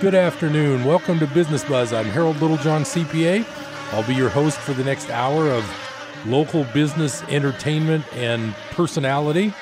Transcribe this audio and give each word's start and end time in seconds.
Good 0.00 0.14
afternoon. 0.14 0.84
Welcome 0.84 1.18
to 1.18 1.26
Business 1.26 1.64
Buzz. 1.64 1.92
I'm 1.92 2.06
Harold 2.06 2.40
Littlejohn, 2.40 2.82
CPA. 2.82 3.44
I'll 3.92 4.06
be 4.06 4.14
your 4.14 4.28
host 4.28 4.56
for 4.56 4.72
the 4.72 4.84
next 4.84 5.10
hour 5.10 5.50
of 5.50 5.68
local 6.24 6.62
business 6.72 7.24
entertainment 7.24 8.04
and 8.14 8.54
personality. 8.70 9.52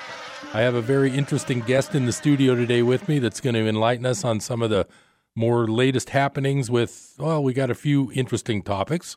I 0.53 0.61
have 0.61 0.75
a 0.75 0.83
very 0.83 1.11
interesting 1.11 1.61
guest 1.61 1.95
in 1.95 2.05
the 2.05 2.13
studio 2.13 2.55
today 2.55 2.83
with 2.83 3.09
me 3.09 3.19
that's 3.19 3.41
going 3.41 3.55
to 3.55 3.67
enlighten 3.67 4.05
us 4.05 4.27
on 4.27 4.41
some 4.41 4.61
of 4.61 4.69
the 4.69 4.87
more 5.35 5.67
latest 5.67 6.11
happenings 6.11 6.71
with, 6.71 7.15
well, 7.19 7.43
we 7.43 7.55
got 7.55 7.71
a 7.71 7.75
few 7.75 8.13
interesting 8.13 8.61
topics. 8.61 9.17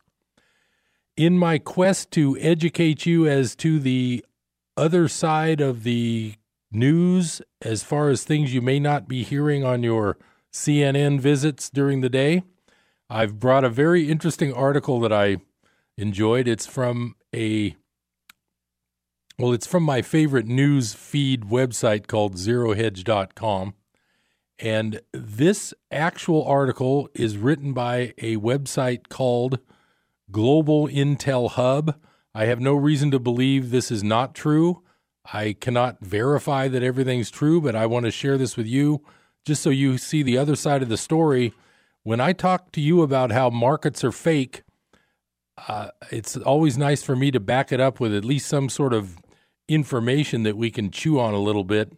In 1.17 1.38
my 1.38 1.57
quest 1.57 2.12
to 2.12 2.38
educate 2.40 3.05
you 3.05 3.27
as 3.27 3.57
to 3.57 3.81
the 3.81 4.26
other 4.77 5.09
side 5.09 5.59
of 5.59 5.84
the 5.84 6.35
news, 6.71 7.41
as 7.62 7.84
far 7.84 8.07
as 8.07 8.23
things 8.23 8.54
you 8.54 8.62
may 8.62 8.79
not 8.79 9.09
be 9.09 9.23
hearing 9.23 9.65
on 9.65 9.84
your 9.84 10.17
CNN 10.52 11.20
visits 11.20 11.70
during 11.70 12.02
the 12.02 12.09
day, 12.09 12.44
I've 13.09 13.40
brought 13.40 13.63
a 13.63 13.70
very 13.70 14.09
interesting 14.09 14.53
article 14.53 14.99
that 15.02 15.13
I 15.13 15.38
enjoyed. 15.98 16.48
It's 16.48 16.67
from 16.67 17.16
a 17.34 17.76
well, 19.38 19.54
it's 19.54 19.67
from 19.67 19.84
my 19.84 20.02
favorite 20.02 20.48
news 20.48 20.93
feed 20.93 21.43
website 21.43 22.07
called 22.07 22.35
zerohedge.com. 22.35 23.73
And 24.59 24.99
this 25.13 25.73
actual 25.90 26.43
article 26.43 27.09
is 27.13 27.38
written 27.38 27.71
by 27.71 28.13
a 28.18 28.35
website 28.35 29.07
called 29.07 29.59
Global 30.29 30.90
Intel 30.90 31.51
Hub. 31.51 31.95
I 32.35 32.45
have 32.45 32.60
no 32.60 32.73
reason 32.73 33.12
to 33.12 33.20
believe 33.20 33.71
this 33.71 33.90
is 33.91 34.04
not 34.04 34.35
true. 34.35 34.84
I 35.32 35.54
cannot 35.54 36.01
verify 36.01 36.68
that 36.68 36.84
everything's 36.84 37.32
true, 37.32 37.62
but 37.62 37.76
I 37.76 37.85
want 37.85 38.05
to 38.05 38.12
share 38.12 38.38
this 38.38 38.57
with 38.57 38.68
you 38.68 39.01
just 39.49 39.63
so 39.63 39.71
you 39.71 39.97
see 39.97 40.21
the 40.21 40.37
other 40.37 40.55
side 40.55 40.83
of 40.83 40.89
the 40.89 40.97
story. 40.97 41.53
When 42.03 42.21
I 42.21 42.33
talk 42.33 42.71
to 42.73 42.79
you 42.79 43.01
about 43.01 43.31
how 43.31 43.49
markets 43.49 44.03
are 44.03 44.11
fake, 44.11 44.61
uh, 45.67 45.89
it's 46.11 46.37
always 46.37 46.77
nice 46.77 47.01
for 47.01 47.15
me 47.15 47.31
to 47.31 47.39
back 47.39 47.71
it 47.71 47.79
up 47.79 47.99
with 47.99 48.13
at 48.13 48.23
least 48.23 48.45
some 48.47 48.70
sort 48.70 48.93
of 48.93 49.17
information 49.67 50.43
that 50.43 50.55
we 50.55 50.70
can 50.70 50.91
chew 50.91 51.20
on 51.20 51.33
a 51.33 51.39
little 51.39 51.63
bit. 51.63 51.91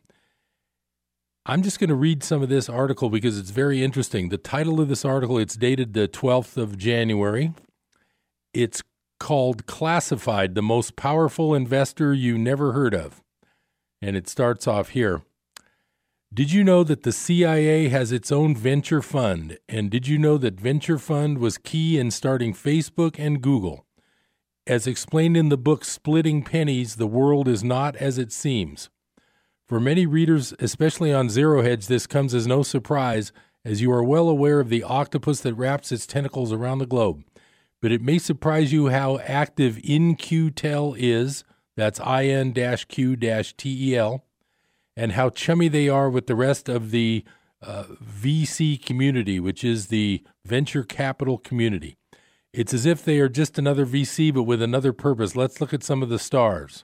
I'm 1.46 1.62
just 1.62 1.78
going 1.78 1.90
to 1.90 1.96
read 1.96 2.24
some 2.24 2.42
of 2.42 2.48
this 2.48 2.70
article 2.70 3.10
because 3.10 3.38
it's 3.38 3.50
very 3.50 3.84
interesting. 3.84 4.30
The 4.30 4.38
title 4.38 4.80
of 4.80 4.88
this 4.88 5.04
article, 5.04 5.38
it's 5.38 5.58
dated 5.58 5.94
the 5.94 6.08
12th 6.08 6.56
of 6.56 6.78
January. 6.78 7.52
It's 8.54 8.82
called 9.20 9.66
Classified, 9.66 10.56
the 10.56 10.62
most 10.62 10.96
powerful 10.96 11.54
investor 11.54 12.14
you 12.14 12.38
never 12.38 12.72
heard 12.72 12.94
of. 12.94 13.22
And 14.02 14.16
it 14.16 14.30
starts 14.30 14.70
off 14.70 14.90
here. 14.90 15.24
Did 16.34 16.54
you 16.54 16.64
know 16.64 16.86
that 16.86 17.04
the 17.04 17.12
CIA 17.12 17.90
has 17.90 18.14
its 18.14 18.32
own 18.32 18.56
venture 18.56 19.02
fund? 19.02 19.58
And 19.68 19.92
did 19.92 20.08
you 20.08 20.18
know 20.18 20.38
that 20.38 20.58
venture 20.58 20.98
fund 20.98 21.40
was 21.40 21.58
key 21.58 22.00
in 22.00 22.10
starting 22.10 22.54
Facebook 22.54 23.20
and 23.20 23.42
Google? 23.42 23.86
As 24.66 24.88
explained 24.88 25.36
in 25.36 25.50
the 25.50 25.58
book 25.58 25.84
Splitting 25.84 26.44
Pennies, 26.44 26.96
the 26.96 27.06
world 27.06 27.50
is 27.50 27.66
not 27.66 27.98
as 27.98 28.18
it 28.18 28.32
seems. 28.32 28.90
For 29.68 29.82
many 29.82 30.06
readers, 30.06 30.54
especially 30.60 31.12
on 31.14 31.30
Zero 31.30 31.64
Hedge, 31.64 31.88
this 31.88 32.08
comes 32.08 32.34
as 32.34 32.48
no 32.48 32.64
surprise, 32.64 33.34
as 33.66 33.82
you 33.82 33.92
are 33.92 34.02
well 34.02 34.30
aware 34.30 34.62
of 34.62 34.70
the 34.70 34.84
octopus 34.84 35.42
that 35.42 35.56
wraps 35.56 35.92
its 35.92 36.08
tentacles 36.08 36.54
around 36.54 36.78
the 36.78 36.86
globe. 36.86 37.26
But 37.82 37.92
it 37.92 38.02
may 38.02 38.20
surprise 38.20 38.72
you 38.72 38.88
how 38.88 39.18
active 39.18 39.82
In-Q-Tel 39.84 40.96
is, 40.98 41.44
that's 41.76 42.00
IN-Q-Tel, 42.00 42.64
and 44.96 45.14
how 45.14 45.30
chummy 45.30 45.68
they 45.68 45.88
are 45.90 46.10
with 46.10 46.28
the 46.28 46.36
rest 46.36 46.70
of 46.70 46.92
the 46.92 47.24
uh, 47.62 47.84
VC 48.04 48.84
community, 48.84 49.40
which 49.40 49.64
is 49.64 49.88
the 49.88 50.24
venture 50.46 50.84
capital 50.84 51.38
community. 51.38 51.98
It's 52.54 52.74
as 52.74 52.86
if 52.86 53.04
they 53.06 53.20
are 53.20 53.30
just 53.30 53.58
another 53.58 53.86
VC, 53.86 54.34
but 54.34 54.44
with 54.44 54.62
another 54.62 54.92
purpose. 54.92 55.36
Let's 55.36 55.62
look 55.62 55.74
at 55.74 55.84
some 55.84 56.04
of 56.04 56.10
the 56.10 56.20
stars. 56.20 56.84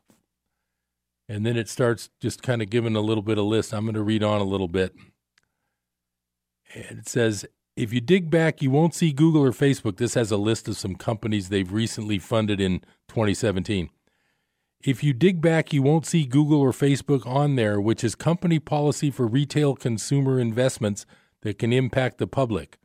And 1.28 1.46
then 1.46 1.58
it 1.58 1.68
starts 1.68 2.10
just 2.22 2.42
kind 2.42 2.62
of 2.62 2.70
giving 2.70 2.96
a 2.96 3.02
little 3.02 3.24
bit 3.24 3.38
of 3.38 3.46
list. 3.46 3.74
I'm 3.74 3.84
going 3.84 3.96
to 3.96 4.04
read 4.04 4.24
on 4.24 4.40
a 4.40 4.46
little 4.46 4.70
bit. 4.70 4.96
And 6.74 7.00
it 7.00 7.10
says, 7.10 7.46
if 7.76 7.92
you 7.92 8.00
dig 8.00 8.30
back, 8.30 8.62
you 8.62 8.72
won't 8.72 8.96
see 8.96 9.12
Google 9.12 9.44
or 9.44 9.52
Facebook. 9.52 9.98
This 9.98 10.14
has 10.14 10.32
a 10.32 10.38
list 10.38 10.68
of 10.68 10.78
some 10.78 10.96
companies 10.96 11.50
they've 11.50 11.72
recently 11.72 12.18
funded 12.18 12.62
in 12.62 12.80
2017. 13.10 13.90
If 14.84 15.04
you 15.04 15.14
dig 15.14 15.42
back, 15.42 15.74
you 15.74 15.82
won't 15.82 16.06
see 16.06 16.26
Google 16.26 16.62
or 16.62 16.72
Facebook 16.72 17.26
on 17.26 17.56
there, 17.56 17.82
which 17.82 18.04
is 18.04 18.16
company 18.16 18.60
policy 18.60 19.10
for 19.10 19.26
retail 19.26 19.76
consumer 19.76 20.40
investments 20.40 21.06
that 21.42 21.58
can 21.58 21.74
impact 21.74 22.20
the 22.20 22.28
public. 22.28 22.78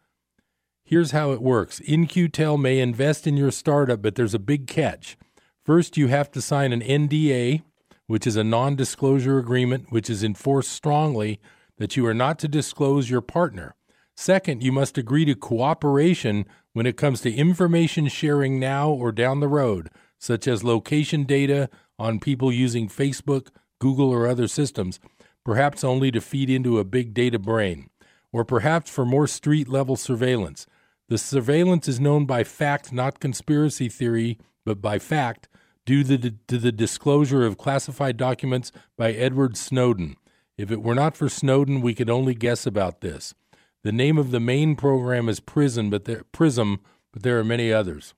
Here's 0.84 1.10
how 1.10 1.32
it 1.32 1.42
works 1.42 1.80
In-Q-Tel 1.80 2.56
may 2.56 2.78
invest 2.78 3.26
in 3.26 3.36
your 3.36 3.50
startup, 3.50 4.02
but 4.02 4.14
there's 4.14 4.34
a 4.34 4.38
big 4.38 4.66
catch. 4.66 5.16
First, 5.64 5.96
you 5.96 6.08
have 6.08 6.30
to 6.32 6.42
sign 6.42 6.72
an 6.72 6.80
NDA, 6.80 7.62
which 8.06 8.26
is 8.26 8.36
a 8.36 8.44
non 8.44 8.74
disclosure 8.74 9.38
agreement, 9.38 9.92
which 9.92 10.10
is 10.10 10.24
enforced 10.24 10.72
strongly 10.72 11.40
that 11.78 11.96
you 11.96 12.06
are 12.06 12.14
not 12.14 12.38
to 12.40 12.48
disclose 12.48 13.10
your 13.10 13.20
partner. 13.20 13.74
Second, 14.16 14.62
you 14.62 14.72
must 14.72 14.98
agree 14.98 15.24
to 15.24 15.34
cooperation 15.34 16.46
when 16.72 16.86
it 16.86 16.96
comes 16.96 17.20
to 17.20 17.32
information 17.32 18.08
sharing 18.08 18.58
now 18.58 18.90
or 18.90 19.12
down 19.12 19.40
the 19.40 19.48
road, 19.48 19.90
such 20.22 20.46
as 20.46 20.62
location 20.62 21.24
data 21.24 21.68
on 21.98 22.20
people 22.20 22.52
using 22.52 22.88
Facebook, 22.88 23.48
Google, 23.80 24.08
or 24.08 24.28
other 24.28 24.46
systems, 24.46 25.00
perhaps 25.44 25.82
only 25.82 26.12
to 26.12 26.20
feed 26.20 26.48
into 26.48 26.78
a 26.78 26.84
big 26.84 27.12
data 27.12 27.40
brain, 27.40 27.90
or 28.32 28.44
perhaps 28.44 28.88
for 28.88 29.04
more 29.04 29.26
street 29.26 29.68
level 29.68 29.96
surveillance. 29.96 30.64
The 31.08 31.18
surveillance 31.18 31.88
is 31.88 31.98
known 31.98 32.24
by 32.24 32.44
fact, 32.44 32.92
not 32.92 33.18
conspiracy 33.18 33.88
theory, 33.88 34.38
but 34.64 34.80
by 34.80 35.00
fact, 35.00 35.48
due 35.84 36.04
to 36.04 36.16
the, 36.16 36.70
disclosure 36.70 37.44
of 37.44 37.58
classified 37.58 38.16
documents 38.16 38.70
by 38.96 39.10
Edward 39.10 39.56
Snowden. 39.56 40.14
If 40.56 40.70
it 40.70 40.84
were 40.84 40.94
not 40.94 41.16
for 41.16 41.28
Snowden, 41.28 41.80
we 41.80 41.96
could 41.96 42.08
only 42.08 42.36
guess 42.36 42.64
about 42.64 43.00
this. 43.00 43.34
The 43.82 43.90
name 43.90 44.18
of 44.18 44.30
the 44.30 44.38
main 44.38 44.76
program 44.76 45.28
is 45.28 45.40
Prism, 45.40 45.90
but 45.90 46.04
there, 46.04 46.22
Prism, 46.30 46.78
but 47.12 47.24
there 47.24 47.40
are 47.40 47.44
many 47.44 47.72
others. 47.72 48.14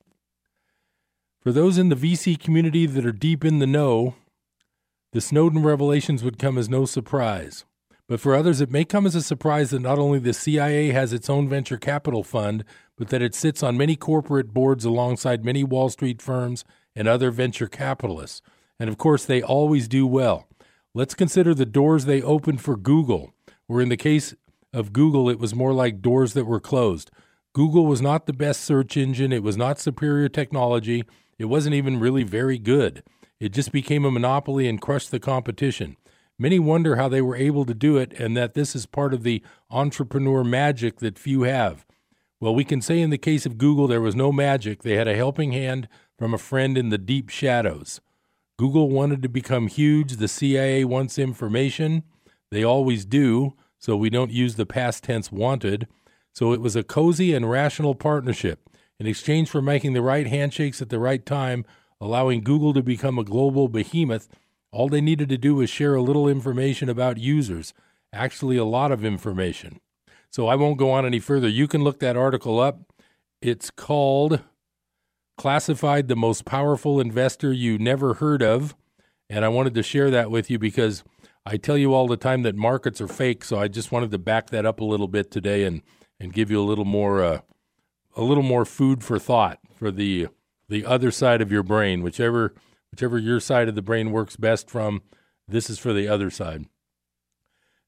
For 1.45 1.53
those 1.53 1.77
in 1.77 1.91
the 1.91 1.95
VC 1.95 2.41
community 2.41 2.87
that 2.87 3.05
are 3.05 3.13
deep 3.13 3.45
in 3.45 3.59
the 3.59 3.67
know, 3.67 4.15
the 5.13 5.21
Snowden 5.21 5.63
revelations 5.63 6.25
would 6.25 6.39
come 6.39 6.57
as 6.57 6.71
no 6.71 6.87
surprise. 6.87 7.67
But 8.09 8.19
for 8.19 8.35
others, 8.35 8.63
it 8.63 8.71
may 8.71 8.87
come 8.87 9.05
as 9.05 9.15
a 9.15 9.21
surprise 9.21 9.69
that 9.69 9.83
not 9.83 9.99
only 9.99 10.19
the 10.19 10.33
CIA 10.33 10.93
has 10.93 11.13
its 11.13 11.29
own 11.29 11.47
venture 11.47 11.77
capital 11.77 12.25
fund, 12.25 12.65
but 12.97 13.11
that 13.11 13.21
it 13.21 13.35
sits 13.35 13.63
on 13.63 13.77
many 13.77 13.95
corporate 13.95 14.55
boards 14.55 14.87
alongside 14.87 15.45
many 15.45 15.63
Wall 15.63 15.91
Street 15.91 16.23
firms 16.23 16.65
and 16.97 17.07
other 17.07 17.31
venture 17.31 17.69
capitalists. 17.69 18.41
And 18.81 18.89
of 18.89 18.97
course, 18.97 19.27
they 19.27 19.43
always 19.43 19.87
do 19.87 20.07
well. 20.07 20.49
Let's 20.95 21.15
consider 21.15 21.53
the 21.53 21.67
doors 21.67 22.07
they 22.07 22.23
opened 22.23 22.63
for 22.63 22.79
Google, 22.79 23.35
where 23.67 23.83
in 23.83 23.91
the 23.91 23.99
case 23.99 24.35
of 24.73 24.95
Google, 24.95 25.29
it 25.29 25.39
was 25.39 25.55
more 25.55 25.75
like 25.75 26.01
doors 26.01 26.33
that 26.33 26.47
were 26.47 26.59
closed. 26.59 27.11
Google 27.53 27.85
was 27.85 28.01
not 28.01 28.25
the 28.25 28.33
best 28.33 28.63
search 28.63 28.97
engine, 28.97 29.31
it 29.31 29.43
was 29.43 29.59
not 29.59 29.79
superior 29.79 30.31
technology, 30.31 31.05
it 31.39 31.47
wasn't 31.47 31.75
even 31.75 32.01
really 32.01 32.23
very 32.23 32.59
good. 32.59 33.03
It 33.41 33.53
just 33.53 33.73
became 33.73 34.05
a 34.05 34.11
monopoly 34.11 34.69
and 34.69 34.81
crushed 34.81 35.11
the 35.11 35.21
competition. 35.21 35.97
Many 36.39 36.59
wonder 36.59 36.97
how 36.97 37.09
they 37.09 37.23
were 37.23 37.37
able 37.37 37.65
to 37.65 37.75
do 37.75 37.97
it 37.97 38.13
and 38.19 38.37
that 38.37 38.55
this 38.55 38.75
is 38.75 38.87
part 38.87 39.15
of 39.15 39.23
the 39.23 39.43
entrepreneur 39.71 40.43
magic 40.43 40.99
that 40.99 41.19
few 41.19 41.43
have. 41.43 41.87
Well, 42.41 42.55
we 42.55 42.65
can 42.65 42.83
say 42.83 43.01
in 43.01 43.11
the 43.11 43.19
case 43.19 43.47
of 43.47 43.59
Google, 43.59 43.87
there 43.87 44.01
was 44.01 44.17
no 44.17 44.33
magic. 44.33 44.83
They 44.83 44.97
had 44.97 45.09
a 45.09 45.17
helping 45.17 45.53
hand 45.53 45.89
from 46.19 46.35
a 46.35 46.39
friend 46.39 46.77
in 46.77 46.89
the 46.89 46.99
deep 46.99 47.29
shadows. 47.29 48.01
Google 48.59 48.89
wanted 48.91 49.23
to 49.23 49.29
become 49.29 49.69
huge. 49.69 50.17
The 50.17 50.29
CIA 50.29 50.85
wants 50.85 51.19
information. 51.19 52.03
They 52.51 52.63
always 52.63 53.05
do, 53.05 53.55
so 53.79 53.97
we 53.97 54.11
don't 54.11 54.31
use 54.31 54.57
the 54.57 54.67
past 54.67 55.05
tense 55.05 55.33
wanted. 55.33 55.89
So 56.33 56.53
it 56.53 56.61
was 56.61 56.77
a 56.77 56.83
cozy 56.83 57.33
and 57.33 57.49
rational 57.49 57.95
partnership. 57.95 58.69
In 59.01 59.07
exchange 59.07 59.49
for 59.49 59.61
making 59.61 59.93
the 59.93 60.03
right 60.03 60.27
handshakes 60.27 60.81
at 60.81 60.89
the 60.89 60.99
right 60.99 61.25
time, 61.25 61.65
allowing 62.01 62.43
Google 62.43 62.73
to 62.75 62.83
become 62.83 63.19
a 63.19 63.25
global 63.25 63.69
behemoth, 63.69 64.29
all 64.71 64.89
they 64.89 65.01
needed 65.01 65.29
to 65.29 65.39
do 65.39 65.57
was 65.57 65.71
share 65.71 65.95
a 65.95 66.03
little 66.03 66.29
information 66.29 66.89
about 66.89 67.19
users, 67.19 67.75
actually, 68.13 68.57
a 68.57 68.65
lot 68.65 68.93
of 68.93 69.05
information. 69.05 69.81
So 70.31 70.49
I 70.49 70.57
won't 70.57 70.79
go 70.79 70.91
on 70.91 71.07
any 71.07 71.21
further. 71.21 71.49
You 71.49 71.69
can 71.69 71.85
look 71.85 72.01
that 72.01 72.17
article 72.17 72.59
up. 72.59 72.93
It's 73.41 73.71
called 73.71 74.41
Classified 75.37 76.09
the 76.09 76.17
Most 76.17 76.45
Powerful 76.45 77.01
Investor 77.01 77.53
You 77.53 77.79
Never 77.79 78.15
Heard 78.15 78.43
of. 78.43 78.75
And 79.31 79.45
I 79.45 79.49
wanted 79.49 79.75
to 79.75 79.83
share 79.83 80.11
that 80.11 80.31
with 80.31 80.51
you 80.51 80.59
because 80.59 81.05
I 81.47 81.57
tell 81.57 81.79
you 81.79 81.95
all 81.95 82.07
the 82.07 82.17
time 82.17 82.43
that 82.43 82.57
markets 82.57 83.01
are 83.01 83.09
fake. 83.09 83.45
So 83.45 83.59
I 83.59 83.69
just 83.69 83.93
wanted 83.93 84.11
to 84.11 84.19
back 84.19 84.51
that 84.51 84.67
up 84.67 84.81
a 84.81 84.85
little 84.85 85.09
bit 85.09 85.31
today 85.31 85.65
and, 85.65 85.83
and 86.19 86.33
give 86.33 86.51
you 86.51 86.61
a 86.61 86.65
little 86.65 86.85
more 86.85 87.23
uh, 87.23 87.41
a 88.17 88.23
little 88.23 88.43
more 88.43 88.65
food 88.65 89.03
for 89.03 89.19
thought 89.19 89.59
for 89.77 89.91
the 89.91 90.29
the 90.69 90.85
other 90.85 91.11
side 91.11 91.41
of 91.41 91.53
your 91.53 91.63
brain, 91.63 92.03
whichever 92.03 92.55
whichever 92.91 93.19
your 93.19 93.41
side 93.41 93.69
of 93.69 93.75
the 93.75 93.83
brain 93.83 94.11
works 94.11 94.37
best 94.37 94.71
from. 94.71 95.03
This 95.47 95.69
is 95.69 95.79
for 95.79 95.93
the 95.93 96.09
other 96.09 96.31
side. 96.31 96.67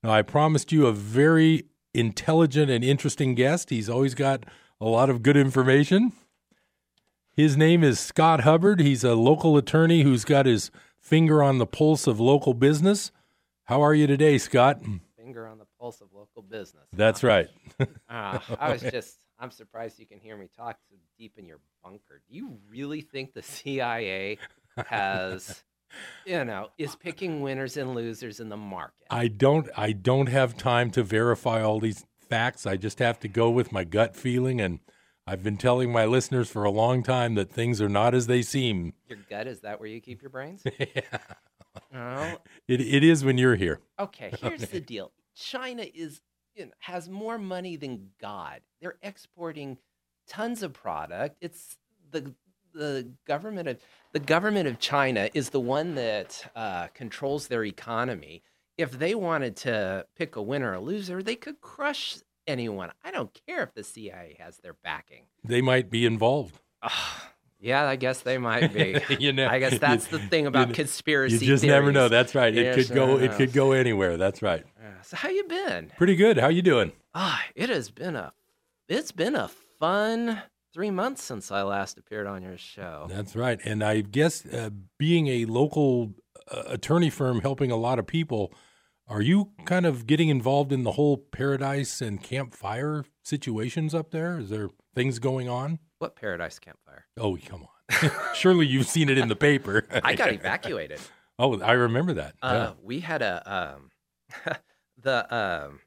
Now, 0.02 0.10
I 0.10 0.22
promised 0.22 0.72
you 0.72 0.86
a 0.86 0.92
very 0.92 1.64
intelligent 1.94 2.70
and 2.70 2.84
interesting 2.84 3.34
guest. 3.34 3.70
He's 3.70 3.88
always 3.88 4.14
got 4.14 4.44
a 4.80 4.84
lot 4.84 5.08
of 5.08 5.22
good 5.22 5.36
information. 5.36 6.12
His 7.32 7.56
name 7.56 7.82
is 7.82 7.98
Scott 7.98 8.40
Hubbard. 8.40 8.80
He's 8.80 9.04
a 9.04 9.14
local 9.14 9.56
attorney 9.56 10.02
who's 10.02 10.24
got 10.24 10.46
his 10.46 10.70
finger 11.00 11.42
on 11.42 11.58
the 11.58 11.66
pulse 11.66 12.06
of 12.06 12.20
local 12.20 12.54
business. 12.54 13.10
How 13.64 13.82
are 13.82 13.94
you 13.94 14.06
today, 14.06 14.38
Scott? 14.38 14.80
Finger 15.16 15.46
on 15.46 15.58
the 15.58 15.66
pulse 15.78 16.00
of 16.00 16.08
local 16.14 16.42
business. 16.42 16.84
That's 16.92 17.22
right. 17.22 17.48
uh, 17.80 18.38
I 18.58 18.72
was 18.72 18.82
just, 18.90 19.25
I'm 19.38 19.50
surprised 19.50 19.98
you 19.98 20.06
can 20.06 20.18
hear 20.18 20.36
me 20.36 20.48
talk 20.56 20.78
so 20.88 20.96
deep 21.18 21.34
in 21.38 21.46
your 21.46 21.58
bunker. 21.82 22.22
Do 22.28 22.34
you 22.34 22.58
really 22.70 23.00
think 23.02 23.34
the 23.34 23.42
CIA 23.42 24.38
has, 24.86 25.62
you 26.26 26.44
know, 26.44 26.68
is 26.78 26.96
picking 26.96 27.40
winners 27.42 27.76
and 27.76 27.94
losers 27.94 28.40
in 28.40 28.48
the 28.48 28.56
market? 28.56 29.06
I 29.10 29.28
don't 29.28 29.68
I 29.76 29.92
don't 29.92 30.28
have 30.28 30.56
time 30.56 30.90
to 30.92 31.02
verify 31.02 31.62
all 31.62 31.80
these 31.80 32.04
facts. 32.28 32.66
I 32.66 32.76
just 32.76 32.98
have 32.98 33.20
to 33.20 33.28
go 33.28 33.50
with 33.50 33.72
my 33.72 33.84
gut 33.84 34.16
feeling 34.16 34.60
and 34.60 34.80
I've 35.26 35.42
been 35.42 35.56
telling 35.56 35.90
my 35.92 36.04
listeners 36.06 36.48
for 36.48 36.64
a 36.64 36.70
long 36.70 37.02
time 37.02 37.34
that 37.34 37.50
things 37.50 37.82
are 37.82 37.88
not 37.88 38.14
as 38.14 38.28
they 38.28 38.42
seem. 38.42 38.94
Your 39.08 39.18
gut 39.28 39.46
is 39.48 39.60
that 39.60 39.80
where 39.80 39.88
you 39.88 40.00
keep 40.00 40.22
your 40.22 40.30
brains? 40.30 40.62
yeah. 40.78 41.18
Oh, 41.94 42.38
It 42.68 42.80
it 42.80 43.04
is 43.04 43.24
when 43.24 43.36
you're 43.36 43.56
here. 43.56 43.80
okay. 43.98 44.32
Here's 44.40 44.68
the 44.68 44.80
deal. 44.80 45.12
China 45.34 45.84
is 45.94 46.20
you 46.56 46.66
know, 46.66 46.72
has 46.80 47.08
more 47.08 47.38
money 47.38 47.76
than 47.76 48.10
God. 48.20 48.60
They're 48.80 48.96
exporting 49.02 49.78
tons 50.26 50.62
of 50.62 50.72
product. 50.72 51.36
It's 51.40 51.76
the 52.10 52.34
the 52.74 53.08
government 53.26 53.68
of 53.68 53.78
the 54.12 54.18
government 54.18 54.68
of 54.68 54.78
China 54.78 55.30
is 55.34 55.50
the 55.50 55.60
one 55.60 55.94
that 55.94 56.50
uh, 56.54 56.88
controls 56.88 57.48
their 57.48 57.64
economy. 57.64 58.42
If 58.76 58.92
they 58.92 59.14
wanted 59.14 59.56
to 59.58 60.06
pick 60.14 60.36
a 60.36 60.42
winner 60.42 60.72
or 60.72 60.74
a 60.74 60.80
loser, 60.80 61.22
they 61.22 61.36
could 61.36 61.60
crush 61.62 62.18
anyone. 62.46 62.90
I 63.02 63.10
don't 63.10 63.38
care 63.46 63.62
if 63.62 63.74
the 63.74 63.82
CIA 63.82 64.36
has 64.38 64.58
their 64.58 64.74
backing. 64.74 65.24
They 65.42 65.62
might 65.62 65.90
be 65.90 66.04
involved. 66.04 66.60
Ah, 66.82 67.32
yeah, 67.60 67.84
I 67.86 67.96
guess 67.96 68.20
they 68.20 68.38
might 68.38 68.72
be. 68.72 68.98
you 69.18 69.32
know, 69.32 69.48
I 69.48 69.58
guess 69.58 69.78
that's 69.78 70.06
the 70.08 70.18
thing 70.18 70.46
about 70.46 70.68
you, 70.68 70.74
conspiracy. 70.74 71.44
You 71.44 71.52
just 71.52 71.64
never 71.64 71.92
know. 71.92 72.08
That's 72.08 72.34
right. 72.34 72.54
It 72.54 72.62
Yes, 72.64 72.74
could 72.86 72.94
go. 72.94 73.18
It 73.18 73.32
could 73.32 73.52
go 73.52 73.72
anywhere. 73.72 74.16
That's 74.16 74.42
right. 74.42 74.64
Yeah. 74.80 75.02
So 75.02 75.16
how 75.16 75.28
you 75.28 75.44
been? 75.44 75.92
Pretty 75.96 76.16
good. 76.16 76.38
How 76.38 76.48
you 76.48 76.62
doing? 76.62 76.92
Ah, 77.14 77.42
it 77.54 77.68
has 77.70 77.90
been 77.90 78.16
a 78.16 78.32
it's 78.88 79.12
been 79.12 79.34
a 79.34 79.48
fun 79.80 80.42
three 80.72 80.90
months 80.90 81.22
since 81.22 81.50
I 81.50 81.62
last 81.62 81.96
appeared 81.98 82.26
on 82.26 82.42
your 82.42 82.58
show. 82.58 83.06
That's 83.08 83.34
right. 83.34 83.58
And 83.64 83.82
I 83.82 84.02
guess 84.02 84.44
uh, 84.46 84.70
being 84.98 85.26
a 85.28 85.46
local 85.46 86.12
uh, 86.50 86.64
attorney 86.66 87.08
firm 87.10 87.40
helping 87.40 87.70
a 87.70 87.76
lot 87.76 87.98
of 87.98 88.06
people, 88.06 88.52
are 89.08 89.22
you 89.22 89.52
kind 89.64 89.86
of 89.86 90.06
getting 90.06 90.28
involved 90.28 90.72
in 90.72 90.82
the 90.84 90.92
whole 90.92 91.16
paradise 91.16 92.02
and 92.02 92.22
Camp 92.22 92.54
Fire 92.54 93.04
situations 93.22 93.94
up 93.94 94.10
there? 94.10 94.38
Is 94.38 94.50
there 94.50 94.68
things 94.94 95.18
going 95.18 95.48
on? 95.48 95.78
What 95.98 96.16
paradise 96.16 96.58
Camp 96.58 96.78
Fire? 96.84 97.06
Oh, 97.16 97.38
come 97.44 97.62
on. 97.62 98.10
Surely 98.34 98.66
you've 98.66 98.86
seen 98.86 99.08
it 99.08 99.18
in 99.18 99.28
the 99.28 99.36
paper. 99.36 99.86
I 100.02 100.14
got 100.14 100.32
evacuated. 100.32 101.00
oh, 101.38 101.60
I 101.60 101.72
remember 101.72 102.14
that. 102.14 102.34
Uh, 102.42 102.72
we 102.82 103.00
had 103.00 103.22
a 103.22 103.42
um, 103.46 103.90
the 105.02 105.34
um, 105.34 105.80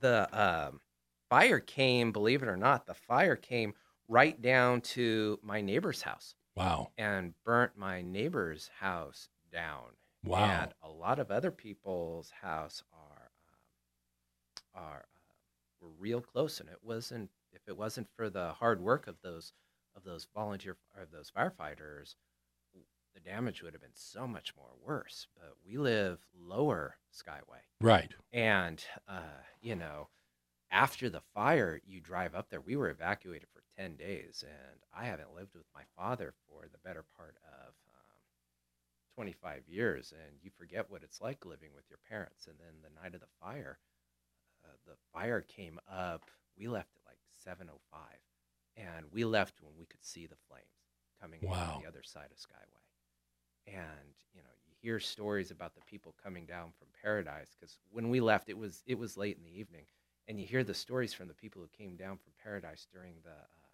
the 0.00 0.28
um, 0.32 0.80
fire 1.28 1.60
came. 1.60 2.12
Believe 2.12 2.42
it 2.42 2.48
or 2.48 2.56
not, 2.56 2.86
the 2.86 2.94
fire 2.94 3.36
came 3.36 3.74
right 4.08 4.40
down 4.40 4.80
to 4.80 5.38
my 5.42 5.60
neighbor's 5.60 6.02
house. 6.02 6.34
Wow. 6.56 6.92
and 6.96 7.34
burnt 7.44 7.72
my 7.76 8.02
neighbor's 8.02 8.70
house 8.78 9.28
down. 9.52 9.96
Wow. 10.24 10.44
And 10.44 10.72
a 10.82 10.88
lot 10.88 11.18
of 11.18 11.32
other 11.32 11.50
people's 11.50 12.30
house 12.30 12.84
are 12.92 13.30
um, 14.76 14.84
are 14.84 14.98
uh, 14.98 15.34
were 15.80 15.90
real 15.98 16.20
close, 16.20 16.60
and 16.60 16.68
it 16.68 16.78
wasn't 16.82 17.30
it 17.66 17.76
wasn't 17.76 18.08
for 18.16 18.30
the 18.30 18.52
hard 18.52 18.80
work 18.80 19.06
of 19.06 19.16
those 19.22 19.52
of 19.96 20.04
those 20.04 20.26
volunteer 20.34 20.76
of 21.00 21.10
those 21.12 21.30
firefighters, 21.30 22.16
the 23.14 23.20
damage 23.20 23.62
would 23.62 23.72
have 23.74 23.82
been 23.82 23.90
so 23.94 24.26
much 24.26 24.52
more 24.56 24.72
worse. 24.84 25.28
But 25.36 25.54
we 25.64 25.76
live 25.78 26.18
lower 26.36 26.96
Skyway, 27.12 27.62
Right. 27.80 28.12
and 28.32 28.84
uh, 29.08 29.42
you 29.60 29.76
know, 29.76 30.08
after 30.70 31.08
the 31.08 31.22
fire, 31.32 31.80
you 31.86 32.00
drive 32.00 32.34
up 32.34 32.50
there. 32.50 32.60
We 32.60 32.74
were 32.76 32.90
evacuated 32.90 33.48
for 33.52 33.62
ten 33.78 33.94
days, 33.96 34.42
and 34.46 34.80
I 34.92 35.04
haven't 35.06 35.34
lived 35.34 35.54
with 35.54 35.66
my 35.74 35.82
father 35.96 36.34
for 36.48 36.66
the 36.72 36.78
better 36.84 37.04
part 37.16 37.36
of 37.44 37.68
um, 37.68 38.18
twenty-five 39.14 39.62
years. 39.68 40.12
And 40.12 40.36
you 40.42 40.50
forget 40.58 40.90
what 40.90 41.02
it's 41.04 41.20
like 41.20 41.44
living 41.46 41.70
with 41.74 41.84
your 41.88 42.00
parents. 42.08 42.46
And 42.48 42.56
then 42.58 42.74
the 42.82 43.00
night 43.00 43.14
of 43.14 43.20
the 43.20 43.26
fire, 43.40 43.78
uh, 44.64 44.72
the 44.86 44.96
fire 45.12 45.40
came 45.40 45.78
up. 45.90 46.22
We 46.58 46.66
left 46.68 46.90
at 46.96 47.03
seven 47.44 47.68
oh 47.72 47.80
five, 47.90 48.18
and 48.76 49.06
we 49.12 49.24
left 49.24 49.60
when 49.62 49.72
we 49.78 49.86
could 49.86 50.02
see 50.04 50.26
the 50.26 50.36
flames 50.48 50.64
coming 51.20 51.40
Wow. 51.42 51.78
the 51.82 51.88
other 51.88 52.02
side 52.02 52.28
of 52.30 52.36
Skyway. 52.38 52.82
And 53.66 54.14
you 54.34 54.42
know, 54.42 54.48
you 54.66 54.74
hear 54.82 55.00
stories 55.00 55.50
about 55.50 55.74
the 55.74 55.80
people 55.82 56.14
coming 56.22 56.46
down 56.46 56.72
from 56.78 56.88
Paradise 57.02 57.54
because 57.58 57.78
when 57.90 58.10
we 58.10 58.20
left, 58.20 58.48
it 58.48 58.58
was 58.58 58.82
it 58.86 58.98
was 58.98 59.16
late 59.16 59.36
in 59.38 59.44
the 59.44 59.58
evening, 59.58 59.86
and 60.28 60.38
you 60.40 60.46
hear 60.46 60.64
the 60.64 60.74
stories 60.74 61.14
from 61.14 61.28
the 61.28 61.34
people 61.34 61.62
who 61.62 61.68
came 61.68 61.96
down 61.96 62.18
from 62.18 62.32
Paradise 62.42 62.86
during 62.92 63.14
the 63.22 63.30
uh, 63.30 63.66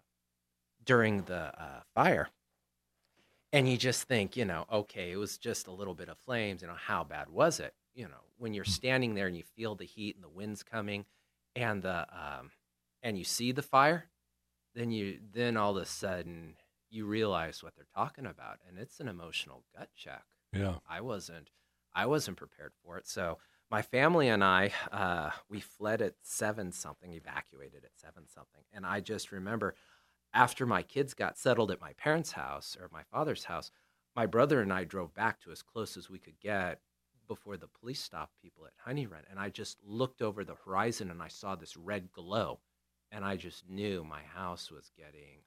during 0.85 1.23
the 1.23 1.53
uh, 1.61 1.81
fire, 1.93 2.29
and 3.53 3.69
you 3.69 3.77
just 3.77 4.03
think, 4.03 4.37
you 4.37 4.45
know, 4.45 4.65
okay, 4.71 5.11
it 5.11 5.17
was 5.17 5.37
just 5.37 5.67
a 5.67 5.71
little 5.71 5.93
bit 5.93 6.09
of 6.09 6.17
flames. 6.19 6.61
You 6.61 6.67
know, 6.69 6.75
how 6.75 7.03
bad 7.03 7.29
was 7.29 7.59
it? 7.59 7.73
You 7.93 8.05
know, 8.05 8.23
when 8.37 8.53
you're 8.53 8.63
standing 8.63 9.13
there 9.13 9.27
and 9.27 9.35
you 9.35 9.43
feel 9.43 9.75
the 9.75 9.85
heat 9.85 10.15
and 10.15 10.23
the 10.23 10.29
winds 10.29 10.63
coming, 10.63 11.05
and 11.55 11.81
the 11.81 12.07
um, 12.15 12.51
and 13.03 13.17
you 13.17 13.23
see 13.23 13.51
the 13.51 13.61
fire, 13.61 14.09
then 14.75 14.91
you 14.91 15.19
then 15.33 15.57
all 15.57 15.75
of 15.77 15.83
a 15.83 15.85
sudden 15.85 16.55
you 16.89 17.05
realize 17.05 17.63
what 17.63 17.75
they're 17.75 17.85
talking 17.95 18.25
about, 18.25 18.59
and 18.67 18.77
it's 18.77 18.99
an 18.99 19.07
emotional 19.07 19.63
gut 19.75 19.89
check. 19.95 20.23
Yeah. 20.53 20.75
I 20.89 21.01
wasn't 21.01 21.49
I 21.93 22.05
wasn't 22.05 22.37
prepared 22.37 22.73
for 22.83 22.97
it. 22.97 23.07
So 23.07 23.39
my 23.69 23.81
family 23.81 24.27
and 24.27 24.43
I 24.43 24.71
uh, 24.91 25.31
we 25.49 25.59
fled 25.59 26.01
at 26.01 26.15
seven 26.21 26.71
something, 26.71 27.13
evacuated 27.13 27.83
at 27.83 27.97
seven 27.97 28.27
something, 28.27 28.63
and 28.73 28.85
I 28.85 28.99
just 28.99 29.31
remember 29.31 29.75
after 30.33 30.65
my 30.65 30.81
kids 30.81 31.13
got 31.13 31.37
settled 31.37 31.71
at 31.71 31.81
my 31.81 31.93
parents' 31.93 32.31
house 32.33 32.77
or 32.79 32.89
my 32.91 33.03
father's 33.03 33.45
house, 33.45 33.71
my 34.15 34.25
brother 34.25 34.61
and 34.61 34.71
I 34.71 34.83
drove 34.83 35.13
back 35.13 35.41
to 35.41 35.51
as 35.51 35.61
close 35.61 35.97
as 35.97 36.09
we 36.09 36.19
could 36.19 36.39
get 36.39 36.79
before 37.27 37.55
the 37.55 37.67
police 37.67 38.01
stopped 38.01 38.41
people 38.41 38.65
at 38.65 38.73
Honey 38.83 39.07
Run, 39.07 39.23
and 39.29 39.39
I 39.39 39.49
just 39.49 39.77
looked 39.85 40.21
over 40.21 40.43
the 40.43 40.55
horizon 40.65 41.11
and 41.11 41.21
I 41.21 41.29
saw 41.29 41.55
this 41.55 41.77
red 41.77 42.11
glow, 42.11 42.59
and 43.11 43.25
I 43.25 43.35
just 43.37 43.67
knew 43.69 44.03
my 44.03 44.21
house 44.23 44.71
was 44.71 44.91
getting 44.97 45.43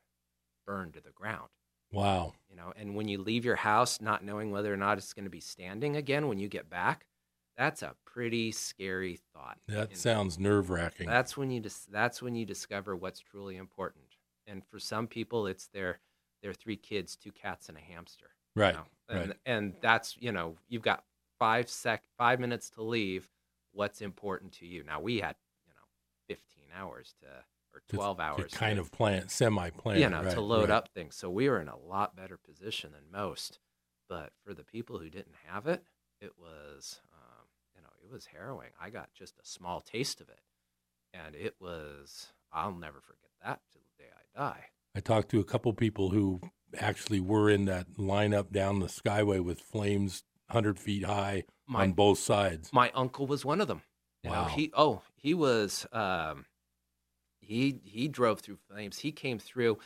burned 0.66 0.94
to 0.94 1.00
the 1.00 1.12
ground 1.12 1.50
Wow. 1.92 2.34
you 2.48 2.56
know 2.56 2.72
and 2.76 2.94
when 2.94 3.08
you 3.08 3.18
leave 3.18 3.44
your 3.44 3.56
house 3.56 4.00
not 4.00 4.24
knowing 4.24 4.50
whether 4.50 4.72
or 4.72 4.76
not 4.76 4.98
it's 4.98 5.12
going 5.12 5.24
to 5.24 5.30
be 5.30 5.40
standing 5.40 5.96
again 5.96 6.28
when 6.28 6.38
you 6.38 6.48
get 6.48 6.68
back 6.70 7.06
that's 7.56 7.82
a 7.82 7.94
pretty 8.04 8.50
scary 8.52 9.18
thought 9.32 9.58
That 9.68 9.90
And 9.90 9.98
sounds 9.98 10.38
nerve 10.38 10.70
wracking. 10.70 11.06
that's 11.08 11.36
when 11.36 11.50
you 11.50 11.60
dis- 11.60 11.86
that's 11.90 12.22
when 12.22 12.34
you 12.34 12.44
discover 12.46 12.96
what's 12.96 13.20
truly 13.20 13.56
important 13.56 14.16
and 14.46 14.64
for 14.66 14.78
some 14.78 15.06
people 15.06 15.46
it's 15.46 15.68
their 15.68 16.00
their 16.42 16.52
three 16.54 16.76
kids 16.76 17.16
two 17.16 17.32
cats 17.32 17.68
and 17.68 17.78
a 17.78 17.80
hamster 17.80 18.30
you 18.62 18.62
Right. 18.62 18.74
know? 18.74 18.84
and, 19.08 19.28
right. 19.28 19.36
and 19.46 19.76
that's 19.80 20.16
you 20.18 20.32
know 20.32 20.56
you've 20.68 20.82
got 20.82 21.04
five 21.38 21.68
sec 21.68 22.04
five 22.16 22.40
minutes 22.40 22.70
to 22.70 22.82
leave 22.82 23.30
what's 23.72 24.00
important 24.00 24.52
to 24.52 24.66
you 24.66 24.82
now 24.84 25.00
we 25.00 25.18
had 25.20 25.36
you 25.66 25.74
know 25.74 25.84
15 26.28 26.66
hours 26.74 27.14
to 27.20 27.44
or 27.74 27.82
12 27.88 28.16
to 28.18 28.22
hours 28.22 28.52
to- 28.52 28.58
kind 28.58 28.78
of 28.78 28.90
plan, 28.92 29.28
semi 29.28 29.70
plan. 29.70 30.00
you 30.00 30.08
know, 30.08 30.22
right, 30.22 30.32
to 30.34 30.40
load 30.40 30.68
right. 30.68 30.76
up 30.76 30.88
things. 30.94 31.16
So 31.16 31.28
we 31.30 31.48
were 31.48 31.60
in 31.60 31.68
a 31.68 31.76
lot 31.78 32.14
better 32.16 32.36
position 32.38 32.92
than 32.92 33.10
most. 33.12 33.58
But 34.08 34.30
for 34.44 34.54
the 34.54 34.64
people 34.64 34.98
who 34.98 35.08
didn't 35.10 35.34
have 35.46 35.66
it, 35.66 35.82
it 36.20 36.32
was, 36.38 37.00
um, 37.12 37.46
you 37.74 37.80
know, 37.82 37.88
it 38.02 38.12
was 38.12 38.26
harrowing. 38.26 38.70
I 38.80 38.90
got 38.90 39.08
just 39.14 39.38
a 39.38 39.44
small 39.46 39.80
taste 39.80 40.20
of 40.20 40.28
it, 40.28 40.40
and 41.12 41.34
it 41.34 41.54
was. 41.60 42.28
I'll 42.52 42.72
never 42.74 43.00
forget 43.00 43.30
that 43.42 43.60
till 43.72 43.80
the 43.96 44.04
day 44.04 44.10
I 44.14 44.38
die. 44.52 44.64
I 44.94 45.00
talked 45.00 45.30
to 45.30 45.40
a 45.40 45.44
couple 45.44 45.72
people 45.72 46.10
who 46.10 46.40
actually 46.78 47.18
were 47.20 47.50
in 47.50 47.64
that 47.64 47.94
lineup 47.98 48.52
down 48.52 48.78
the 48.78 48.86
skyway 48.86 49.42
with 49.42 49.58
flames 49.60 50.22
100 50.48 50.78
feet 50.78 51.04
high 51.04 51.44
My 51.66 51.82
on 51.82 51.92
both 51.92 52.18
sides. 52.20 52.70
my 52.72 52.90
uncle 52.94 53.26
was 53.26 53.44
one 53.44 53.60
of 53.60 53.66
them. 53.68 53.82
You 54.22 54.30
know, 54.30 54.42
Wow. 54.42 54.48
he 54.48 54.70
oh 54.76 55.02
he 55.16 55.34
was 55.34 55.86
um, 55.92 56.44
he 57.44 57.80
he 57.84 58.08
drove 58.08 58.40
through 58.40 58.58
flames. 58.68 58.98
He 58.98 59.12
came 59.12 59.38
through, 59.38 59.78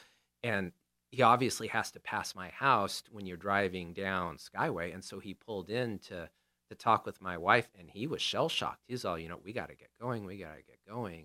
and 0.42 0.72
he 1.10 1.22
obviously 1.22 1.68
has 1.68 1.90
to 1.92 2.00
pass 2.00 2.34
my 2.34 2.48
house 2.48 3.02
when 3.10 3.26
you're 3.26 3.36
driving 3.36 3.92
down 3.92 4.36
Skyway, 4.36 4.92
and 4.92 5.04
so 5.04 5.18
he 5.18 5.34
pulled 5.34 5.70
in 5.70 5.98
to 6.00 6.28
to 6.68 6.74
talk 6.74 7.06
with 7.06 7.20
my 7.20 7.38
wife, 7.38 7.68
and 7.78 7.88
he 7.90 8.06
was 8.06 8.20
shell 8.20 8.48
shocked. 8.48 8.84
He's 8.86 9.04
all, 9.04 9.18
you 9.18 9.28
know, 9.28 9.40
we 9.42 9.52
got 9.52 9.70
to 9.70 9.74
get 9.74 9.88
going. 10.00 10.26
We 10.26 10.36
got 10.36 10.56
to 10.56 10.62
get 10.62 10.78
going. 10.86 11.24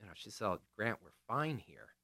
You 0.00 0.06
know, 0.06 0.12
she 0.14 0.30
said, 0.30 0.58
Grant, 0.76 0.98
we're 1.02 1.10
fine 1.28 1.58
here. 1.58 1.94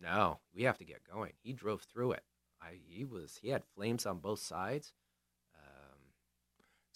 No, 0.00 0.40
we 0.54 0.62
have 0.62 0.78
to 0.78 0.84
get 0.84 1.02
going. 1.10 1.32
He 1.42 1.52
drove 1.52 1.82
through 1.82 2.12
it. 2.12 2.24
I 2.60 2.80
he 2.86 3.04
was 3.04 3.38
he 3.42 3.50
had 3.50 3.64
flames 3.74 4.06
on 4.06 4.18
both 4.18 4.40
sides. 4.40 4.92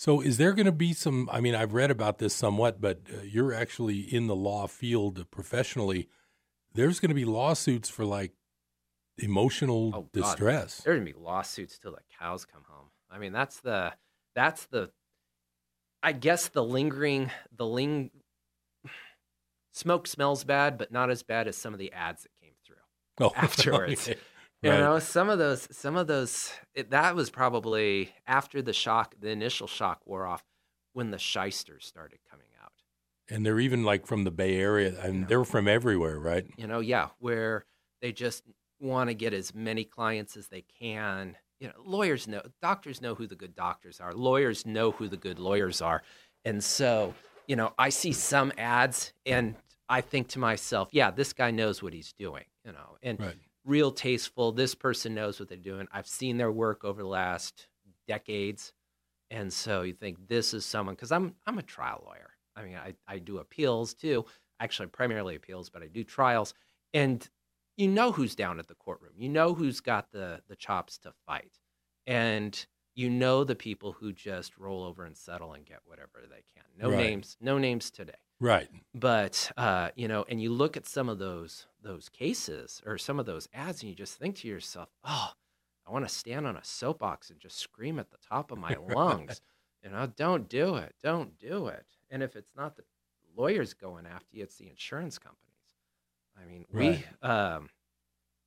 So, 0.01 0.23
is 0.23 0.39
there 0.39 0.55
going 0.55 0.65
to 0.65 0.73
be 0.73 0.95
some? 0.95 1.29
I 1.31 1.43
mean, 1.43 1.55
I've 1.55 1.75
read 1.75 1.91
about 1.91 2.17
this 2.17 2.35
somewhat, 2.35 2.81
but 2.81 3.03
uh, 3.13 3.21
you're 3.21 3.53
actually 3.53 3.99
in 3.99 4.29
the 4.29 4.35
law 4.35 4.67
field 4.67 5.27
professionally. 5.31 6.09
There's 6.73 7.01
going 7.01 7.11
to 7.11 7.15
be 7.15 7.27
lawsuits 7.27 7.91
for 7.91 8.07
like 8.07 8.33
emotional 9.19 9.93
Oh, 9.95 10.01
God. 10.01 10.13
distress. 10.13 10.79
There's 10.79 10.99
gonna 10.99 11.05
be 11.05 11.19
lawsuits 11.19 11.79
till 11.79 11.93
the 11.93 11.99
cows 12.19 12.47
come 12.47 12.63
home. 12.67 12.87
I 13.11 13.19
mean, 13.19 13.35
that's 13.35 13.61
the 13.61 13.93
that's 14.35 14.65
the 14.69 14.91
I 16.03 16.13
guess 16.13 16.49
the 16.49 16.65
lingering 16.65 17.31
the 17.55 17.67
ling 17.67 18.11
smoke 19.75 20.07
smells 20.07 20.45
bad, 20.45 20.79
but 20.79 20.91
not 20.91 21.11
as 21.11 21.23
bad 21.23 21.47
as 21.47 21.59
some 21.59 21.75
of 21.75 21.79
the 21.79 21.93
ads 21.93 22.23
that 22.23 22.31
came 22.41 22.55
through. 22.67 22.77
Oh, 23.21 23.33
afterwards. 23.37 24.09
okay. 24.09 24.19
You 24.63 24.71
Right. 24.71 24.81
know, 24.81 24.99
some 24.99 25.31
of 25.31 25.39
those 25.39 25.69
some 25.75 25.97
of 25.97 26.07
those 26.07 26.53
it, 26.75 26.91
that 26.91 27.15
was 27.15 27.31
probably 27.31 28.15
after 28.27 28.61
the 28.61 28.73
shock, 28.75 29.15
the 29.19 29.31
initial 29.31 29.67
shock 29.67 30.03
wore 30.07 30.27
off 30.27 30.45
when 30.93 31.11
the 31.11 31.19
shysters 31.19 31.87
started 31.87 32.19
coming 32.31 32.49
out. 32.63 32.73
And 33.31 33.47
they're 33.47 33.61
even 33.61 33.85
like 33.85 34.07
from 34.07 34.25
the 34.25 34.31
Bay 34.31 34.57
Area, 34.57 35.01
and 35.01 35.29
they're 35.29 35.45
from 35.45 35.67
everywhere, 35.69 36.19
right? 36.19 36.47
you 36.57 36.67
know 36.67 36.81
yeah 36.81 37.09
where 37.19 37.65
they 38.03 38.13
just 38.13 38.45
want 38.81 39.09
to 39.09 39.15
get 39.15 39.33
as 39.33 39.55
many 39.55 39.85
clients 39.85 40.37
as 40.37 40.49
they 40.49 40.63
can 40.63 41.37
you 41.61 41.69
know 41.69 41.75
lawyers 41.85 42.27
know 42.29 42.43
doctors 42.61 43.01
know 43.01 43.15
who 43.15 43.27
the 43.27 43.35
good 43.37 43.55
doctors 43.55 44.01
are 44.01 44.13
lawyers 44.13 44.67
know 44.67 44.91
who 44.91 45.09
the 45.09 45.17
good 45.17 45.39
lawyers 45.39 45.81
are 45.81 46.03
and 46.45 46.63
so 46.63 47.15
you 47.47 47.57
know 47.57 47.73
i 47.79 47.89
see 47.89 48.13
some 48.13 48.53
ads 48.59 49.13
and 49.27 49.55
i 49.89 50.01
think 50.01 50.29
to 50.29 50.39
myself 50.39 50.89
yeah 50.93 51.11
this 51.11 51.33
guy 51.33 51.51
knows 51.51 51.83
what 51.83 51.93
he's 51.93 52.13
doing 52.19 52.45
you 52.65 52.73
know 52.73 52.97
and 53.03 53.19
Right. 53.19 53.37
Real 53.71 53.93
tasteful. 53.93 54.53
This 54.53 54.75
person 54.75 55.15
knows 55.15 55.39
what 55.39 55.49
they're 55.49 55.57
doing. 55.57 55.87
I've 55.93 56.09
seen 56.09 56.37
their 56.37 56.51
work 56.53 56.85
over 56.85 57.03
the 57.03 57.09
last 57.09 57.69
decades. 58.09 58.73
And 59.31 59.53
so 59.53 59.83
you 59.83 59.93
think 59.93 60.27
this 60.29 60.53
is 60.53 60.67
someone 60.67 60.97
because 60.97 61.13
i'm 61.13 61.37
i'm 61.47 61.59
a 61.59 61.63
trial 61.63 62.03
lawyer. 62.05 62.31
I 62.57 62.63
mean 62.65 62.77
i, 62.77 62.95
I 63.07 63.19
do 63.19 63.39
appeals 63.39 63.95
too. 63.95 64.25
Actually 64.59 64.89
primarily 64.89 65.37
appeals 65.37 65.71
but 65.71 65.83
i 65.83 65.87
do 65.87 66.03
trials. 66.05 66.53
And 66.93 67.27
you 67.77 67.89
know 67.89 68.11
who's 68.13 68.35
down 68.35 68.59
at 68.59 68.67
the 68.69 68.75
courtroom. 68.75 69.15
You 69.17 69.29
know 69.29 69.55
who's 69.55 69.81
got 69.81 70.11
the 70.11 70.43
the 70.49 70.57
chops 70.57 70.99
to 70.99 71.13
fight. 71.27 71.59
And 72.07 72.67
you 72.97 73.09
know 73.09 73.45
the 73.45 73.55
people 73.55 73.93
who 73.93 74.13
just 74.13 74.59
roll 74.59 74.83
over 74.83 75.05
and 75.05 75.17
settle 75.17 75.53
and 75.53 75.65
get 75.65 75.81
whatever 75.85 76.25
they 76.29 76.43
can. 76.55 76.65
No 76.77 76.91
Right. 76.91 76.99
names 76.99 77.37
no 77.41 77.57
names 77.59 77.91
today 77.93 78.15
Right. 78.41 78.71
but 78.95 79.51
uh, 79.57 79.91
you 79.95 80.09
know, 80.09 80.25
and 80.29 80.41
you 80.43 80.53
look 80.53 80.77
at 80.77 80.87
some 80.87 81.09
of 81.09 81.19
those 81.19 81.67
those 81.83 82.09
cases 82.09 82.83
or 82.85 82.99
some 82.99 83.19
of 83.21 83.27
those 83.27 83.49
ads, 83.53 83.83
and 83.83 83.91
you 83.91 83.97
just 83.97 84.19
think 84.19 84.37
to 84.37 84.49
yourself, 84.49 84.89
"Oh, 85.05 85.33
I 85.87 85.93
want 85.93 86.07
to 86.09 86.15
stand 86.15 86.47
on 86.47 86.57
a 86.57 86.65
soapbox 86.65 87.31
and 87.31 87.41
just 87.41 87.59
scream 87.59 87.99
at 87.99 88.11
the 88.11 88.19
top 88.19 88.51
of 88.51 88.59
my 88.59 88.77
lungs." 88.77 89.41
you 89.83 89.91
know, 89.91 90.07
don't 90.07 90.49
do 90.49 90.77
it, 90.77 90.95
don't 91.03 91.39
do 91.39 91.69
it. 91.69 91.87
And 92.11 92.23
if 92.23 92.37
it's 92.37 92.55
not 92.57 92.77
the 92.77 92.85
lawyers 93.37 93.75
going 93.75 94.07
after 94.07 94.37
you, 94.37 94.43
it's 94.43 94.57
the 94.57 94.69
insurance 94.69 95.19
companies. 95.19 95.47
I 96.41 96.45
mean, 96.45 96.67
Right. 96.73 97.01
we, 97.03 97.07
um, 97.23 97.71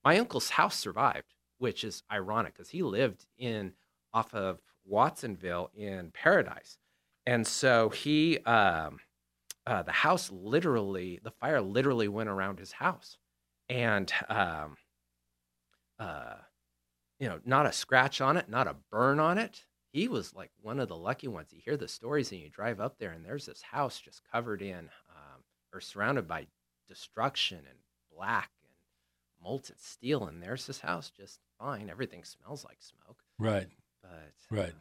my 0.03 0.17
uncle's 0.19 0.49
house 0.51 0.77
survived, 0.77 1.35
which 1.57 1.83
is 1.83 2.03
ironic 2.11 2.53
because 2.53 2.69
he 2.69 2.83
lived 2.83 3.25
in 3.37 3.75
off 4.13 4.33
of 4.33 4.61
Watsonville 4.85 5.71
in 5.73 6.11
Paradise, 6.11 6.77
and 7.25 7.47
so 7.47 7.89
he. 7.89 8.39
Um, 8.39 8.99
uh, 9.65 9.83
the 9.83 9.91
house 9.91 10.31
literally, 10.31 11.19
the 11.23 11.31
fire 11.31 11.61
literally 11.61 12.07
went 12.07 12.29
around 12.29 12.59
his 12.59 12.71
house, 12.73 13.17
and 13.69 14.11
um, 14.29 14.77
uh, 15.99 16.35
you 17.19 17.29
know, 17.29 17.41
not 17.45 17.65
a 17.67 17.73
scratch 17.73 18.21
on 18.21 18.37
it, 18.37 18.49
not 18.49 18.67
a 18.67 18.77
burn 18.91 19.19
on 19.19 19.37
it. 19.37 19.65
He 19.93 20.07
was 20.07 20.33
like 20.33 20.51
one 20.61 20.79
of 20.79 20.89
the 20.89 20.97
lucky 20.97 21.27
ones. 21.27 21.53
You 21.53 21.61
hear 21.63 21.77
the 21.77 21.87
stories, 21.89 22.31
and 22.31 22.41
you 22.41 22.49
drive 22.49 22.79
up 22.79 22.97
there, 22.99 23.11
and 23.11 23.25
there's 23.25 23.45
this 23.47 23.61
house 23.61 23.99
just 23.99 24.23
covered 24.31 24.61
in 24.61 24.89
um, 25.09 25.43
or 25.73 25.81
surrounded 25.81 26.27
by 26.27 26.47
destruction 26.87 27.59
and 27.69 27.79
black 28.11 28.51
and 28.63 28.73
molten 29.41 29.77
steel, 29.79 30.27
and 30.27 30.41
there's 30.43 30.67
this 30.67 30.81
house 30.81 31.11
just 31.11 31.41
fine. 31.59 31.89
Everything 31.89 32.23
smells 32.25 32.65
like 32.65 32.81
smoke, 32.81 33.23
Right. 33.37 33.69
but 34.01 34.35
Right. 34.49 34.75
uh, 34.75 34.79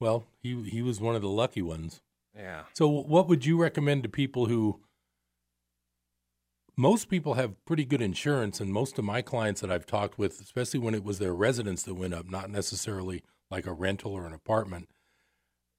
Well, 0.00 0.26
he 0.40 0.62
he 0.70 0.82
was 0.82 1.00
one 1.00 1.16
of 1.16 1.22
the 1.22 1.30
lucky 1.30 1.62
ones. 1.62 2.02
Yeah, 2.34 2.64
So, 2.74 2.88
what 2.88 3.28
would 3.28 3.44
you 3.44 3.60
recommend 3.60 4.02
to 4.04 4.08
people 4.08 4.46
who? 4.46 4.80
Most 6.76 7.08
people 7.08 7.34
have 7.34 7.64
pretty 7.64 7.84
good 7.84 8.00
insurance, 8.00 8.60
and 8.60 8.72
most 8.72 8.98
of 8.98 9.04
my 9.04 9.20
clients 9.20 9.60
that 9.60 9.70
I've 9.70 9.86
talked 9.86 10.16
with, 10.16 10.40
especially 10.40 10.78
when 10.78 10.94
it 10.94 11.02
was 11.02 11.18
their 11.18 11.34
residence 11.34 11.82
that 11.82 11.94
went 11.94 12.14
up, 12.14 12.30
not 12.30 12.50
necessarily 12.50 13.24
like 13.50 13.66
a 13.66 13.72
rental 13.72 14.12
or 14.12 14.26
an 14.26 14.32
apartment, 14.32 14.88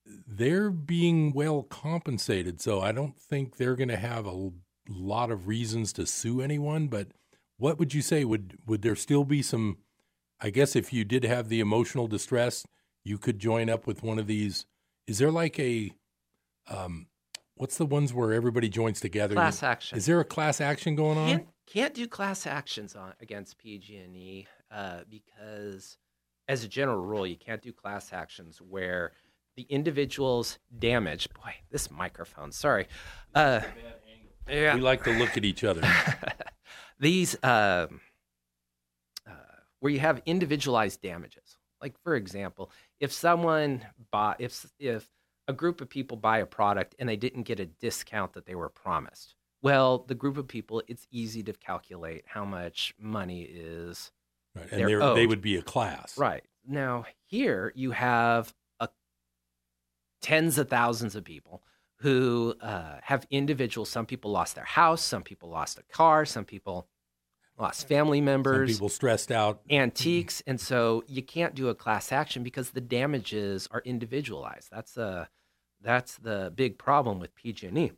they're 0.06 0.70
being 0.72 1.32
well 1.32 1.64
compensated. 1.64 2.60
So, 2.62 2.82
I 2.82 2.92
don't 2.92 3.18
think 3.18 3.56
they're 3.56 3.76
going 3.76 3.90
to 3.90 3.98
have 3.98 4.26
a 4.26 4.52
lot 4.90 5.32
of 5.32 5.48
reasons 5.48 5.94
to 5.94 6.06
sue 6.06 6.42
anyone. 6.42 6.88
But 6.88 7.10
what 7.58 7.80
would 7.80 7.94
you 7.94 8.02
say? 8.02 8.26
Would 8.26 8.58
would 8.66 8.82
there 8.82 8.96
still 8.96 9.24
be 9.24 9.42
some? 9.42 9.78
I 10.42 10.50
guess 10.50 10.76
if 10.76 10.94
you 10.94 11.04
did 11.04 11.24
have 11.24 11.50
the 11.50 11.60
emotional 11.60 12.08
distress, 12.08 12.66
you 13.04 13.18
could 13.18 13.40
join 13.40 13.70
up 13.70 13.86
with 13.86 14.04
one 14.04 14.20
of 14.20 14.28
these. 14.28 14.66
Is 15.08 15.18
there 15.18 15.32
like 15.32 15.60
a 15.60 15.92
um, 16.70 17.08
what's 17.56 17.78
the 17.78 17.86
ones 17.86 18.14
where 18.14 18.34
everybody 18.34 18.70
joins 18.70 19.00
together? 19.00 19.36
class 19.36 19.64
action. 19.64 19.98
Is 19.98 20.06
there 20.06 20.20
a 20.20 20.26
class 20.26 20.62
action 20.62 20.96
going 20.96 21.18
on? 21.18 21.28
can't, 21.28 21.48
can't 21.68 21.94
do 21.94 22.08
class 22.08 22.48
actions 22.48 22.96
on 22.96 23.14
against 23.22 23.58
PG&E 23.58 24.48
uh, 24.72 25.00
because, 25.10 25.98
as 26.48 26.64
a 26.64 26.68
general 26.68 27.04
rule, 27.04 27.28
you 27.28 27.38
can't 27.38 27.62
do 27.62 27.74
class 27.74 28.14
actions 28.14 28.62
where 28.62 29.12
the 29.56 29.64
individual's 29.64 30.58
damage. 30.78 31.28
Boy, 31.34 31.54
this 31.70 31.92
microphone. 31.92 32.52
Sorry. 32.52 32.88
Uh, 33.36 33.62
yeah. 34.50 34.76
We 34.76 34.82
like 34.82 35.04
to 35.04 35.12
look 35.12 35.38
at 35.38 35.46
each 35.46 35.64
other. 35.64 35.82
These 37.00 37.36
um, 37.44 38.02
uh, 39.28 39.32
where 39.80 39.92
you 39.92 40.00
have 40.00 40.22
individualized 40.26 41.02
damages. 41.02 41.58
Like 41.82 41.96
for 42.04 42.16
example, 42.16 42.72
if 43.00 43.12
someone 43.12 43.86
bought 44.12 44.42
if 44.42 44.66
if 44.80 45.08
a 45.50 45.54
group 45.54 45.82
of 45.82 45.90
people 45.90 46.16
buy 46.16 46.38
a 46.38 46.46
product 46.46 46.96
and 47.00 47.10
they 47.10 47.16
didn't 47.16 47.44
get 47.44 47.60
a 47.60 47.66
discount 47.66 48.34
that 48.34 48.46
they 48.46 48.54
were 48.56 48.70
promised. 48.70 49.34
Well, 49.64 50.06
the 50.08 50.14
group 50.16 50.38
of 50.38 50.48
people, 50.48 50.84
it's 50.88 51.08
easy 51.12 51.42
to 51.44 51.54
calculate 51.54 52.24
how 52.28 52.46
much 52.46 52.94
money 53.00 53.42
is 53.42 54.12
Right. 54.56 54.72
And 54.72 55.16
they 55.16 55.28
would 55.28 55.42
be 55.42 55.56
a 55.58 55.62
class. 55.62 56.18
right. 56.18 56.44
Now, 56.68 57.06
here 57.26 57.72
you 57.76 57.92
have 57.92 58.54
a, 58.80 58.90
tens 60.22 60.58
of 60.58 60.70
thousands 60.70 61.16
of 61.16 61.24
people 61.24 61.64
who 62.02 62.56
uh, 62.62 62.98
have 63.04 63.26
individuals. 63.30 63.90
Some 63.90 64.06
people 64.06 64.32
lost 64.32 64.56
their 64.56 64.66
house, 64.66 65.02
some 65.04 65.24
people 65.24 65.50
lost 65.50 65.78
a 65.80 65.84
car, 65.84 66.26
some 66.26 66.46
people 66.46 66.88
lost 67.58 67.88
family 67.88 68.22
members, 68.22 68.54
Some 68.54 68.60
members. 68.62 68.76
people 68.78 68.90
stressed 68.90 69.32
out. 69.32 69.62
antiques 69.70 70.42
and 70.48 70.60
so 70.62 71.04
you 71.08 71.22
can't 71.22 71.56
do 71.56 71.68
a 71.70 71.76
class 71.76 72.12
action 72.12 72.42
because 72.44 72.70
the 72.72 72.80
damages 72.82 73.68
are 73.72 73.82
individualized 73.86 74.70
that's 74.72 74.96
a 74.96 75.28
that's 75.82 76.18
the 76.18 76.52
big 76.56 76.78
problem 76.78 77.20
with 77.20 77.36
pg&e 77.36 77.92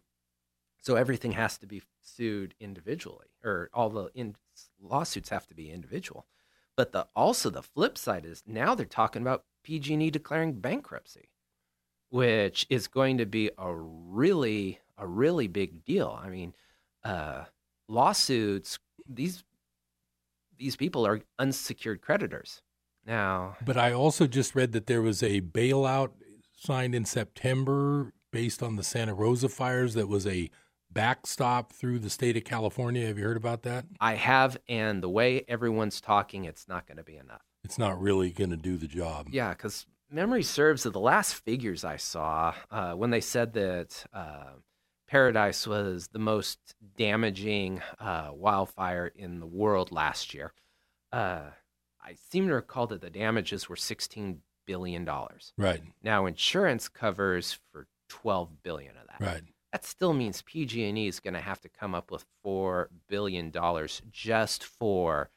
so 0.81 0.95
everything 0.95 1.33
has 1.33 1.57
to 1.59 1.67
be 1.67 1.81
sued 2.01 2.55
individually 2.59 3.27
or 3.43 3.69
all 3.73 3.89
the 3.89 4.09
in, 4.15 4.35
lawsuits 4.81 5.29
have 5.29 5.47
to 5.47 5.53
be 5.53 5.71
individual. 5.71 6.25
But 6.75 6.91
the 6.91 7.07
also 7.15 7.49
the 7.49 7.61
flip 7.61 7.97
side 7.97 8.25
is 8.25 8.43
now 8.47 8.73
they're 8.73 8.85
talking 8.85 9.21
about 9.21 9.45
pg&e 9.63 10.09
declaring 10.09 10.53
bankruptcy 10.53 11.29
which 12.09 12.65
is 12.69 12.87
going 12.87 13.17
to 13.19 13.25
be 13.25 13.49
a 13.57 13.73
really 13.73 14.79
a 14.97 15.07
really 15.07 15.47
big 15.47 15.85
deal. 15.85 16.19
I 16.21 16.29
mean 16.29 16.55
uh, 17.03 17.45
lawsuits 17.87 18.79
these 19.07 19.43
these 20.57 20.75
people 20.75 21.05
are 21.05 21.21
unsecured 21.39 22.01
creditors. 22.01 22.61
Now, 23.05 23.55
But 23.65 23.77
I 23.77 23.93
also 23.93 24.27
just 24.27 24.53
read 24.53 24.73
that 24.73 24.85
there 24.85 25.01
was 25.01 25.23
a 25.23 25.41
bailout 25.41 26.11
signed 26.61 26.93
in 26.93 27.05
September 27.05 28.13
based 28.31 28.61
on 28.61 28.75
the 28.75 28.83
Santa 28.83 29.13
Rosa 29.13 29.49
fires 29.49 29.95
that 29.95 30.07
was 30.07 30.27
a 30.27 30.49
backstop 30.91 31.73
through 31.73 31.99
the 31.99 32.09
state 32.09 32.37
of 32.37 32.43
California. 32.43 33.07
Have 33.07 33.17
you 33.17 33.23
heard 33.23 33.37
about 33.37 33.63
that? 33.63 33.85
I 33.99 34.15
have, 34.15 34.57
and 34.69 35.01
the 35.01 35.09
way 35.09 35.43
everyone's 35.47 35.99
talking, 35.99 36.45
it's 36.45 36.67
not 36.67 36.85
going 36.85 36.97
to 36.97 37.03
be 37.03 37.17
enough. 37.17 37.41
It's 37.63 37.79
not 37.79 37.99
really 37.99 38.31
going 38.31 38.49
to 38.51 38.57
do 38.57 38.77
the 38.77 38.87
job. 38.87 39.29
Yeah, 39.31 39.49
because 39.49 39.85
memory 40.09 40.43
serves 40.43 40.85
of 40.85 40.93
the 40.93 40.99
last 40.99 41.33
figures 41.35 41.83
I 41.83 41.97
saw 41.97 42.53
uh, 42.69 42.93
when 42.93 43.09
they 43.09 43.21
said 43.21 43.53
that 43.53 44.05
uh, 44.13 44.51
Paradise 45.07 45.65
was 45.65 46.09
the 46.09 46.19
most 46.19 46.75
damaging 46.97 47.81
uh, 47.99 48.29
wildfire 48.33 49.11
in 49.15 49.39
the 49.39 49.47
world 49.47 49.91
last 49.91 50.33
year. 50.33 50.53
Uh, 51.11 51.49
I 52.03 52.15
seem 52.29 52.47
to 52.47 52.55
recall 52.55 52.87
that 52.87 53.01
the 53.01 53.09
damages 53.09 53.69
were 53.69 53.75
$16 53.75 54.37
billion. 54.71 55.05
dollars. 55.05 55.53
Right. 55.57 55.81
Now, 56.03 56.25
insurance 56.25 56.87
covers 56.89 57.59
for 57.71 57.87
12 58.09 58.63
billion 58.63 58.91
of 58.97 59.07
that. 59.07 59.25
Right. 59.25 59.41
that 59.71 59.85
still 59.85 60.13
means 60.13 60.41
PG&E 60.41 61.07
is 61.07 61.19
going 61.19 61.33
to 61.33 61.39
have 61.41 61.61
to 61.61 61.69
come 61.69 61.95
up 61.95 62.11
with 62.11 62.25
four 62.43 62.89
billion 63.07 63.51
dollars 63.51 64.01
just 64.11 64.63
for 64.63 65.29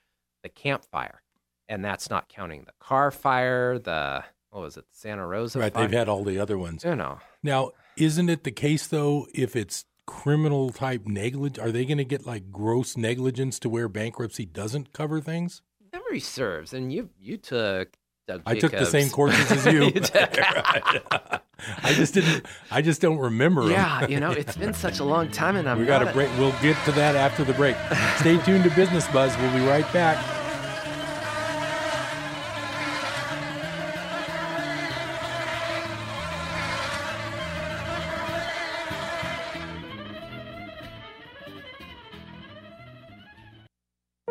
the 0.42 0.48
Camp 0.48 0.84
Fire, 0.84 1.22
and 1.68 1.84
that's 1.84 2.10
not 2.10 2.28
counting 2.28 2.64
the 2.64 2.72
Carr 2.80 3.10
Fire, 3.10 3.78
the 3.78 4.24
what 4.50 4.60
was 4.62 4.76
it, 4.76 4.84
Santa 4.92 5.26
Rosa? 5.26 5.58
right. 5.58 5.72
fire? 5.72 5.82
They've 5.86 5.98
had 5.98 6.08
all 6.08 6.22
the 6.24 6.38
other 6.38 6.56
ones. 6.56 6.84
you 6.84 6.94
know, 6.94 7.18
Now, 7.42 7.70
isn't 7.96 8.28
it 8.28 8.44
the 8.44 8.50
case 8.52 8.86
though? 8.86 9.26
If 9.34 9.56
it's 9.56 9.84
criminal 10.06 10.70
type 10.70 11.06
negligence, 11.06 11.58
are 11.58 11.72
they 11.72 11.84
going 11.84 11.98
to 11.98 12.04
get 12.04 12.26
like 12.26 12.50
gross 12.52 12.96
negligence 12.96 13.58
to 13.60 13.68
where 13.68 13.88
bankruptcy 13.88 14.46
doesn't 14.46 14.92
cover 14.92 15.20
things? 15.20 15.62
memory 15.92 16.20
serves, 16.20 16.72
and 16.72 16.92
you 16.92 17.10
you 17.20 17.36
took. 17.36 17.96
Doug 18.26 18.42
I 18.46 18.58
took 18.58 18.72
the 18.72 18.86
same 18.86 19.10
courses 19.10 19.50
as 19.50 19.66
you. 19.66 19.84
You 19.94 20.00
I 21.82 21.94
just 21.94 22.14
didn't. 22.14 22.44
I 22.70 22.82
just 22.82 23.00
don't 23.00 23.18
remember. 23.18 23.70
yeah, 23.70 24.06
you 24.06 24.20
know, 24.20 24.30
it's 24.32 24.56
been 24.56 24.74
such 24.74 24.98
a 24.98 25.04
long 25.04 25.30
time, 25.30 25.56
and 25.56 25.68
I'm 25.68 25.78
We 25.78 25.86
got 25.86 26.06
a 26.06 26.12
break. 26.12 26.28
We'll 26.38 26.54
get 26.60 26.76
to 26.84 26.92
that 26.92 27.16
after 27.16 27.42
the 27.42 27.54
break. 27.54 27.76
Stay 28.18 28.36
tuned 28.38 28.64
to 28.64 28.70
Business 28.70 29.06
Buzz. 29.08 29.34
We'll 29.38 29.54
be 29.54 29.66
right 29.66 29.90
back. 29.92 30.18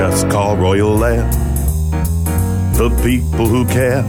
Just 0.00 0.30
call 0.30 0.56
Royal 0.56 1.04
Air. 1.04 1.30
The 2.72 2.88
people 3.04 3.46
who 3.46 3.66
care. 3.66 4.02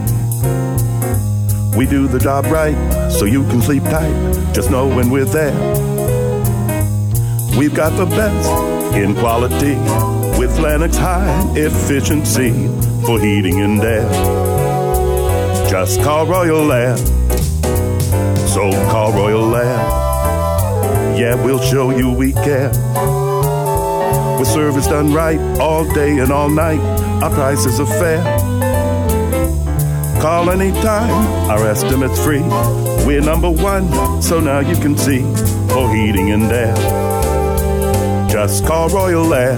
We 1.76 1.84
do 1.84 2.08
the 2.08 2.18
job 2.18 2.46
right 2.46 3.10
so 3.10 3.26
you 3.26 3.42
can 3.50 3.60
sleep 3.60 3.82
tight. 3.82 4.54
Just 4.54 4.70
know 4.70 4.88
when 4.88 5.10
we're 5.10 5.26
there. 5.26 5.52
We've 7.58 7.74
got 7.74 7.90
the 7.98 8.06
best 8.06 8.96
in 8.96 9.14
quality 9.16 9.74
with 10.38 10.58
Lennox 10.58 10.96
high 10.96 11.52
efficiency 11.56 12.52
for 13.04 13.20
heating 13.20 13.60
and 13.60 13.78
air. 13.82 14.08
Just 15.68 16.00
call 16.00 16.24
Royal 16.24 16.72
Air. 16.72 16.96
So 18.48 18.70
call 18.90 19.12
Royal 19.12 19.54
Air. 19.54 19.76
Yeah, 21.18 21.34
we'll 21.44 21.60
show 21.60 21.90
you 21.90 22.10
we 22.10 22.32
care. 22.32 22.72
With 24.42 24.50
service 24.50 24.88
done 24.88 25.14
right 25.14 25.38
all 25.60 25.84
day 25.94 26.18
and 26.18 26.32
all 26.32 26.50
night, 26.50 26.80
our 27.22 27.30
prices 27.30 27.78
are 27.78 27.86
fair. 27.86 28.20
Call 30.20 30.50
anytime, 30.50 31.12
our 31.48 31.64
estimate's 31.68 32.18
free. 32.24 32.42
We're 33.06 33.20
number 33.20 33.48
one, 33.48 34.20
so 34.20 34.40
now 34.40 34.58
you 34.58 34.74
can 34.74 34.98
see 34.98 35.20
for 35.68 35.94
heating 35.94 36.32
and 36.32 36.50
air. 36.50 36.74
Just 38.28 38.66
call 38.66 38.88
Royal 38.88 39.32
Air. 39.32 39.56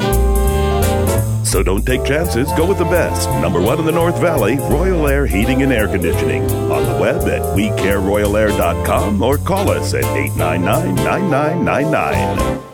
So 1.47 1.63
don't 1.63 1.87
take 1.87 2.05
chances, 2.05 2.53
go 2.53 2.67
with 2.67 2.77
the 2.77 2.85
best. 2.85 3.27
Number 3.41 3.63
one 3.63 3.79
in 3.79 3.87
the 3.87 3.93
North 3.93 4.21
Valley, 4.21 4.57
Royal 4.57 5.09
Air 5.09 5.25
Heating 5.25 5.63
and 5.63 5.73
Air 5.73 5.89
Conditioning. 5.89 6.43
On 6.43 6.83
the 6.93 7.01
web 7.01 7.23
at 7.23 7.41
wecareroyalair.com 7.57 9.23
or 9.23 9.39
call 9.39 9.71
us 9.71 9.95
at 9.95 10.05
899 10.05 10.95
9999. 10.97 12.74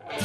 Welcome 0.00 0.16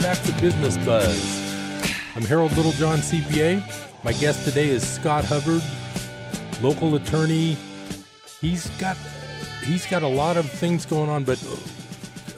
back 0.00 0.18
to 0.22 0.32
Business 0.40 0.78
Buzz. 0.78 1.52
I'm 2.16 2.22
Harold 2.22 2.56
Littlejohn, 2.56 3.00
CPA. 3.00 3.62
My 4.02 4.14
guest 4.14 4.46
today 4.46 4.70
is 4.70 4.88
Scott 4.88 5.26
Hubbard, 5.26 5.62
local 6.62 6.94
attorney. 6.94 7.58
He's 8.40 8.70
got 8.78 8.96
he's 9.62 9.84
got 9.84 10.02
a 10.02 10.08
lot 10.08 10.38
of 10.38 10.50
things 10.50 10.86
going 10.86 11.10
on, 11.10 11.24
but 11.24 11.38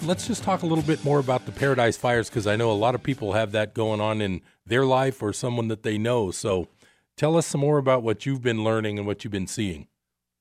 let's 0.03 0.27
just 0.27 0.43
talk 0.43 0.63
a 0.63 0.67
little 0.67 0.85
bit 0.85 1.05
more 1.05 1.19
about 1.19 1.47
the 1.47 1.53
Paradise 1.53 1.97
Fires 1.97 2.29
because 2.29 2.47
I 2.47 2.57
know 2.57 2.71
a 2.71 2.75
lot 2.75 2.95
of 2.95 3.03
people 3.03 3.33
have 3.33 3.53
that 3.53 3.75
going 3.75 4.01
on 4.01 4.21
in 4.21 4.41
their 4.67 4.85
life 4.85 5.23
or 5.23 5.33
someone 5.33 5.69
that 5.69 5.83
they 5.83 5.99
know. 5.99 6.31
So, 6.31 6.69
tell 7.17 7.37
us 7.37 7.47
some 7.47 7.61
more 7.61 7.79
about 7.79 8.03
what 8.03 8.27
you've 8.27 8.43
been 8.43 8.65
learning 8.65 8.99
and 8.99 9.07
what 9.07 9.25
you've 9.25 9.33
been 9.33 9.47
seeing. 9.47 9.89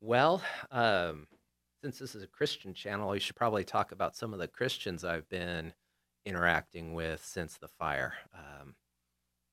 Well, 0.02 0.42
um, 0.72 1.28
since 1.84 2.00
this 2.00 2.16
is 2.16 2.24
a 2.24 2.28
Christian 2.28 2.74
channel, 2.74 3.10
we 3.10 3.20
should 3.20 3.36
probably 3.36 3.64
talk 3.64 3.92
about 3.92 4.16
some 4.16 4.34
of 4.34 4.40
the 4.40 4.48
Christians 4.48 5.04
I've 5.04 5.30
been 5.30 5.74
interacting 6.26 6.94
with 6.94 7.24
since 7.26 7.58
the 7.58 7.68
fire. 7.68 8.14
Um, 8.34 8.76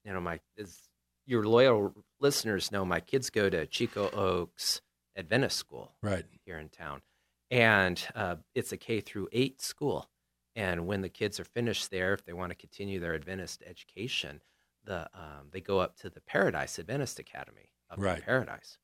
you 0.05 0.13
know, 0.13 0.21
my 0.21 0.41
as 0.59 0.79
your 1.27 1.45
loyal 1.47 1.93
listeners 2.21 2.73
know, 2.73 2.85
my 2.85 3.01
kids 3.01 3.29
go 3.31 3.51
to 3.51 3.67
Chico 3.67 4.09
Oaks 4.11 4.81
Adventist 5.17 5.57
School 5.59 5.93
Right. 6.03 6.25
here 6.47 6.59
in 6.59 6.69
town, 6.71 7.03
and 7.51 8.01
uh, 8.15 8.37
it's 8.55 8.73
a 8.73 8.77
K 8.77 9.01
through 9.01 9.29
eight 9.33 9.61
school. 9.61 10.09
And 10.57 10.87
when 10.87 11.03
the 11.03 11.09
kids 11.09 11.39
are 11.39 11.45
finished 11.45 11.91
there, 11.91 12.13
if 12.15 12.25
they 12.25 12.33
want 12.33 12.51
to 12.51 12.57
continue 12.57 12.99
their 12.99 13.15
Adventist 13.15 13.63
education, 13.65 14.41
the 14.85 15.09
um, 15.15 15.49
they 15.53 15.61
go 15.61 15.79
up 15.79 15.97
to 15.99 16.11
the 16.11 16.21
Paradise 16.21 16.79
Adventist 16.79 17.19
Academy 17.19 17.71
up 17.91 17.99
Right. 18.01 18.19
in 18.19 18.25
Paradise, 18.25 18.79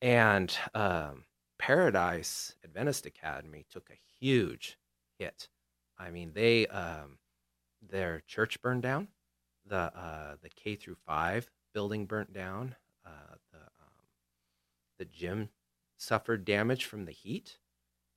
and 0.00 0.56
um, 0.74 1.24
Paradise 1.58 2.54
Adventist 2.64 3.06
Academy 3.06 3.66
took 3.70 3.90
a 3.90 4.00
huge 4.20 4.78
hit. 5.18 5.48
I 5.98 6.10
mean, 6.10 6.32
they 6.32 6.66
um, 6.68 7.18
their 7.82 8.22
church 8.26 8.60
burned 8.62 8.82
down, 8.82 9.08
the 9.66 9.76
uh, 9.96 10.36
the 10.42 10.48
K 10.48 10.74
through 10.76 10.96
five 11.06 11.50
building 11.74 12.06
burnt 12.06 12.32
down, 12.32 12.76
uh, 13.04 13.34
the 13.52 13.58
um, 13.58 14.06
the 14.98 15.04
gym 15.04 15.50
suffered 15.98 16.44
damage 16.44 16.84
from 16.86 17.04
the 17.04 17.12
heat, 17.12 17.58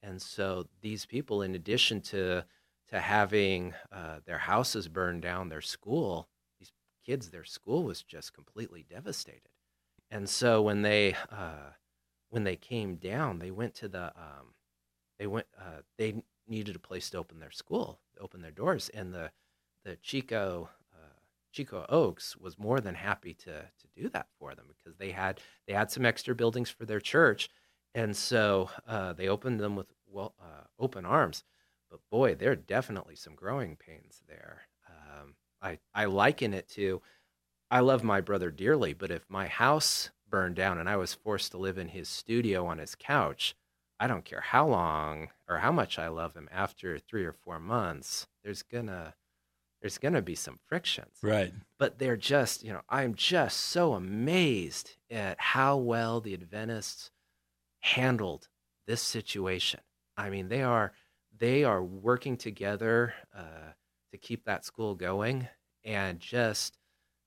and 0.04 0.22
so 0.22 0.68
these 0.82 1.06
people, 1.06 1.42
in 1.42 1.56
addition 1.56 2.02
to 2.02 2.44
to 2.90 3.00
having 3.00 3.74
uh, 3.92 4.20
their 4.26 4.38
houses 4.38 4.88
burned 4.88 5.22
down, 5.22 5.50
their 5.50 5.62
school, 5.62 6.28
these 6.60 6.72
kids, 7.06 7.30
their 7.30 7.46
school 7.46 7.84
was 7.84 8.04
just 8.04 8.34
completely 8.34 8.86
devastated. 8.88 9.50
And 10.12 10.30
so 10.30 10.62
when 10.62 10.82
they 10.82 11.16
uh, 11.32 11.72
when 12.30 12.44
they 12.44 12.58
came 12.58 12.98
down, 12.98 13.40
they 13.40 13.52
went 13.52 13.74
to 13.76 13.88
the 13.88 14.08
um, 14.08 14.54
they 15.18 15.28
went 15.28 15.48
uh, 15.58 15.82
they 15.98 16.22
needed 16.48 16.76
a 16.76 16.80
place 16.80 17.10
to 17.12 17.18
open 17.18 17.40
their 17.40 17.52
school, 17.52 18.00
open 18.20 18.42
their 18.42 18.52
doors, 18.52 18.90
and 18.90 19.14
the 19.14 19.32
the 19.86 19.96
Chico 19.96 20.70
uh, 20.94 21.20
Chico 21.52 21.86
Oaks 21.90 22.36
was 22.36 22.60
more 22.60 22.82
than 22.82 22.96
happy 22.96 23.34
to 23.34 23.62
to 23.62 23.88
do 23.96 24.10
that 24.10 24.28
for 24.38 24.54
them 24.54 24.66
because 24.68 24.98
they 24.98 25.12
had 25.12 25.40
they 25.66 25.74
had 25.74 25.90
some 25.90 26.06
extra 26.06 26.36
buildings 26.36 26.70
for 26.70 26.86
their 26.86 27.00
church, 27.00 27.50
and 27.96 28.16
so 28.16 28.70
uh, 28.88 29.14
they 29.14 29.28
opened 29.28 29.60
them 29.60 29.76
with 29.76 29.88
well 30.08 30.34
uh, 30.42 30.64
open 30.80 31.06
arms. 31.06 31.44
But 31.90 32.00
boy, 32.10 32.36
there 32.36 32.52
are 32.52 32.56
definitely 32.56 33.16
some 33.16 33.36
growing 33.36 33.76
pains 33.76 34.22
there. 34.28 34.62
Um, 34.88 35.36
I 35.62 35.80
I 35.94 36.06
liken 36.06 36.54
it 36.54 36.68
to 36.70 37.02
I 37.70 37.80
love 37.80 38.04
my 38.04 38.22
brother 38.22 38.52
dearly, 38.52 38.94
but 38.94 39.12
if 39.12 39.30
my 39.30 39.48
house 39.48 40.12
burned 40.30 40.56
down 40.56 40.78
and 40.78 40.90
I 40.90 40.98
was 40.98 41.14
forced 41.14 41.52
to 41.52 41.58
live 41.58 41.78
in 41.78 41.90
his 41.90 42.10
studio 42.10 42.66
on 42.66 42.80
his 42.80 42.96
couch, 42.96 43.56
I 44.00 44.08
don't 44.08 44.26
care 44.26 44.42
how 44.42 44.68
long 44.68 45.30
or 45.48 45.58
how 45.60 45.72
much 45.72 46.00
I 46.00 46.08
love 46.08 46.36
him 46.36 46.50
after 46.52 46.98
three 47.00 47.26
or 47.26 47.34
four 47.34 47.60
months, 47.60 48.28
there's 48.44 48.64
gonna 48.64 49.16
there's 49.84 49.98
going 49.98 50.14
to 50.14 50.22
be 50.22 50.34
some 50.34 50.60
frictions. 50.66 51.18
Right. 51.22 51.52
But 51.78 52.00
they're 52.00 52.16
just, 52.16 52.64
you 52.64 52.72
know, 52.72 52.84
I'm 52.88 53.16
just 53.16 53.60
so 53.60 53.96
amazed 53.96 54.96
at 55.12 55.38
how 55.42 55.76
well 55.76 56.22
the 56.22 56.34
Adventists 56.34 57.12
handled 57.84 58.48
this 58.88 59.02
situation. 59.02 59.82
I 60.16 60.30
mean, 60.30 60.48
they 60.48 60.62
are 60.64 60.94
they 61.38 61.64
are 61.64 61.84
working 61.84 62.38
together 62.38 63.14
uh, 63.38 63.74
to 64.12 64.18
keep 64.18 64.46
that 64.46 64.64
school 64.66 64.96
going, 64.96 65.48
and 65.84 66.20
just 66.20 66.78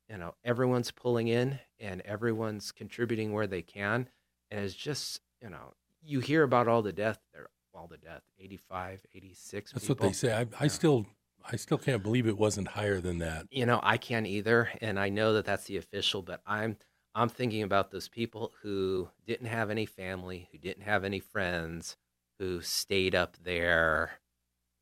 you 0.08 0.16
know, 0.16 0.34
everyone's 0.44 0.90
pulling 0.90 1.28
in 1.28 1.58
and 1.80 2.00
everyone's 2.02 2.72
contributing 2.72 3.32
where 3.32 3.46
they 3.46 3.62
can, 3.62 4.08
and 4.50 4.64
it's 4.64 4.74
just 4.74 5.20
you 5.42 5.50
know, 5.50 5.74
you 6.02 6.20
hear 6.20 6.42
about 6.42 6.68
all 6.68 6.80
the 6.82 6.92
death, 6.92 7.18
there, 7.34 7.48
all 7.74 7.88
the 7.88 7.98
death, 7.98 8.22
85, 8.38 9.04
86 9.14 9.72
That's 9.72 9.84
people. 9.84 9.94
what 9.96 10.08
they 10.08 10.12
say. 10.14 10.32
I, 10.32 10.46
I 10.58 10.68
still, 10.68 11.06
I 11.44 11.56
still 11.56 11.76
can't 11.76 12.02
believe 12.02 12.26
it 12.26 12.38
wasn't 12.38 12.68
higher 12.68 13.00
than 13.00 13.18
that. 13.18 13.46
you 13.50 13.66
know 13.66 13.78
i 13.82 13.96
can't 13.98 14.26
either 14.26 14.70
and 14.80 14.98
i 14.98 15.08
know 15.10 15.34
that 15.34 15.44
that's 15.44 15.64
the 15.66 15.76
official 15.76 16.22
but 16.22 16.40
i'm 16.46 16.76
i'm 17.16 17.28
thinking 17.28 17.62
about 17.64 17.90
those 17.90 18.08
people 18.08 18.52
who 18.62 19.08
didn't 19.26 19.48
have 19.48 19.70
any 19.70 19.86
family 19.86 20.48
who 20.52 20.58
didn't 20.58 20.84
have 20.84 21.02
any 21.02 21.18
friends 21.18 21.96
who 22.38 22.60
stayed 22.60 23.14
up 23.14 23.36
there 23.42 24.12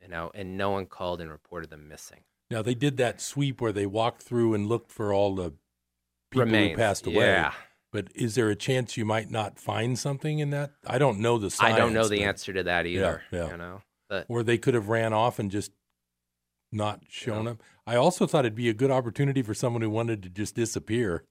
you 0.02 0.08
know 0.08 0.30
and 0.34 0.56
no 0.58 0.70
one 0.70 0.84
called 0.84 1.20
and 1.22 1.30
reported 1.30 1.70
them 1.70 1.88
missing 1.88 2.20
Now 2.50 2.60
they 2.60 2.74
did 2.74 2.96
that 2.98 3.20
sweep 3.22 3.60
where 3.60 3.72
they 3.72 3.86
walked 3.86 4.20
through 4.22 4.52
and 4.54 4.66
looked 4.66 4.90
for 4.92 5.14
all 5.14 5.34
the 5.34 5.54
people 6.30 6.46
Remains. 6.46 6.72
who 6.72 6.76
passed 6.76 7.06
away. 7.06 7.24
yeah 7.26 7.52
But 7.92 8.08
is 8.14 8.34
there 8.34 8.50
a 8.50 8.56
chance 8.56 8.96
you 8.96 9.04
might 9.04 9.30
not 9.30 9.58
find 9.60 9.96
something 9.98 10.40
in 10.40 10.50
that? 10.50 10.72
I 10.86 10.98
don't 10.98 11.20
know 11.20 11.38
the 11.38 11.56
i 11.60 11.76
don't 11.76 11.94
know 11.94 12.08
the 12.08 12.18
but- 12.18 12.26
answer 12.26 12.52
to 12.52 12.64
that 12.64 12.84
either 12.86 13.22
yeah. 13.30 13.50
you 13.52 13.56
know 13.56 13.82
but 14.10 14.26
Or 14.28 14.42
they 14.42 14.58
could 14.58 14.74
have 14.74 14.88
ran 14.88 15.12
off 15.14 15.38
and 15.38 15.50
just 15.50 15.70
not 16.74 17.00
shown 17.08 17.48
up. 17.48 17.62
I 17.86 17.96
also 17.96 18.26
thought 18.26 18.44
it'd 18.44 18.54
be 18.54 18.68
a 18.68 18.74
good 18.74 18.90
opportunity 18.90 19.42
for 19.42 19.54
someone 19.54 19.82
who 19.82 19.90
wanted 19.90 20.22
to 20.22 20.28
just 20.28 20.54
disappear. 20.54 21.24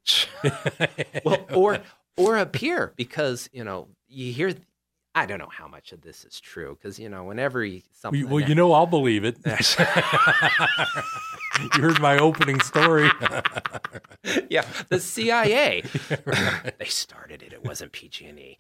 well 1.26 1.46
or 1.54 1.80
or 2.18 2.38
appear 2.38 2.94
because 2.96 3.50
you 3.52 3.64
know 3.64 3.90
you 4.08 4.32
hear 4.32 4.54
i 5.16 5.26
don't 5.26 5.40
know 5.40 5.50
how 5.52 5.68
much 5.68 5.92
of 5.92 6.02
this 6.02 6.26
is 6.26 6.40
true 6.40 6.78
because 6.80 7.00
you 7.00 7.10
know 7.10 7.24
whenever 7.24 7.64
you, 7.64 7.82
something 7.94 8.30
well, 8.30 8.40
you 8.40 8.56
know, 8.56 8.74
I'll 8.74 8.88
believe 8.88 9.24
it. 9.24 9.38
you 9.46 9.56
heard 11.82 12.00
my 12.02 12.18
opening 12.18 12.60
story. 12.62 13.10
yeah, 14.50 14.66
the 14.90 15.00
CIA. 15.00 15.84
they 16.80 16.86
started 16.86 17.44
it. 17.44 17.54
It 17.54 17.64
wasn't 17.64 17.92
PG&E. 17.92 18.58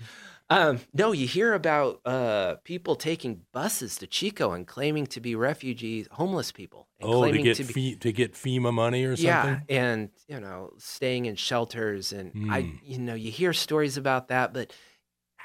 Um, 0.50 0.80
no, 0.94 1.12
you 1.12 1.26
hear 1.26 1.54
about 1.54 2.02
uh, 2.06 2.56
people 2.63 2.96
taking 2.96 3.42
buses 3.52 3.98
to 3.98 4.08
Chico 4.08 4.52
and 4.52 4.68
claiming 4.68 5.08
to 5.08 5.20
be 5.20 5.36
refugees, 5.36 6.08
homeless 6.12 6.52
people, 6.52 6.88
and 7.00 7.10
oh, 7.10 7.32
to 7.32 7.42
get 7.42 7.58
to 7.58 7.63
be 7.63 7.96
to 7.96 8.12
get 8.12 8.34
FEMA 8.34 8.74
money 8.74 9.06
or 9.06 9.16
something. 9.16 9.26
yeah, 9.26 9.60
and 9.70 10.10
you 10.28 10.39
know, 10.39 10.74
staying 10.78 11.26
in 11.26 11.36
shelters, 11.36 12.13
and 12.13 12.52
I, 12.52 12.62
Hmm. 12.62 12.76
you 12.84 13.00
know, 13.00 13.16
you 13.16 13.32
hear 13.32 13.54
stories 13.54 13.98
about 13.98 14.28
that, 14.28 14.54
but 14.54 14.72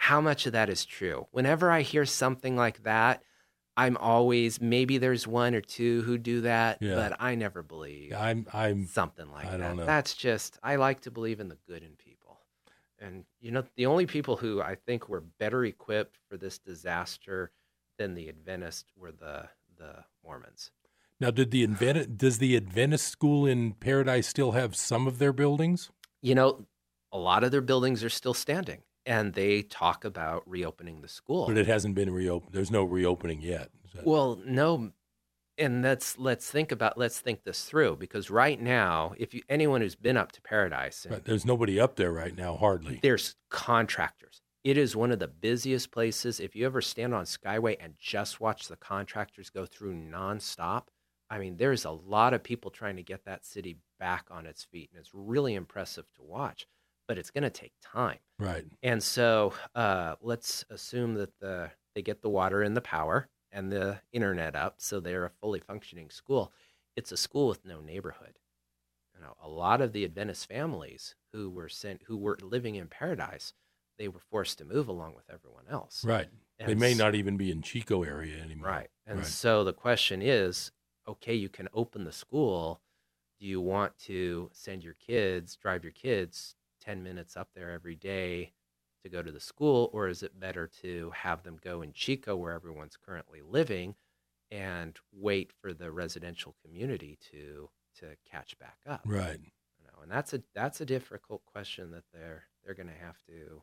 how 0.01 0.21
much 0.21 0.47
of 0.47 0.53
that 0.53 0.69
is 0.71 0.85
true? 0.85 1.27
Whenever 1.33 1.71
I 1.71 1.83
hear 1.83 2.07
something 2.07 2.57
like 2.57 2.85
that, 2.85 3.23
I'm 3.77 3.97
always 3.97 4.61
maybe 4.61 4.99
there's 4.99 5.27
one 5.27 5.55
or 5.55 5.61
two 5.61 6.03
who 6.03 6.19
do 6.19 6.41
that, 6.43 6.79
Yeah. 6.81 6.95
but 6.95 7.17
I 7.21 7.35
never 7.35 7.63
believe 7.63 8.13
I'm 8.15 8.47
I'm 8.53 8.87
something 8.87 9.31
like 9.31 9.47
I 9.47 9.57
that. 9.57 9.59
don't 9.59 9.77
know. 9.77 9.87
That's 9.87 10.15
just 10.15 10.59
I 10.63 10.77
like 10.77 11.01
to 11.03 11.11
believe 11.11 11.41
in 11.41 11.49
the 11.49 11.59
good 11.67 11.83
in 11.83 11.91
people. 11.97 12.39
And 13.01 13.25
you 13.41 13.51
know, 13.51 13.65
the 13.77 13.87
only 13.87 14.07
people 14.07 14.37
who 14.37 14.61
I 14.61 14.75
think 14.75 15.09
were 15.09 15.21
better 15.21 15.65
equipped 15.65 16.17
for 16.29 16.37
this 16.37 16.59
disaster 16.59 17.51
than 17.99 18.15
the 18.15 18.29
Adventists 18.29 18.91
were 18.97 19.13
the 19.13 19.49
the 19.77 20.05
Mormons. 20.25 20.71
now. 21.21 21.31
Did 21.31 21.51
the 21.53 21.63
Advent 21.65 22.19
does 22.19 22.39
the 22.39 22.57
Adventist 22.57 23.07
school 23.09 23.47
in 23.47 23.73
Paradise 23.75 24.27
still 24.27 24.53
have 24.53 24.75
some 24.77 25.07
of 25.07 25.19
their 25.19 25.33
buildings? 25.33 25.91
You 26.21 26.35
know, 26.35 26.67
a 27.13 27.19
lot 27.19 27.45
of 27.45 27.51
their 27.53 27.61
buildings 27.61 28.03
are 28.03 28.09
still 28.11 28.35
standing 28.35 28.83
and 29.09 29.33
they 29.33 29.63
talk 29.63 30.05
about 30.05 30.43
reopening 30.47 31.01
the 31.01 31.09
school. 31.09 31.47
But 31.47 31.57
it 31.59 31.67
hasn't 31.67 31.95
been 31.95 32.11
reopened. 32.13 32.53
There's 32.53 32.71
no 32.71 32.85
reopening 32.85 33.41
yet. 33.41 33.71
That- 33.95 34.07
Well, 34.07 34.39
no, 34.45 34.93
and 35.57 35.83
let's 35.83 36.19
let's 36.19 36.51
think 36.51 36.71
about 36.71 36.99
let's 36.99 37.19
think 37.19 37.43
this 37.43 37.65
through 37.65 37.97
because 37.97 38.31
right 38.31 38.61
now, 38.61 39.15
if 39.17 39.33
you 39.35 39.43
anyone 39.49 39.81
who's 39.81 39.97
been 39.97 40.17
up 40.19 40.31
to 40.33 40.43
Paradise, 40.43 41.05
and 41.05 41.15
Right, 41.15 41.25
there's 41.25 41.47
nobody 41.47 41.81
up 41.81 41.97
there 41.97 42.13
right 42.13 42.37
now, 42.37 42.55
hardly. 42.57 43.01
there's 43.03 43.35
contractors. 43.49 44.43
It 44.63 44.77
is 44.77 44.95
one 44.95 45.11
of 45.11 45.19
the 45.21 45.29
busiest 45.29 45.91
places. 45.91 46.39
If 46.39 46.55
you 46.55 46.67
ever 46.67 46.83
stand 46.83 47.15
on 47.15 47.25
Skyway 47.25 47.77
and 47.81 47.95
just 47.99 48.41
watch 48.41 48.69
the 48.69 48.77
contractors 48.77 49.49
go 49.51 49.65
through 49.65 49.95
nonstop, 49.95 50.89
I 51.31 51.39
mean, 51.39 51.57
there's 51.57 51.85
a 51.87 51.91
lot 51.91 52.35
of 52.35 52.43
people 52.43 52.71
trying 52.71 52.97
to 52.97 53.03
get 53.03 53.25
that 53.25 53.47
city 53.47 53.79
back 53.99 54.27
on 54.31 54.47
its 54.47 54.65
feet, 54.65 54.91
and 54.93 55.01
it's 55.01 55.15
really 55.15 55.55
impressive 55.55 56.13
to 56.17 56.23
watch. 56.23 56.67
But 57.09 57.19
it's 57.19 57.31
going 57.31 57.43
to 57.43 57.51
take 57.51 57.73
time. 57.83 58.19
Right. 58.39 58.67
And 58.83 59.03
so 59.03 59.55
uh, 59.75 60.15
let's 60.21 60.65
assume 60.71 61.15
that 61.15 61.37
the 61.41 61.71
they 61.95 62.03
get 62.03 62.23
the 62.23 62.31
water 62.31 62.63
and 62.63 62.77
the 62.77 62.81
power 62.81 63.29
and 63.51 63.73
the 63.73 64.01
internet 64.13 64.55
up, 64.55 64.77
so 64.79 65.01
they're 65.01 65.25
a 65.25 65.31
fully 65.31 65.59
functioning 65.59 66.11
school. 66.11 66.53
It's 66.95 67.11
a 67.11 67.17
school 67.17 67.49
with 67.49 67.65
no 67.65 67.81
neighborhood. 67.81 68.39
You 69.15 69.23
know, 69.23 69.35
a 69.43 69.49
lot 69.49 69.81
of 69.81 69.93
the 69.93 70.05
Adventist 70.05 70.47
families 70.47 71.17
who 71.33 71.51
were 71.51 71.69
sent, 71.69 72.03
who 72.07 72.17
were 72.17 72.39
living 72.41 72.77
in 72.77 72.87
Paradise, 72.87 73.53
they 73.99 74.07
were 74.07 74.21
forced 74.21 74.59
to 74.59 74.65
move 74.65 74.87
along 74.87 75.15
with 75.17 75.29
everyone 75.29 75.65
else. 75.69 76.05
Right. 76.05 76.29
They 76.65 76.75
may 76.75 76.95
not 76.95 77.15
even 77.15 77.37
be 77.37 77.51
in 77.51 77.63
Chico 77.63 78.05
area 78.05 78.41
anymore. 78.41 78.69
Right. 78.69 78.91
And 79.07 79.19
Right. 79.19 79.27
so 79.27 79.65
the 79.65 79.73
question 79.73 80.23
is, 80.23 80.71
okay, 81.09 81.35
you 81.35 81.49
can 81.49 81.69
open 81.73 82.05
the 82.05 82.13
school. 82.13 82.81
Do 83.41 83.47
you 83.47 83.61
want 83.61 83.97
to 84.01 84.51
send 84.53 84.85
your 84.85 84.95
kids, 84.95 85.57
drive 85.57 85.83
your 85.83 85.93
kids 85.93 86.55
10 86.89 87.03
minutes 87.03 87.37
up 87.37 87.51
there 87.55 87.71
every 87.71 87.95
day 87.95 88.53
to 89.03 89.11
go 89.11 89.23
to 89.23 89.31
the 89.31 89.41
school, 89.41 89.91
or 89.93 90.09
is 90.09 90.23
it 90.23 90.41
better 90.41 90.67
to 90.67 91.13
have 91.15 91.43
them 91.43 91.59
go 91.63 91.83
in 91.83 91.93
Chico, 91.93 92.35
where 92.35 92.53
everyone's 92.53 92.97
currently 92.97 93.41
living, 93.47 93.95
and 94.51 94.97
wait 95.13 95.53
for 95.61 95.75
the 95.75 95.91
residential 95.93 96.55
community 96.65 97.19
to 97.31 97.69
to 97.99 98.07
catch 98.31 98.59
back 98.59 98.79
up? 98.89 99.03
Right. 99.05 99.39
You 99.39 99.85
know, 99.85 100.03
and 100.03 100.11
that's 100.11 100.33
a 100.33 100.43
that's 100.55 100.81
a 100.81 100.87
difficult 100.87 101.45
question 101.45 101.91
that 101.91 102.05
they're 102.13 102.45
they're 102.65 102.75
going 102.75 102.89
to 102.89 103.05
have 103.05 103.19
to 103.27 103.63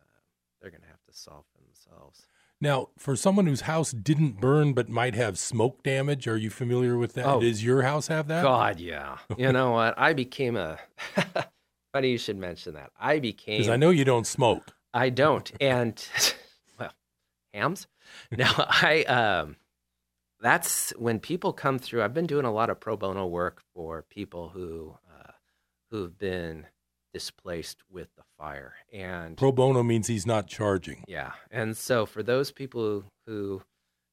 uh, 0.00 0.20
they're 0.60 0.70
going 0.70 0.82
to 0.82 0.88
have 0.88 1.02
to 1.10 1.12
solve 1.12 1.44
for 1.52 1.62
themselves. 1.64 2.26
Now, 2.60 2.90
for 2.96 3.16
someone 3.16 3.46
whose 3.46 3.62
house 3.62 3.90
didn't 3.90 4.40
burn 4.40 4.72
but 4.72 4.88
might 4.88 5.16
have 5.16 5.36
smoke 5.36 5.82
damage, 5.82 6.28
are 6.28 6.36
you 6.36 6.48
familiar 6.48 6.96
with 6.96 7.14
that? 7.14 7.26
Oh. 7.26 7.40
Does 7.40 7.64
your 7.64 7.82
house 7.82 8.06
have 8.06 8.28
that? 8.28 8.44
God, 8.44 8.78
yeah. 8.78 9.18
You 9.36 9.50
know 9.50 9.72
what? 9.72 9.98
I 9.98 10.12
became 10.12 10.56
a. 10.56 10.78
Funny 11.92 12.10
you 12.10 12.18
should 12.18 12.38
mention 12.38 12.74
that. 12.74 12.90
I 12.98 13.18
became. 13.18 13.58
Because 13.58 13.68
I 13.68 13.76
know 13.76 13.90
you 13.90 14.04
don't 14.04 14.26
smoke. 14.26 14.74
I 14.94 15.08
don't, 15.10 15.50
and 15.60 16.02
well, 16.78 16.92
hams. 17.52 17.86
No, 18.30 18.46
I. 18.58 19.04
Um, 19.04 19.56
that's 20.40 20.90
when 20.98 21.20
people 21.20 21.52
come 21.52 21.78
through. 21.78 22.02
I've 22.02 22.14
been 22.14 22.26
doing 22.26 22.44
a 22.44 22.52
lot 22.52 22.68
of 22.70 22.80
pro 22.80 22.96
bono 22.96 23.26
work 23.26 23.62
for 23.74 24.02
people 24.10 24.48
who 24.48 24.96
uh, 25.10 25.32
who've 25.90 26.18
been 26.18 26.66
displaced 27.14 27.82
with 27.90 28.08
the 28.16 28.22
fire, 28.38 28.74
and 28.92 29.36
Pro 29.36 29.52
bono 29.52 29.82
means 29.82 30.06
he's 30.06 30.26
not 30.26 30.46
charging. 30.46 31.04
yeah. 31.06 31.32
And 31.50 31.76
so 31.76 32.06
for 32.06 32.22
those 32.22 32.50
people 32.50 32.82
who, 32.82 33.04
who 33.26 33.62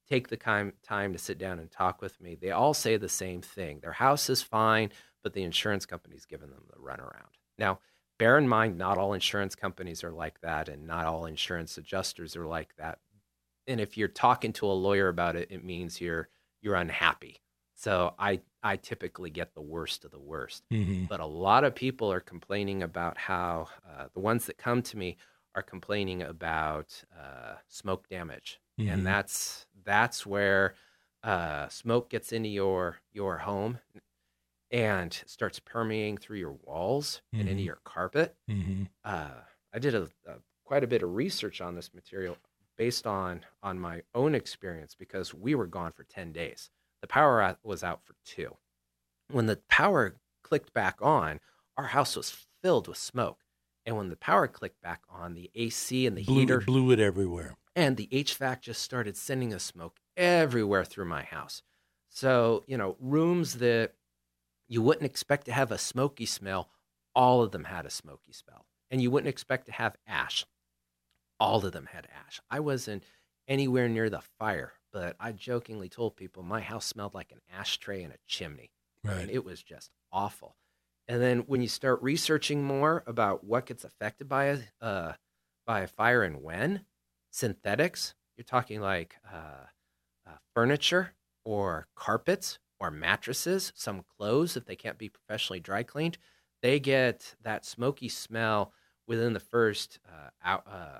take 0.09 0.27
the 0.27 0.37
time 0.37 0.73
time 0.83 1.13
to 1.13 1.19
sit 1.19 1.37
down 1.37 1.59
and 1.59 1.71
talk 1.71 2.01
with 2.01 2.19
me, 2.21 2.35
they 2.39 2.51
all 2.51 2.73
say 2.73 2.97
the 2.97 3.09
same 3.09 3.41
thing. 3.41 3.79
Their 3.81 3.93
house 3.93 4.29
is 4.29 4.41
fine, 4.43 4.91
but 5.23 5.33
the 5.33 5.43
insurance 5.43 5.85
company's 5.85 6.25
giving 6.25 6.49
them 6.51 6.63
the 6.69 6.77
runaround. 6.79 7.38
Now, 7.59 7.81
bear 8.19 8.37
in 8.39 8.47
mind 8.49 8.77
not 8.77 8.97
all 8.97 9.13
insurance 9.13 9.55
companies 9.55 10.03
are 10.03 10.11
like 10.13 10.41
that 10.41 10.69
and 10.69 10.87
not 10.87 11.05
all 11.07 11.25
insurance 11.27 11.77
adjusters 11.77 12.35
are 12.37 12.47
like 12.47 12.75
that. 12.77 12.99
And 13.67 13.79
if 13.79 13.97
you're 13.97 14.07
talking 14.07 14.53
to 14.53 14.65
a 14.65 14.73
lawyer 14.73 15.09
about 15.09 15.35
it, 15.35 15.51
it 15.51 15.63
means 15.63 16.01
you're 16.01 16.29
you're 16.61 16.75
unhappy. 16.75 17.41
So 17.75 18.15
I 18.19 18.41
I 18.63 18.77
typically 18.77 19.29
get 19.29 19.53
the 19.53 19.61
worst 19.61 20.05
of 20.05 20.11
the 20.11 20.19
worst 20.19 20.63
hmm 20.71 21.05
but 21.07 21.19
a 21.19 21.25
lot 21.25 21.63
of 21.63 21.73
people 21.73 22.11
are 22.11 22.19
complaining 22.19 22.83
about 22.83 23.17
how 23.17 23.67
uh, 23.83 24.07
the 24.13 24.19
ones 24.19 24.45
that 24.45 24.59
come 24.59 24.83
to 24.83 24.95
me 24.95 25.17
are 25.55 25.63
complaining 25.63 26.21
about 26.21 27.03
uh, 27.17 27.55
smoke 27.67 28.07
damage, 28.07 28.61
Mhm. 28.77 28.85
and 28.85 29.05
that's 29.07 29.65
that's 29.83 30.23
where 30.25 30.75
uh, 31.23 31.67
smoke 31.69 32.09
gets 32.11 32.31
into 32.31 32.49
your 32.49 32.97
your 33.11 33.39
home 33.39 33.79
and 34.71 35.13
starts 35.25 35.59
permeating 35.59 36.17
through 36.17 36.37
your 36.37 36.53
walls 36.63 37.21
and 37.33 37.47
into 37.49 37.61
Mhm. 37.63 37.65
your 37.65 37.79
carpet. 37.83 38.35
hmm 38.47 38.83
Uh, 39.03 39.41
I 39.73 39.79
did 39.79 39.95
a, 39.95 40.09
a 40.27 40.35
quite 40.63 40.83
a 40.83 40.87
bit 40.87 41.01
of 41.03 41.13
research 41.15 41.61
on 41.61 41.75
this 41.75 41.93
material 41.93 42.37
based 42.77 43.05
on 43.07 43.45
on 43.63 43.79
my 43.79 44.03
own 44.13 44.35
experience 44.35 44.95
because 44.95 45.33
we 45.33 45.55
were 45.55 45.67
gone 45.67 45.91
for 45.91 46.03
ten 46.03 46.31
days. 46.31 46.69
The 47.01 47.07
power 47.07 47.57
was 47.63 47.83
out 47.83 48.03
for 48.05 48.15
two. 48.25 48.57
When 49.31 49.45
the 49.47 49.57
power 49.69 50.15
clicked 50.43 50.73
back 50.73 51.01
on, 51.01 51.39
our 51.77 51.87
house 51.87 52.15
was 52.15 52.47
filled 52.61 52.87
with 52.87 52.97
smoke. 52.97 53.43
And 53.85 53.95
when 53.97 54.09
the 54.09 54.15
power 54.17 54.47
clicked 54.47 54.81
back 54.81 55.01
on, 55.09 55.33
the 55.33 55.49
AC 55.55 56.05
and 56.05 56.17
the 56.17 56.23
Blew, 56.23 56.41
heater 56.41 56.59
blew 56.61 56.91
it 56.91 56.99
everywhere. 56.99 57.55
and 57.75 57.95
the 57.97 58.07
HVAC 58.11 58.61
just 58.61 58.81
started 58.81 59.15
sending 59.17 59.53
us 59.53 59.63
smoke 59.63 59.99
everywhere 60.17 60.83
through 60.85 61.05
my 61.05 61.23
house. 61.23 61.63
So, 62.09 62.63
you 62.67 62.77
know, 62.77 62.97
rooms 62.99 63.55
that 63.59 63.95
you 64.69 64.81
wouldn't 64.81 65.05
expect 65.05 65.45
to 65.45 65.51
have 65.51 65.71
a 65.71 65.77
smoky 65.77 66.25
smell, 66.25 66.69
all 67.15 67.41
of 67.41 67.51
them 67.51 67.65
had 67.65 67.85
a 67.85 67.89
smoky 67.89 68.31
smell. 68.31 68.65
And 68.91 69.01
you 69.01 69.11
wouldn't 69.11 69.29
expect 69.29 69.65
to 69.65 69.71
have 69.73 69.97
ash. 70.07 70.45
All 71.39 71.65
of 71.65 71.73
them 71.73 71.87
had 71.91 72.07
ash. 72.25 72.39
I 72.49 72.59
wasn't 72.59 73.03
anywhere 73.47 73.89
near 73.89 74.09
the 74.09 74.21
fire, 74.39 74.73
but 74.93 75.15
I 75.19 75.31
jokingly 75.31 75.89
told 75.89 76.15
people 76.15 76.43
my 76.43 76.61
house 76.61 76.85
smelled 76.85 77.13
like 77.13 77.31
an 77.31 77.41
ashtray 77.51 78.03
in 78.03 78.11
a 78.11 78.17
chimney. 78.27 78.71
Right. 79.03 79.17
And 79.17 79.29
it 79.29 79.43
was 79.43 79.61
just 79.61 79.89
awful. 80.11 80.55
And 81.07 81.21
then 81.21 81.39
when 81.39 81.61
you 81.61 81.67
start 81.67 82.01
researching 82.03 82.63
more 82.63 83.03
about 83.07 83.43
what 83.43 83.65
gets 83.65 83.83
affected 83.83 84.29
by 84.29 84.45
a 84.45 84.59
uh, 84.79 85.13
by 85.65 85.81
a 85.81 85.87
fire 85.87 86.23
and 86.23 86.43
when, 86.43 86.85
synthetics, 87.31 88.13
you're 88.37 88.43
talking 88.43 88.81
like 88.81 89.15
uh, 89.31 89.65
uh, 90.27 90.37
furniture 90.53 91.13
or 91.45 91.87
carpets 91.95 92.59
or 92.79 92.91
mattresses, 92.91 93.71
some 93.75 94.03
clothes 94.17 94.55
if 94.57 94.65
they 94.65 94.75
can't 94.75 94.97
be 94.97 95.09
professionally 95.09 95.59
dry 95.59 95.83
cleaned, 95.83 96.17
they 96.61 96.79
get 96.79 97.35
that 97.43 97.65
smoky 97.65 98.09
smell 98.09 98.73
within 99.07 99.33
the 99.33 99.39
first 99.39 99.99
uh, 100.45 100.57
uh, 100.67 100.99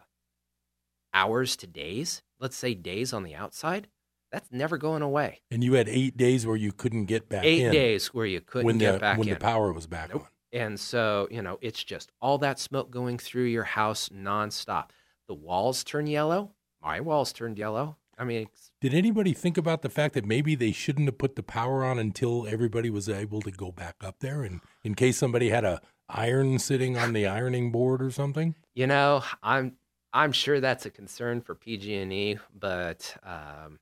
hours 1.14 1.56
to 1.58 1.68
days. 1.68 2.22
Let's 2.40 2.56
say 2.56 2.74
days 2.74 3.14
on 3.14 3.24
the 3.24 3.36
outside. 3.36 3.88
That's 4.32 4.52
never 4.52 4.78
going 4.78 5.02
away. 5.02 5.42
And 5.50 5.64
you 5.64 5.74
had 5.74 5.90
eight 5.90 6.16
days 6.16 6.46
where 6.46 6.56
you 6.56 6.72
couldn't 6.72 7.06
get 7.06 7.28
back 7.30 7.44
Eight 7.44 7.66
in 7.66 7.72
days 7.72 8.14
where 8.14 8.28
you 8.28 8.42
couldn't 8.42 8.66
when 8.68 8.78
get 8.78 8.94
the 8.94 9.00
back 9.00 9.18
when 9.18 9.28
in. 9.28 9.34
the 9.34 9.40
power 9.40 9.74
was 9.74 9.88
back 9.88 10.10
Nope. 10.14 10.22
on. 10.22 10.28
And 10.52 10.80
so, 10.80 11.28
you 11.32 11.42
know, 11.42 11.58
it's 11.62 11.84
just 11.84 12.12
all 12.22 12.38
that 12.40 12.60
smoke 12.60 12.92
going 12.92 13.18
through 13.18 13.46
your 13.46 13.64
house 13.64 14.10
nonstop. 14.10 14.90
The 15.28 15.34
walls 15.34 15.84
turn 15.84 16.08
yellow. 16.08 16.52
My 16.82 17.00
walls 17.02 17.34
turned 17.34 17.58
yellow. 17.58 17.98
I 18.20 18.26
mean, 18.26 18.48
Did 18.82 18.94
anybody 18.94 19.34
think 19.34 19.58
about 19.58 19.82
the 19.82 19.90
fact 19.90 20.14
that 20.14 20.26
maybe 20.26 20.54
they 20.54 20.74
shouldn't 20.74 21.08
have 21.08 21.18
put 21.18 21.38
the 21.38 21.44
power 21.44 21.86
on 21.86 21.98
until 21.98 22.46
everybody 22.48 22.90
was 22.90 23.08
able 23.08 23.42
to 23.42 23.52
go 23.52 23.72
back 23.72 23.96
up 24.04 24.20
there, 24.20 24.44
and 24.44 24.60
in 24.84 24.94
case 24.94 25.18
somebody 25.18 25.50
had 25.50 25.64
a 25.64 25.82
iron 26.10 26.60
sitting 26.60 26.98
on 26.98 27.14
the 27.14 27.26
ironing 27.26 27.72
board 27.72 28.02
or 28.02 28.12
something? 28.12 28.56
you 28.80 28.88
know, 28.88 29.22
I'm 29.44 29.74
I'm 30.14 30.32
sure 30.32 30.60
that's 30.60 30.86
a 30.86 30.90
concern 30.90 31.42
for 31.42 31.54
PG&E, 31.54 32.38
but 32.58 33.16
um, 33.24 33.80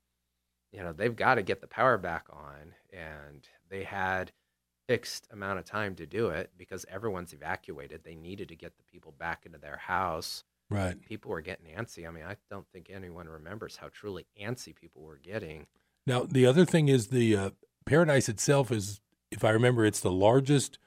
you 0.71 0.81
know, 0.81 0.91
they've 0.91 1.15
got 1.15 1.35
to 1.35 1.43
get 1.43 1.61
the 1.61 1.67
power 1.67 1.97
back 1.97 2.25
on, 2.31 2.73
and 2.91 3.47
they 3.69 3.83
had 3.83 4.31
fixed 4.87 5.27
amount 5.31 5.59
of 5.59 5.65
time 5.65 5.95
to 5.95 6.05
do 6.05 6.29
it 6.29 6.51
because 6.57 6.85
everyone's 6.89 7.33
evacuated. 7.33 8.03
They 8.03 8.15
needed 8.15 8.49
to 8.49 8.55
get 8.55 8.75
the 8.75 8.83
people 8.91 9.13
back 9.17 9.45
into 9.45 9.57
their 9.57 9.77
house. 9.77 10.43
Right. 10.69 11.01
People 11.01 11.31
were 11.31 11.41
getting 11.41 11.67
antsy. 11.67 12.07
I 12.07 12.11
mean, 12.11 12.25
I 12.25 12.35
don't 12.49 12.67
think 12.73 12.89
anyone 12.93 13.27
remembers 13.27 13.77
how 13.77 13.89
truly 13.91 14.27
antsy 14.41 14.75
people 14.75 15.01
were 15.01 15.19
getting. 15.21 15.67
Now 16.05 16.23
the 16.23 16.45
other 16.45 16.65
thing 16.65 16.89
is 16.89 17.07
the 17.07 17.35
uh, 17.35 17.49
Paradise 17.85 18.27
itself 18.27 18.71
is, 18.71 18.99
if 19.31 19.43
I 19.45 19.49
remember, 19.51 19.85
it's 19.85 20.01
the 20.01 20.11
largest 20.11 20.77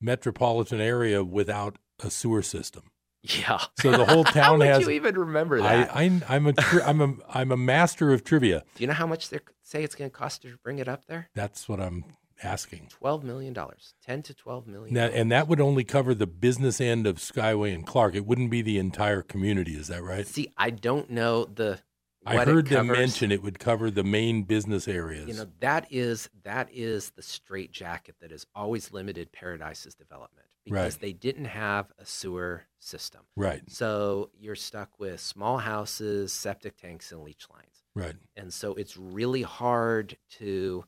metropolitan 0.00 0.80
area 0.80 1.22
without 1.22 1.76
a 2.02 2.10
sewer 2.10 2.42
system. 2.42 2.84
Yeah. 3.22 3.58
So 3.80 3.90
the 3.90 4.04
whole 4.04 4.24
How 4.24 4.30
town 4.30 4.58
would 4.60 4.68
has. 4.68 4.80
you 4.82 4.90
even 4.90 5.18
remember 5.18 5.60
that? 5.60 5.94
I, 5.94 6.04
I 6.04 6.20
I'm 6.28 6.46
a 6.46 6.52
tri- 6.52 6.82
I'm 6.82 7.00
a 7.00 7.14
I'm 7.28 7.50
a 7.52 7.56
master 7.56 8.12
of 8.12 8.24
trivia. 8.24 8.62
Do 8.76 8.82
you 8.82 8.86
know 8.86 8.92
how 8.94 9.06
much 9.06 9.28
they 9.28 9.40
say 9.62 9.82
it's 9.82 9.94
going 9.94 10.10
to 10.10 10.16
cost 10.16 10.42
to 10.42 10.56
bring 10.62 10.78
it 10.78 10.88
up 10.88 11.06
there? 11.06 11.28
That's 11.34 11.68
what 11.68 11.80
I'm 11.80 12.04
asking. 12.42 12.88
Twelve 12.90 13.24
million 13.24 13.52
dollars, 13.52 13.94
ten 14.04 14.22
to 14.22 14.34
twelve 14.34 14.66
million. 14.66 14.94
Now, 14.94 15.06
and 15.06 15.30
that 15.32 15.48
would 15.48 15.60
only 15.60 15.84
cover 15.84 16.14
the 16.14 16.26
business 16.26 16.80
end 16.80 17.06
of 17.06 17.16
Skyway 17.16 17.74
and 17.74 17.86
Clark. 17.86 18.14
It 18.14 18.26
wouldn't 18.26 18.50
be 18.50 18.62
the 18.62 18.78
entire 18.78 19.22
community. 19.22 19.72
Is 19.76 19.88
that 19.88 20.02
right? 20.02 20.26
See, 20.26 20.52
I 20.56 20.70
don't 20.70 21.10
know 21.10 21.44
the. 21.44 21.80
I 22.26 22.44
heard 22.44 22.66
them 22.66 22.88
mention 22.88 23.32
it 23.32 23.42
would 23.42 23.58
cover 23.58 23.90
the 23.90 24.04
main 24.04 24.42
business 24.42 24.86
areas. 24.86 25.28
You 25.28 25.34
know 25.34 25.46
that 25.60 25.86
is 25.90 26.28
that 26.42 26.68
is 26.72 27.10
the 27.10 27.22
straight 27.22 27.70
jacket 27.72 28.16
that 28.20 28.30
has 28.32 28.44
always 28.54 28.92
limited 28.92 29.32
Paradise's 29.32 29.94
development 29.94 30.46
because 30.64 30.94
Right. 30.94 31.00
they 31.00 31.12
didn't 31.14 31.46
have 31.46 31.90
a 31.98 32.04
sewer 32.04 32.64
system. 32.80 33.22
right, 33.34 33.62
So 33.70 34.28
you're 34.38 34.54
stuck 34.56 34.98
with 34.98 35.20
small 35.20 35.56
houses, 35.58 36.32
septic 36.32 36.76
tanks, 36.76 37.12
and 37.12 37.22
leach 37.22 37.46
lines. 37.50 37.82
right. 37.94 38.16
And 38.36 38.52
so 38.52 38.74
it's 38.74 38.96
really 38.98 39.42
hard 39.42 40.18
to 40.38 40.84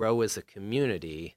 grow 0.00 0.22
as 0.22 0.36
a 0.38 0.42
community 0.42 1.36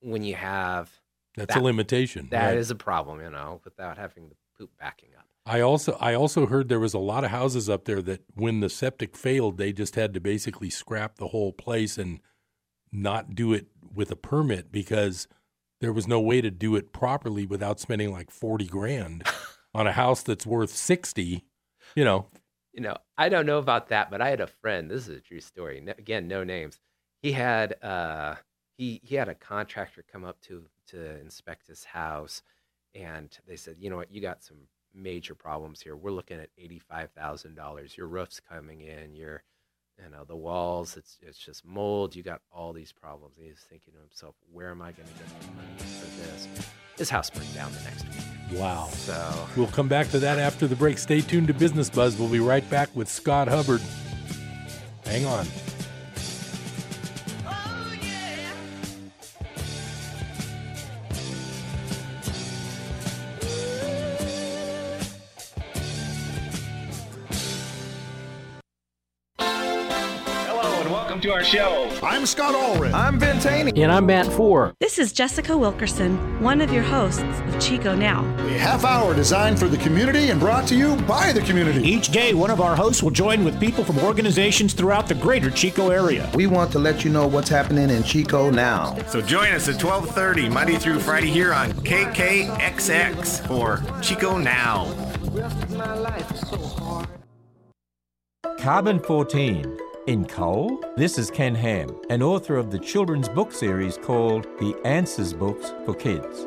when 0.00 0.22
you 0.22 0.34
have 0.34 0.90
That's 1.34 1.54
That- 1.54 1.60
a 1.60 1.64
limitation. 1.64 2.28
That 2.30 2.56
is 2.56 2.68
right. 2.70 2.74
a 2.80 2.84
problem, 2.84 3.20
you 3.20 3.30
know, 3.30 3.60
without 3.64 3.96
having 3.98 4.28
the 4.28 4.36
poop 4.58 4.70
backing 4.78 5.10
up. 5.18 5.24
I 5.46 5.60
also 5.60 5.92
I 6.00 6.14
also 6.14 6.46
heard 6.46 6.68
there 6.68 6.80
was 6.80 6.94
a 6.94 6.98
lot 6.98 7.24
of 7.24 7.30
houses 7.30 7.68
up 7.70 7.84
there 7.84 8.02
that 8.02 8.22
when 8.34 8.60
the 8.60 8.68
septic 8.68 9.16
failed, 9.16 9.56
they 9.58 9.72
just 9.72 9.94
had 9.94 10.12
to 10.14 10.20
basically 10.20 10.70
scrap 10.70 11.16
the 11.16 11.28
whole 11.28 11.52
place 11.52 11.96
and 11.98 12.20
not 12.92 13.34
do 13.34 13.52
it 13.52 13.66
with 13.94 14.10
a 14.10 14.16
permit 14.16 14.72
because 14.72 15.28
there 15.80 15.92
was 15.92 16.08
no 16.08 16.20
way 16.20 16.40
to 16.40 16.50
do 16.50 16.74
it 16.74 16.92
properly 16.92 17.46
without 17.46 17.78
spending 17.80 18.10
like 18.12 18.30
forty 18.30 18.66
grand 18.66 19.24
on 19.74 19.86
a 19.86 19.92
house 19.92 20.22
that's 20.22 20.46
worth 20.46 20.70
sixty. 20.70 21.44
You 21.94 22.04
know, 22.04 22.26
You 22.72 22.80
know, 22.82 22.96
I 23.16 23.28
don't 23.28 23.46
know 23.46 23.58
about 23.58 23.88
that, 23.88 24.10
but 24.10 24.20
I 24.20 24.28
had 24.30 24.40
a 24.40 24.46
friend. 24.48 24.90
This 24.90 25.06
is 25.08 25.16
a 25.16 25.20
true 25.20 25.40
story. 25.40 25.80
No, 25.80 25.92
again, 25.96 26.26
no 26.28 26.44
names. 26.44 26.80
He 27.22 27.32
had 27.32 27.82
uh, 27.82 28.36
he 28.76 29.00
he 29.02 29.14
had 29.16 29.28
a 29.28 29.34
contractor 29.34 30.04
come 30.10 30.24
up 30.24 30.40
to 30.42 30.64
to 30.88 31.18
inspect 31.20 31.66
his 31.66 31.84
house, 31.84 32.42
and 32.94 33.36
they 33.46 33.56
said, 33.56 33.76
you 33.80 33.90
know 33.90 33.96
what, 33.96 34.12
you 34.12 34.20
got 34.20 34.42
some 34.42 34.58
major 34.94 35.34
problems 35.34 35.80
here. 35.80 35.96
We're 35.96 36.10
looking 36.10 36.38
at 36.38 36.50
eighty 36.58 36.78
five 36.78 37.10
thousand 37.12 37.54
dollars. 37.56 37.96
Your 37.96 38.06
roof's 38.06 38.40
coming 38.40 38.80
in. 38.82 39.14
Your 39.14 39.42
you 40.02 40.10
know 40.10 40.24
the 40.24 40.36
walls. 40.36 40.96
It's 40.96 41.18
it's 41.22 41.38
just 41.38 41.64
mold. 41.64 42.14
You 42.14 42.22
got 42.22 42.42
all 42.52 42.72
these 42.72 42.92
problems. 42.92 43.38
And 43.38 43.46
he's 43.46 43.64
thinking 43.68 43.94
to 43.94 44.00
himself, 44.00 44.34
where 44.52 44.70
am 44.70 44.82
I 44.82 44.92
going 44.92 45.08
to 45.08 45.14
get 45.14 45.40
the 45.40 45.46
money 45.52 45.78
for 45.78 46.06
this? 46.20 46.48
His 46.98 47.10
house 47.10 47.28
burned 47.28 47.52
down 47.54 47.72
the 47.72 47.80
next 47.82 48.04
week. 48.04 48.58
wow. 48.60 48.88
So 48.92 49.48
We'll 49.56 49.66
come 49.66 49.88
back 49.88 50.08
to 50.10 50.18
that 50.20 50.38
after 50.38 50.66
the 50.66 50.76
break. 50.76 50.96
Stay 50.98 51.20
tuned 51.20 51.48
to 51.48 51.54
Business 51.54 51.90
Buzz. 51.90 52.16
We'll 52.18 52.28
be 52.30 52.40
right 52.40 52.68
back 52.70 52.88
with 52.94 53.08
Scott 53.08 53.48
Hubbard. 53.48 53.82
Hang 55.04 55.26
on. 55.26 55.46
To 71.26 71.32
our 71.32 71.42
show. 71.42 71.90
I'm 72.04 72.24
Scott 72.24 72.54
Allred. 72.54 72.92
I'm 72.92 73.18
Ben 73.18 73.40
Taney. 73.40 73.72
And 73.82 73.90
I'm 73.90 74.06
Matt 74.06 74.26
Four. 74.26 74.74
This 74.78 74.96
is 74.96 75.12
Jessica 75.12 75.56
Wilkerson, 75.56 76.40
one 76.40 76.60
of 76.60 76.72
your 76.72 76.84
hosts 76.84 77.20
of 77.20 77.60
Chico 77.60 77.96
Now. 77.96 78.24
A 78.38 78.58
half 78.58 78.84
hour 78.84 79.12
designed 79.12 79.58
for 79.58 79.66
the 79.66 79.76
community 79.78 80.30
and 80.30 80.38
brought 80.38 80.68
to 80.68 80.76
you 80.76 80.94
by 81.02 81.32
the 81.32 81.40
community. 81.40 81.82
Each 81.82 82.10
day, 82.10 82.32
one 82.32 82.50
of 82.50 82.60
our 82.60 82.76
hosts 82.76 83.02
will 83.02 83.10
join 83.10 83.44
with 83.44 83.58
people 83.58 83.82
from 83.82 83.98
organizations 83.98 84.72
throughout 84.72 85.08
the 85.08 85.16
greater 85.16 85.50
Chico 85.50 85.90
area. 85.90 86.30
We 86.34 86.46
want 86.46 86.70
to 86.72 86.78
let 86.78 87.04
you 87.04 87.10
know 87.10 87.26
what's 87.26 87.48
happening 87.48 87.90
in 87.90 88.04
Chico 88.04 88.48
now. 88.48 88.96
So 89.08 89.20
join 89.20 89.52
us 89.52 89.68
at 89.68 89.80
12:30 89.80 90.48
Monday 90.48 90.76
through 90.76 91.00
Friday 91.00 91.30
here 91.30 91.52
on 91.52 91.72
KKXX 91.72 93.44
for 93.48 93.82
Chico 94.00 94.38
Now. 94.38 94.86
Carbon 98.58 99.00
14. 99.00 99.85
In 100.06 100.24
coal? 100.24 100.80
This 100.96 101.18
is 101.18 101.32
Ken 101.32 101.52
Ham, 101.56 101.88
an 102.10 102.22
author 102.22 102.56
of 102.56 102.70
the 102.70 102.78
children's 102.78 103.28
book 103.28 103.50
series 103.50 103.98
called 103.98 104.44
The 104.60 104.76
Answers 104.84 105.32
Books 105.32 105.74
for 105.84 105.94
Kids. 105.94 106.46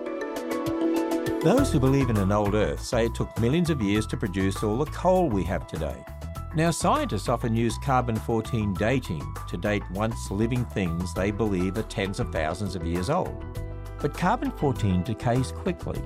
Those 1.44 1.70
who 1.70 1.78
believe 1.78 2.10
in 2.10 2.16
an 2.16 2.32
old 2.32 2.56
Earth 2.56 2.82
say 2.82 3.08
it 3.08 3.16
took 3.16 3.38
millions 3.38 3.70
of 3.70 3.82
years 3.82 4.08
to 4.08 4.18
produce 4.18 4.64
all 4.64 4.78
the 4.78 4.86
coal 4.92 5.28
we 5.28 5.44
have 5.44 5.68
today. 5.68 6.06
Now, 6.56 6.72
scientists 6.72 7.28
often 7.28 7.54
use 7.54 7.78
carbon 7.84 8.16
14 8.16 8.76
dating 8.76 9.28
to 9.50 9.58
date 9.58 9.84
once 9.92 10.32
living 10.32 10.64
things 10.64 11.14
they 11.14 11.30
believe 11.30 11.78
are 11.78 11.84
tens 11.84 12.22
of 12.22 12.32
thousands 12.32 12.78
of 12.78 12.88
years 12.88 13.10
old. 13.10 13.44
But 14.00 14.18
carbon 14.18 14.52
14 14.52 15.04
decays 15.04 15.52
quickly. 15.52 16.02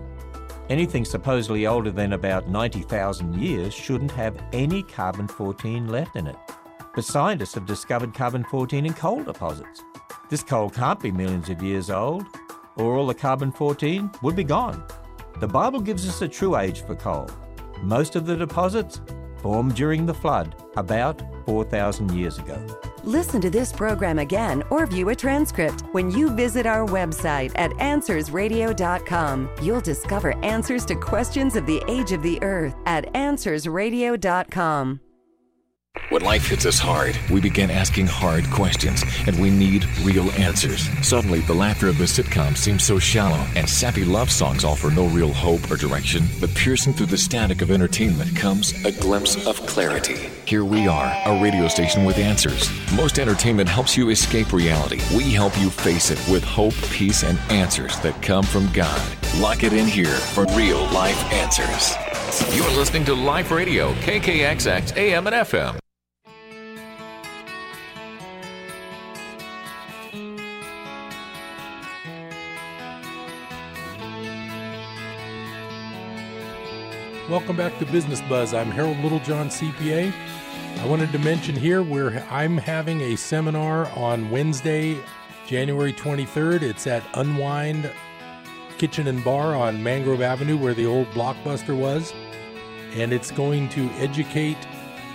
Anything 0.70 1.06
supposedly 1.06 1.68
older 1.68 1.92
than 1.92 2.14
about 2.14 2.48
90,000 2.48 3.36
years 3.36 3.76
shouldn't 3.76 4.12
have 4.12 4.42
any 4.54 4.82
carbon 4.82 5.28
14 5.28 5.88
left 5.88 6.16
in 6.16 6.26
it. 6.26 6.36
But 6.94 7.06
scientists 7.06 7.56
have 7.56 7.66
discovered 7.66 8.14
carbon 8.14 8.44
14 8.44 8.86
in 8.86 8.94
coal 8.94 9.24
deposits. 9.24 9.84
This 10.30 10.44
coal 10.44 10.70
can't 10.70 11.00
be 11.00 11.12
millions 11.12 11.50
of 11.50 11.64
years 11.64 11.90
old, 11.90 12.26
or 12.76 12.96
all 12.96 13.08
the 13.08 13.16
carbon 13.16 13.52
14 13.52 14.12
would 14.22 14.36
be 14.36 14.44
gone. 14.44 14.84
The 15.40 15.48
Bible 15.48 15.80
gives 15.80 16.08
us 16.08 16.22
a 16.22 16.28
true 16.28 16.56
age 16.56 16.82
for 16.82 16.96
coal. 16.96 17.28
Most 17.82 18.16
of 18.16 18.26
the 18.26 18.36
deposits 18.36 19.02
formed 19.42 19.76
during 19.76 20.06
the 20.06 20.14
flood, 20.14 20.56
about 20.78 21.22
4,000 21.46 22.12
years 22.12 22.38
ago. 22.38 22.64
Listen 23.04 23.42
to 23.42 23.50
this 23.50 23.74
program 23.74 24.20
again 24.20 24.64
or 24.70 24.86
view 24.86 25.10
a 25.10 25.16
transcript 25.16 25.82
when 25.92 26.10
you 26.10 26.30
visit 26.30 26.66
our 26.66 26.88
website 26.88 27.52
at 27.56 27.72
AnswersRadio.com. 27.72 29.50
You'll 29.62 29.82
discover 29.82 30.38
answers 30.46 30.86
to 30.86 30.96
questions 30.96 31.58
of 31.58 31.66
the 31.66 31.84
age 31.90 32.14
of 32.14 32.24
the 32.24 32.42
earth 32.42 32.76
at 32.86 33.12
AnswersRadio.com. 33.14 35.00
When 36.14 36.22
life 36.22 36.48
hits 36.48 36.68
us 36.68 36.78
hard, 36.78 37.18
we 37.32 37.42
begin 37.42 37.72
asking 37.72 38.06
hard 38.06 38.48
questions, 38.52 39.04
and 39.26 39.40
we 39.40 39.50
need 39.50 39.86
real 40.02 40.30
answers. 40.34 40.88
Suddenly, 41.04 41.40
the 41.40 41.56
laughter 41.56 41.88
of 41.88 41.98
the 41.98 42.04
sitcom 42.04 42.56
seems 42.56 42.84
so 42.84 43.00
shallow, 43.00 43.44
and 43.56 43.68
sappy 43.68 44.06
love 44.06 44.32
songs 44.32 44.64
offer 44.64 44.92
no 44.92 45.08
real 45.08 45.34
hope 45.34 45.72
or 45.72 45.76
direction. 45.76 46.24
But 46.40 46.54
piercing 46.54 46.94
through 46.94 47.08
the 47.08 47.18
static 47.18 47.64
of 47.64 47.72
entertainment 47.72 48.36
comes 48.36 48.74
a 48.86 48.92
glimpse 48.92 49.48
of 49.48 49.58
clarity. 49.66 50.30
Here 50.46 50.64
we 50.64 50.88
are, 50.88 51.12
a 51.26 51.42
radio 51.42 51.68
station 51.68 52.06
with 52.06 52.18
answers. 52.18 52.70
Most 52.96 53.18
entertainment 53.18 53.70
helps 53.70 53.96
you 53.98 54.10
escape 54.10 54.54
reality. 54.54 55.00
We 55.16 55.32
help 55.32 55.60
you 55.60 55.70
face 55.70 56.12
it 56.12 56.24
with 56.30 56.44
hope, 56.44 56.76
peace, 56.92 57.24
and 57.24 57.40
answers 57.50 58.00
that 58.02 58.22
come 58.22 58.46
from 58.46 58.72
God. 58.72 59.02
Lock 59.38 59.64
it 59.64 59.74
in 59.74 59.88
here 59.88 60.16
for 60.34 60.46
real 60.56 60.84
life 60.92 61.24
answers. 61.34 61.96
You're 62.56 62.70
listening 62.72 63.06
to 63.06 63.14
Life 63.14 63.52
Radio, 63.52 63.94
KKXX, 63.94 64.98
AM 64.98 65.28
and 65.28 65.36
FM. 65.36 65.83
Welcome 77.30 77.56
back 77.56 77.80
to 77.80 77.86
Business 77.86 78.20
Buzz. 78.24 78.54
I'm 78.54 78.70
Harold 78.70 78.98
Littlejohn, 78.98 79.48
CPA. 79.48 80.12
I 80.80 80.86
wanted 80.86 81.14
to 81.14 81.20
mention 81.20 81.56
here 81.56 81.82
where 81.82 82.22
I'm 82.30 82.58
having 82.58 83.00
a 83.00 83.16
seminar 83.16 83.88
on 83.92 84.30
Wednesday, 84.30 84.98
January 85.48 85.94
23rd. 85.94 86.64
It's 86.64 86.86
at 86.86 87.02
Unwind 87.14 87.90
Kitchen 88.78 89.08
and 89.08 89.24
Bar 89.24 89.56
on 89.56 89.82
Mangrove 89.82 90.22
Avenue, 90.22 90.58
where 90.58 90.74
the 90.74 90.86
old 90.86 91.08
Blockbuster 91.12 91.78
was. 91.78 92.14
And 92.92 93.14
it's 93.14 93.32
going 93.32 93.70
to 93.70 93.90
educate 93.92 94.58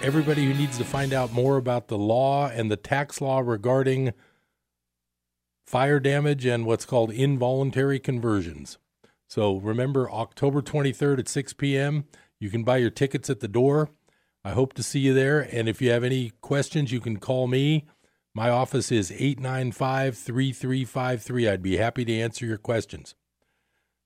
everybody 0.03 0.47
who 0.47 0.55
needs 0.55 0.79
to 0.79 0.85
find 0.85 1.13
out 1.13 1.35
more 1.35 1.59
about 1.59 1.89
the 1.89 1.99
law 1.99 2.49
and 2.49 2.71
the 2.71 2.77
tax 2.77 3.21
law 3.21 3.41
regarding 3.41 4.15
fire 5.67 6.01
damage 6.01 6.47
and 6.47 6.65
what's 6.65 6.87
called 6.87 7.13
involuntary 7.13 8.01
conversions. 8.01 8.79
So 9.29 9.59
remember, 9.59 10.11
October 10.11 10.63
23rd 10.63 11.21
at 11.21 11.29
6 11.29 11.53
p.m., 11.53 12.07
you 12.41 12.51
can 12.51 12.65
buy 12.65 12.79
your 12.79 12.91
tickets 12.91 13.29
at 13.29 13.41
the 13.41 13.49
door. 13.49 13.91
I 14.43 14.51
hope 14.51 14.73
to 14.75 14.83
see 14.83 15.01
you 15.01 15.13
there. 15.13 15.41
And 15.41 15.69
if 15.69 15.83
you 15.83 15.91
have 15.91 16.03
any 16.03 16.33
questions, 16.41 16.91
you 16.91 17.01
can 17.01 17.19
call 17.19 17.47
me. 17.47 17.87
My 18.35 18.49
office 18.49 18.91
is 18.91 19.13
895 19.13 20.17
3353. 20.17 21.49
I'd 21.49 21.63
be 21.63 21.77
happy 21.77 22.05
to 22.05 22.21
answer 22.21 22.47
your 22.47 22.57
questions. 22.57 23.15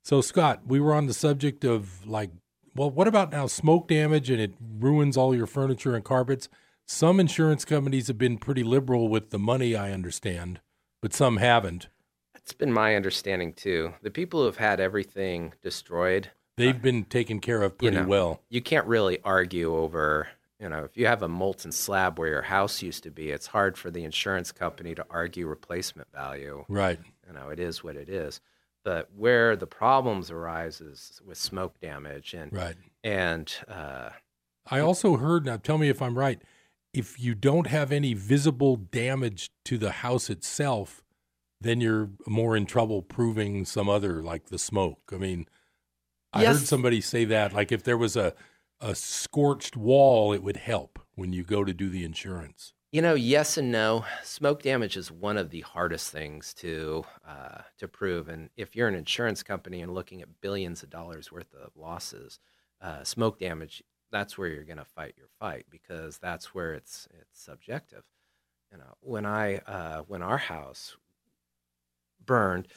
So, 0.03 0.21
Scott, 0.21 0.63
we 0.67 0.81
were 0.81 0.95
on 0.95 1.07
the 1.07 1.15
subject 1.15 1.65
of 1.65 2.07
like, 2.07 2.31
well, 2.75 2.91
what 2.91 3.07
about 3.07 3.31
now 3.31 3.47
smoke 3.47 3.87
damage 3.87 4.31
and 4.31 4.41
it 4.41 4.55
ruins 4.81 5.17
all 5.17 5.35
your 5.35 5.47
furniture 5.47 5.95
and 5.95 6.05
carpets? 6.05 6.49
Some 6.87 7.21
insurance 7.21 7.65
companies 7.65 8.09
have 8.09 8.19
been 8.19 8.39
pretty 8.39 8.65
liberal 8.65 9.09
with 9.09 9.31
the 9.31 9.39
money, 9.39 9.77
I 9.77 9.93
understand, 9.93 10.61
but 11.01 11.13
some 11.13 11.37
haven't. 11.37 11.89
That's 12.45 12.53
been 12.55 12.73
my 12.73 12.97
understanding 12.97 13.53
too. 13.53 13.95
The 14.03 14.11
people 14.11 14.41
who 14.41 14.47
have 14.47 14.57
had 14.57 14.81
everything 14.81 15.55
destroyed, 15.63 16.31
They've 16.57 16.81
been 16.81 17.05
taken 17.05 17.41
care 17.41 17.63
of 17.63 17.79
pretty 17.79 17.97
you 17.97 18.03
know, 18.03 18.09
well. 18.09 18.41
You 18.51 18.61
can't 18.61 18.87
really 18.87 19.19
argue 19.25 19.75
over, 19.75 20.29
you 20.61 20.69
know, 20.69 20.85
if 20.85 20.97
you 20.97 21.07
have 21.07 21.23
a 21.23 21.29
molten 21.29 21.73
slab 21.73 22.19
where 22.19 22.29
your 22.29 22.43
house 22.43 22.83
used 22.83 23.05
to 23.05 23.11
be, 23.11 23.31
it's 23.31 23.47
hard 23.47 23.79
for 23.79 23.91
the 23.91 24.05
insurance 24.05 24.53
company 24.53 24.95
to 24.95 25.07
argue 25.09 25.47
replacement 25.47 26.13
value. 26.13 26.65
Right. 26.69 26.99
You 27.27 27.33
know, 27.33 27.49
it 27.49 27.59
is 27.59 27.83
what 27.83 27.97
it 27.97 28.09
is. 28.09 28.41
But 28.85 29.09
where 29.17 29.57
the 29.57 29.67
problems 29.67 30.31
arise 30.31 30.81
is 30.81 31.21
with 31.25 31.39
smoke 31.39 31.81
damage 31.81 32.35
and 32.35 32.53
Right. 32.53 32.77
and 33.03 33.53
uh, 33.69 34.11
I 34.71 34.81
also 34.81 35.17
heard, 35.17 35.47
now 35.47 35.57
tell 35.57 35.79
me 35.79 35.89
if 35.89 36.03
I'm 36.03 36.19
right, 36.19 36.41
if 36.93 37.19
you 37.19 37.35
don't 37.35 37.69
have 37.69 37.91
any 37.93 38.13
visible 38.13 38.77
damage 38.77 39.51
to 39.65 39.79
the 39.79 39.91
house 39.91 40.29
itself, 40.29 41.03
then 41.63 41.81
you're 41.81 42.11
more 42.27 42.57
in 42.57 42.67
trouble 42.67 43.03
proving 43.03 43.65
some 43.65 43.89
other, 43.89 44.23
like 44.23 44.47
the 44.47 44.59
smoke. 44.59 45.11
I 45.13 45.17
mean, 45.17 45.47
I 46.33 46.45
heard 46.45 46.59
somebody 46.59 47.01
say 47.01 47.25
that, 47.27 47.53
like 47.53 47.73
if 47.73 47.83
there 47.83 47.99
was 47.99 48.17
a, 48.17 48.35
a 48.81 48.95
scorched 48.95 49.77
wall, 49.77 50.33
it 50.33 50.43
would 50.43 50.57
help 50.57 50.99
when 51.15 51.33
you 51.33 51.45
go 51.45 51.65
to 51.65 51.73
do 51.73 51.89
the 51.89 52.05
insurance. 52.05 52.75
You 52.91 53.01
know, 53.01 53.15
yes 53.15 53.57
and 53.57 53.73
no. 53.73 54.05
Smoke 54.23 54.63
damage 54.63 54.99
is 54.99 55.11
one 55.11 55.39
of 55.39 55.49
the 55.49 55.63
hardest 55.63 56.11
things 56.11 56.53
to 56.55 57.05
uh, 57.27 57.63
to 57.79 57.89
prove, 57.89 58.29
and 58.29 58.51
if 58.57 58.77
you're 58.77 58.89
an 58.89 58.95
insurance 58.95 59.43
company 59.43 59.81
and 59.81 59.95
looking 59.95 60.21
at 60.21 60.41
billions 60.43 60.83
of 60.83 60.91
dollars 60.91 61.33
worth 61.33 61.55
of 61.55 61.71
losses, 61.75 62.39
uh, 62.83 63.03
smoke 63.03 63.39
damage 63.39 63.83
that's 64.13 64.39
where 64.39 64.49
you're 64.49 64.63
going 64.63 64.79
to 64.79 64.85
fight 64.85 65.15
your 65.17 65.29
fight 65.41 65.65
because 65.71 66.19
that's 66.19 66.55
where 66.55 66.75
it's 66.75 67.09
it's 67.19 67.43
subjective. 67.43 68.05
You 68.71 68.79
know, 68.79 68.95
when 69.01 69.27
I 69.27 69.57
uh, 69.59 70.03
when 70.07 70.23
our 70.23 70.39
house 70.39 70.97
burned, 72.27 72.69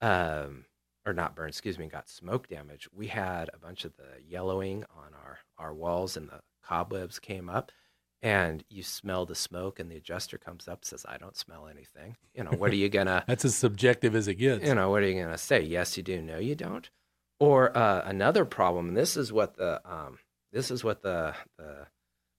um, 0.00 0.64
or 1.06 1.12
not 1.12 1.34
burned, 1.34 1.50
excuse 1.50 1.78
me, 1.78 1.86
got 1.88 2.08
smoke 2.08 2.48
damage, 2.48 2.88
we 2.94 3.06
had 3.08 3.50
a 3.54 3.58
bunch 3.58 3.84
of 3.84 3.96
the 3.96 4.22
yellowing 4.26 4.84
on 4.96 5.14
our 5.14 5.38
our 5.58 5.74
walls, 5.74 6.16
and 6.16 6.28
the 6.28 6.40
cobwebs 6.64 7.18
came 7.18 7.48
up 7.48 7.72
and 8.20 8.64
you 8.68 8.82
smell 8.82 9.24
the 9.24 9.34
smoke 9.34 9.78
and 9.78 9.90
the 9.90 9.96
adjuster 9.96 10.38
comes 10.38 10.66
up 10.66 10.84
says 10.84 11.06
i 11.08 11.16
don't 11.16 11.36
smell 11.36 11.68
anything. 11.68 12.16
You 12.34 12.44
know 12.44 12.50
what 12.50 12.72
are 12.72 12.76
you 12.82 12.88
gonna 12.88 13.24
That's 13.26 13.44
as 13.44 13.54
subjective 13.54 14.14
as 14.14 14.28
it 14.28 14.34
gets. 14.34 14.66
you 14.66 14.74
know 14.74 14.90
what 14.90 15.02
are 15.02 15.06
you 15.08 15.22
gonna 15.22 15.38
say? 15.38 15.62
Yes 15.62 15.96
you 15.96 16.02
do. 16.02 16.20
No 16.20 16.38
you 16.38 16.54
don't. 16.54 16.88
Or 17.40 17.76
uh, 17.76 18.02
another 18.04 18.44
problem 18.44 18.88
and 18.88 18.96
this 18.96 19.16
is 19.16 19.32
what 19.32 19.56
the 19.56 19.80
um, 19.90 20.18
this 20.52 20.70
is 20.70 20.82
what 20.82 21.02
the 21.02 21.34
the 21.58 21.86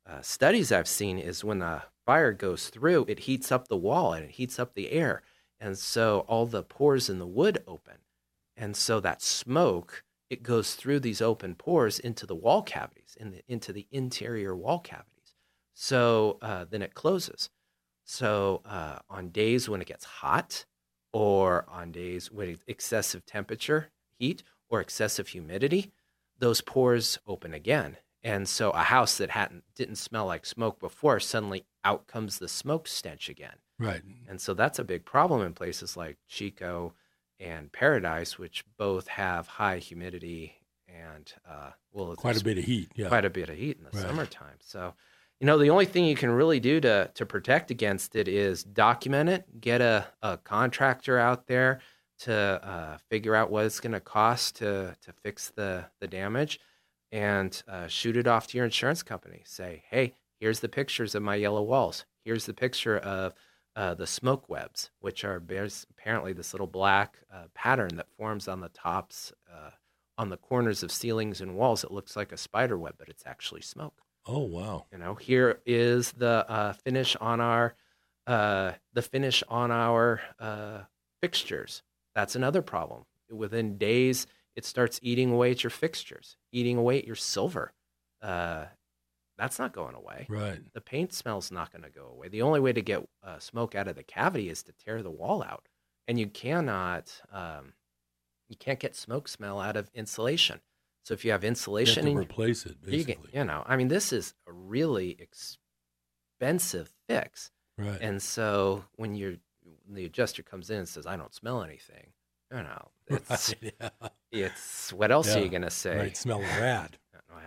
uh, 0.10 0.22
studies 0.22 0.72
i've 0.72 0.88
seen 0.88 1.20
is 1.20 1.44
when 1.44 1.60
the 1.60 1.82
fire 2.06 2.34
goes 2.34 2.70
through 2.70 3.06
it 3.08 3.20
heats 3.20 3.52
up 3.52 3.68
the 3.68 3.78
wall 3.78 4.14
and 4.14 4.26
it 4.26 4.32
heats 4.32 4.58
up 4.60 4.74
the 4.74 4.92
air 4.92 5.22
and 5.60 5.78
so 5.78 6.26
all 6.28 6.46
the 6.46 6.64
pores 6.64 7.10
in 7.10 7.20
the 7.20 7.28
wood 7.28 7.64
open 7.68 7.98
and 8.56 8.76
so 8.76 9.00
that 9.00 9.22
smoke 9.22 10.04
it 10.30 10.44
goes 10.44 10.76
through 10.76 11.00
these 11.00 11.22
open 11.22 11.56
pores 11.56 12.00
into 12.00 12.26
the 12.26 12.36
wall 12.36 12.62
cavities 12.62 13.18
in 13.20 13.32
the 13.32 13.42
into 13.48 13.74
the 13.74 13.88
interior 13.92 14.56
wall 14.56 14.80
cavities 14.80 15.20
so 15.82 16.40
uh, 16.42 16.66
then 16.70 16.82
it 16.82 16.94
closes. 16.94 17.50
So 18.04 18.62
uh, 18.66 19.00
on 19.10 19.30
days 19.30 19.70
when 19.70 19.80
it 19.80 19.88
gets 19.88 20.04
hot, 20.04 20.66
or 21.14 21.66
on 21.70 21.94
days 21.94 22.30
with 22.30 22.66
excessive 22.68 23.26
temperature, 23.26 23.88
heat, 24.18 24.44
or 24.70 24.82
excessive 24.82 25.30
humidity, 25.30 25.94
those 26.38 26.60
pores 26.60 27.18
open 27.26 27.54
again. 27.54 27.96
And 28.24 28.48
so 28.50 28.72
a 28.72 28.84
house 28.84 29.18
that 29.18 29.30
hadn't 29.30 29.64
didn't 29.76 29.96
smell 29.96 30.26
like 30.26 30.46
smoke 30.46 30.80
before 30.80 31.20
suddenly 31.20 31.66
out 31.86 32.08
comes 32.08 32.40
the 32.40 32.48
smoke 32.50 32.88
stench 32.88 33.30
again. 33.30 33.56
Right. 33.78 34.02
And 34.28 34.42
so 34.42 34.54
that's 34.54 34.80
a 34.80 34.84
big 34.84 35.06
problem 35.06 35.42
in 35.42 35.54
places 35.54 35.96
like 35.96 36.18
Chico 36.28 36.94
and 37.40 37.72
Paradise, 37.72 38.38
which 38.38 38.66
both 38.78 39.08
have 39.08 39.48
high 39.48 39.78
humidity 39.78 40.56
and 40.90 41.32
uh, 41.50 41.72
well, 41.94 42.14
Quite 42.16 42.42
a 42.42 42.44
bit 42.44 42.58
of 42.58 42.66
heat, 42.66 42.92
yeah. 42.96 43.08
quite 43.08 43.24
a 43.24 43.30
bit 43.30 43.48
of 43.50 43.56
heat 43.56 43.78
in 43.78 43.84
the 43.86 43.92
Right. 43.92 44.02
summertime. 44.02 44.58
So, 44.60 44.94
you 45.40 45.48
know, 45.48 45.58
the 45.58 45.70
only 45.70 45.86
thing 45.86 46.04
you 46.04 46.16
can 46.16 46.30
really 46.32 46.60
do 46.60 46.82
to 46.82 47.10
to 47.14 47.26
protect 47.26 47.72
against 47.72 48.18
it 48.18 48.28
is 48.28 48.64
document 48.66 49.30
it, 49.30 49.62
get 49.62 49.80
a, 49.80 50.06
a 50.22 50.38
contractor 50.38 51.18
out 51.18 51.48
there 51.48 51.80
to 52.20 52.34
uh, 52.34 52.98
figure 53.10 53.34
out 53.34 53.50
what 53.50 53.66
it's 53.66 53.80
going 53.80 53.94
to 53.94 54.02
cost 54.02 54.58
to 54.58 54.94
to 55.04 55.14
fix 55.14 55.52
the 55.52 55.86
the 56.02 56.08
damage, 56.08 56.60
and 57.12 57.62
uh, 57.68 57.88
shoot 57.88 58.18
it 58.18 58.28
off 58.28 58.48
to 58.48 58.58
your 58.58 58.66
insurance 58.66 59.04
company. 59.04 59.42
Say, 59.46 59.84
hey, 59.90 60.14
here's 60.40 60.60
the 60.60 60.70
pictures 60.70 61.16
of 61.16 61.24
my 61.24 61.36
yellow 61.36 61.64
walls. 61.64 62.06
Here's 62.24 62.46
the 62.46 62.54
picture 62.54 62.98
of 62.98 63.34
uh, 63.76 63.94
the 63.94 64.08
smoke 64.08 64.50
webs, 64.50 64.92
which 65.00 65.24
are 65.24 65.42
apparently 65.92 66.34
this 66.34 66.54
little 66.54 66.68
black 66.68 67.18
uh, 67.34 67.46
pattern 67.54 67.96
that 67.96 68.12
forms 68.18 68.48
on 68.48 68.60
the 68.60 68.70
tops, 68.70 69.32
uh, 69.52 69.72
on 70.18 70.30
the 70.30 70.38
corners 70.38 70.84
of 70.84 70.92
ceilings 70.92 71.42
and 71.42 71.56
walls. 71.56 71.84
It 71.84 71.92
looks 71.92 72.16
like 72.16 72.32
a 72.32 72.38
spider 72.38 72.78
web, 72.78 72.96
but 72.98 73.10
it's 73.10 73.24
actually 73.26 73.62
smoke. 73.62 74.02
Oh, 74.26 74.40
wow. 74.40 74.86
You 74.92 74.98
know, 74.98 75.16
here 75.16 75.62
is 75.66 76.12
the 76.12 76.46
uh, 76.50 76.74
finish 76.74 77.16
on 77.16 77.40
our 77.42 77.76
uh, 78.28 78.74
the 78.94 79.02
finish 79.02 79.44
on 79.50 79.72
our 79.72 80.22
uh, 80.40 80.82
fixtures. 81.20 81.82
That's 82.14 82.36
another 82.36 82.62
problem. 82.62 83.06
Within 83.32 83.78
days, 83.78 84.28
it 84.60 84.66
starts 84.66 85.00
eating 85.02 85.32
away 85.32 85.52
at 85.52 85.64
your 85.64 85.70
fixtures, 85.72 86.36
eating 86.52 86.78
away 86.78 87.00
at 87.00 87.08
your 87.08 87.16
silver. 87.16 87.72
Uh, 88.22 88.66
that's 89.38 89.58
not 89.58 89.72
going 89.74 89.96
away. 89.96 90.26
Right. 90.30 90.60
The 90.74 90.82
paint 90.82 91.14
smell's 91.14 91.50
not 91.50 91.72
going 91.72 91.84
to 91.84 91.90
go 91.90 92.08
away. 92.08 92.28
The 92.28 92.42
only 92.42 92.60
way 92.60 92.74
to 92.74 92.82
get 92.82 93.08
uh, 93.24 93.40
smoke 93.40 93.74
out 93.74 93.88
of 93.88 93.96
the 93.96 94.04
cavity 94.04 94.50
is 94.50 94.62
to 94.64 94.74
tear 94.74 95.02
the 95.02 95.10
wall 95.22 95.42
out, 95.42 95.68
and 96.10 96.20
you 96.20 96.28
cannot 96.28 97.06
um, 97.32 97.74
you 98.50 98.58
can't 98.58 98.80
get 98.80 98.96
smoke 98.98 99.28
smell 99.30 99.60
out 99.62 99.78
of 99.78 99.90
insulation. 99.94 100.60
So 101.06 101.14
if 101.14 101.24
you 101.24 101.32
have 101.32 101.44
You 101.44 101.48
have 101.48 101.52
insulation, 101.54 102.04
to 102.06 102.12
in- 102.12 102.18
replace 102.18 102.66
it, 102.66 102.76
you, 102.86 102.92
basically. 102.92 103.30
can, 103.32 103.40
you 103.40 103.46
know, 103.46 103.64
I 103.66 103.78
mean, 103.78 103.88
this 103.88 104.12
is 104.12 104.34
a 104.46 104.52
really 104.52 105.18
expensive 106.40 106.94
fix. 107.08 107.52
Right. 107.78 108.00
And 108.02 108.22
so 108.22 108.84
when 108.98 109.16
you're 109.16 109.36
when 109.86 109.96
the 109.96 110.06
adjuster 110.06 110.44
comes 110.44 110.70
in 110.70 110.80
and 110.80 110.88
says, 110.90 111.08
"I 111.08 111.16
don't 111.16 111.34
smell 111.34 111.64
anything," 111.64 112.08
you 112.52 112.64
know, 112.64 112.90
it's 113.08 113.56
Right, 113.62 113.74
yeah. 113.80 114.10
It's 114.32 114.94
what 114.94 115.12
else 115.12 115.36
are 115.36 115.40
you 115.40 115.50
gonna 115.50 115.70
say? 115.70 115.98
right, 115.98 116.18
smell 116.18 116.40
a 116.40 116.62
rat. 116.62 116.98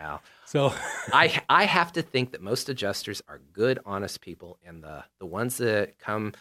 I 0.03 0.19
So 0.47 0.73
I 1.13 1.43
I 1.49 1.65
have 1.65 1.93
to 1.93 2.03
think 2.03 2.33
that 2.33 2.43
most 2.43 2.69
adjusters 2.69 3.23
are 3.29 3.41
good, 3.53 3.79
honest 3.85 4.21
people, 4.21 4.59
and 4.65 4.83
the 4.83 5.05
the 5.19 5.27
ones 5.27 5.59
that 5.59 5.99
come, 5.99 6.33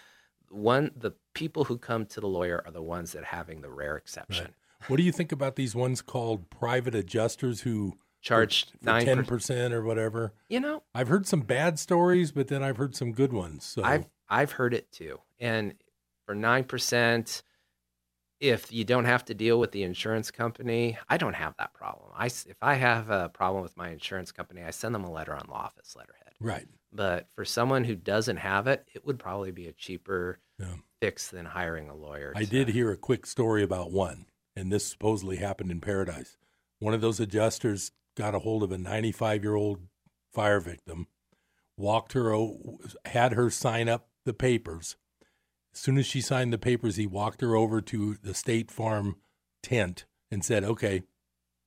one 0.50 0.92
the 0.96 1.12
people 1.34 1.66
who 1.66 1.78
come 1.78 2.06
to 2.08 2.20
the 2.20 2.28
lawyer 2.28 2.62
are 2.66 2.72
the 2.72 2.82
ones 2.82 3.12
that 3.14 3.24
are 3.24 3.26
having 3.26 3.62
the 3.62 3.70
rare 3.70 3.98
exception. 3.98 4.54
what 4.88 4.98
do 4.98 5.04
you 5.04 5.12
think 5.12 5.32
about 5.32 5.56
these 5.56 5.76
ones 5.76 6.02
called 6.02 6.50
private 6.50 6.96
adjusters 6.96 7.62
who 7.62 7.98
Charge 8.22 8.68
nine 8.82 9.06
ten 9.06 9.18
per- 9.18 9.24
percent 9.24 9.74
or 9.74 9.84
whatever? 9.84 10.34
You 10.48 10.60
know, 10.60 10.84
I've 10.94 11.08
heard 11.08 11.26
some 11.26 11.42
bad 11.42 11.80
stories, 11.80 12.32
but 12.32 12.48
then 12.48 12.64
I've 12.64 12.78
heard 12.78 12.96
some 12.96 13.12
good 13.14 13.34
ones. 13.34 13.64
So 13.64 13.84
I've 13.84 14.06
I've 14.30 14.54
heard 14.54 14.74
it 14.74 14.92
too. 14.92 15.20
And 15.39 15.74
for 16.26 16.36
nine 16.36 16.64
percent, 16.66 17.42
if 18.42 18.74
you 18.74 18.84
don't 18.84 19.06
have 19.06 19.24
to 19.26 19.34
deal 19.34 19.60
with 19.60 19.72
the 19.72 19.84
insurance 19.84 20.32
company, 20.32 20.98
I 21.08 21.16
don't 21.18 21.36
have 21.36 21.56
that 21.58 21.74
problem. 21.74 22.10
I 22.16 22.26
if 22.26 22.58
I 22.62 22.74
have 22.74 23.10
a 23.10 23.30
problem 23.30 23.64
with 23.64 23.78
my 23.78 23.89
insurance 23.92 24.32
company, 24.34 24.64
I 24.64 24.72
send 24.72 24.94
them 24.94 25.06
a 25.06 25.12
letter 25.12 25.34
on 25.34 25.46
law 25.50 25.64
office 25.66 25.96
letterhead. 25.96 26.34
right. 26.42 26.68
But 26.94 27.30
for 27.36 27.46
someone 27.46 27.86
who 27.86 27.96
doesn't 27.96 28.36
have 28.38 28.68
it, 28.68 28.86
it 28.94 29.06
would 29.06 29.18
probably 29.18 29.52
be 29.52 29.68
a 29.68 29.72
cheaper 29.72 30.39
Yeah. 30.60 30.74
fix 31.00 31.30
than 31.30 31.46
hiring 31.46 31.88
a 31.89 31.96
lawyer. 31.96 32.34
I 32.36 32.44
to- 32.44 32.50
did 32.50 32.68
hear 32.70 32.92
a 32.92 32.98
quick 32.98 33.26
story 33.26 33.64
about 33.64 33.92
one, 33.92 34.26
and 34.58 34.70
this 34.72 34.86
supposedly 34.88 35.38
happened 35.38 35.72
in 35.72 35.80
Paradise. 35.80 36.36
One 36.80 36.94
of 36.94 37.00
those 37.00 37.20
adjusters 37.22 37.92
got 38.16 38.36
a 38.36 38.39
hold 38.39 38.62
of 38.64 38.72
a 38.74 38.78
95 38.78 39.42
year 39.44 39.56
old 39.56 39.88
fire 40.34 40.60
victim, 40.60 41.08
walked 41.78 42.12
her, 42.14 42.36
had 43.06 43.34
her 43.34 43.50
sign 43.50 43.88
up 43.88 44.10
the 44.26 44.34
papers. 44.34 44.98
As 45.74 45.80
soon 45.80 45.97
as 45.97 46.05
she 46.05 46.22
signed 46.22 46.51
the 46.51 46.57
papers, 46.57 46.97
he 46.97 47.07
walked 47.07 47.41
her 47.41 47.55
over 47.55 47.82
to 47.82 48.15
the 48.22 48.34
State 48.34 48.69
Farm 48.69 49.15
tent 49.63 50.05
and 50.30 50.43
said, 50.43 50.63
"Okay, 50.63 51.03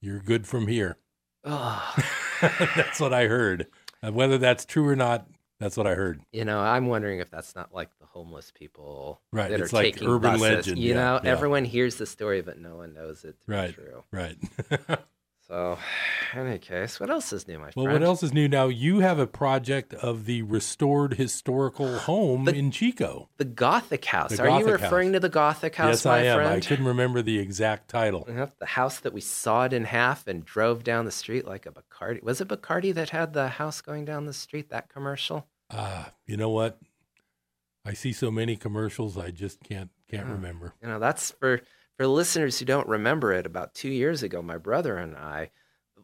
you're 0.00 0.20
good 0.20 0.46
from 0.46 0.66
here." 0.66 0.98
That's 1.44 3.00
what 3.00 3.12
I 3.14 3.26
heard. 3.26 3.66
Uh, 4.02 4.12
whether 4.12 4.36
that's 4.38 4.64
true 4.66 4.86
or 4.88 4.96
not, 4.96 5.26
that's 5.60 5.76
what 5.76 5.86
I 5.86 5.94
heard. 5.94 6.20
You 6.32 6.44
know, 6.44 6.58
I'm 6.60 6.86
wondering 6.88 7.20
if 7.20 7.30
that's 7.30 7.54
not 7.54 7.74
like 7.74 7.88
the 8.00 8.06
homeless 8.06 8.50
people 8.54 9.20
Right, 9.32 9.50
that 9.50 9.60
it's 9.60 9.72
are 9.72 9.76
like 9.76 9.94
taking 9.94 10.08
urban 10.08 10.32
buses. 10.32 10.40
legend, 10.42 10.78
You 10.78 10.90
yeah, 10.90 10.94
know, 10.96 11.20
yeah. 11.24 11.30
everyone 11.30 11.64
hears 11.64 11.96
the 11.96 12.06
story, 12.06 12.42
but 12.42 12.58
no 12.58 12.76
one 12.76 12.92
knows 12.92 13.24
it 13.24 13.40
to 13.42 13.46
be 13.46 13.52
Right, 13.54 13.74
true. 13.74 14.04
right. 14.10 14.36
So, 15.54 15.78
in 16.34 16.46
any 16.48 16.58
case, 16.58 16.98
what 16.98 17.10
else 17.10 17.32
is 17.32 17.46
new, 17.46 17.58
my 17.60 17.70
Well, 17.76 17.84
friend? 17.86 17.92
what 17.92 18.02
else 18.02 18.24
is 18.24 18.32
new 18.32 18.48
now? 18.48 18.66
You 18.66 18.98
have 19.00 19.20
a 19.20 19.26
project 19.26 19.94
of 19.94 20.24
the 20.24 20.42
restored 20.42 21.14
historical 21.14 21.96
home 22.10 22.48
in 22.48 22.72
Chico. 22.72 23.28
The 23.36 23.44
Gothic 23.44 24.04
House. 24.04 24.36
The 24.36 24.42
Are 24.42 24.58
you 24.58 24.66
referring 24.66 25.08
House. 25.10 25.14
to 25.16 25.20
the 25.20 25.28
Gothic 25.28 25.76
House, 25.76 25.88
yes, 25.90 26.04
my 26.06 26.18
I 26.18 26.22
am. 26.24 26.36
friend? 26.38 26.50
I 26.64 26.66
couldn't 26.66 26.86
remember 26.86 27.22
the 27.22 27.38
exact 27.38 27.88
title. 27.88 28.24
The 28.24 28.66
house 28.66 28.98
that 29.00 29.12
we 29.12 29.20
sawed 29.20 29.72
in 29.72 29.84
half 29.84 30.26
and 30.26 30.44
drove 30.44 30.82
down 30.82 31.04
the 31.04 31.12
street 31.12 31.46
like 31.46 31.66
a 31.66 31.70
Bacardi. 31.70 32.20
Was 32.24 32.40
it 32.40 32.48
Bacardi 32.48 32.92
that 32.92 33.10
had 33.10 33.32
the 33.32 33.46
house 33.46 33.80
going 33.80 34.04
down 34.04 34.26
the 34.26 34.32
street? 34.32 34.70
That 34.70 34.88
commercial? 34.88 35.46
Uh, 35.70 36.06
you 36.26 36.36
know 36.36 36.50
what? 36.50 36.80
I 37.84 37.92
see 37.92 38.12
so 38.12 38.32
many 38.32 38.56
commercials, 38.56 39.16
I 39.16 39.30
just 39.30 39.62
can't 39.62 39.90
can't 40.10 40.26
Yeah. 40.26 40.32
remember. 40.32 40.74
You 40.82 40.88
know, 40.88 40.98
that's 40.98 41.30
for 41.30 41.60
for 41.96 42.06
listeners 42.06 42.58
who 42.58 42.64
don't 42.64 42.88
remember 42.88 43.32
it. 43.32 43.46
About 43.46 43.74
two 43.74 43.88
years 43.88 44.22
ago, 44.22 44.42
my 44.42 44.58
brother 44.58 44.96
and 44.96 45.16
I, 45.16 45.50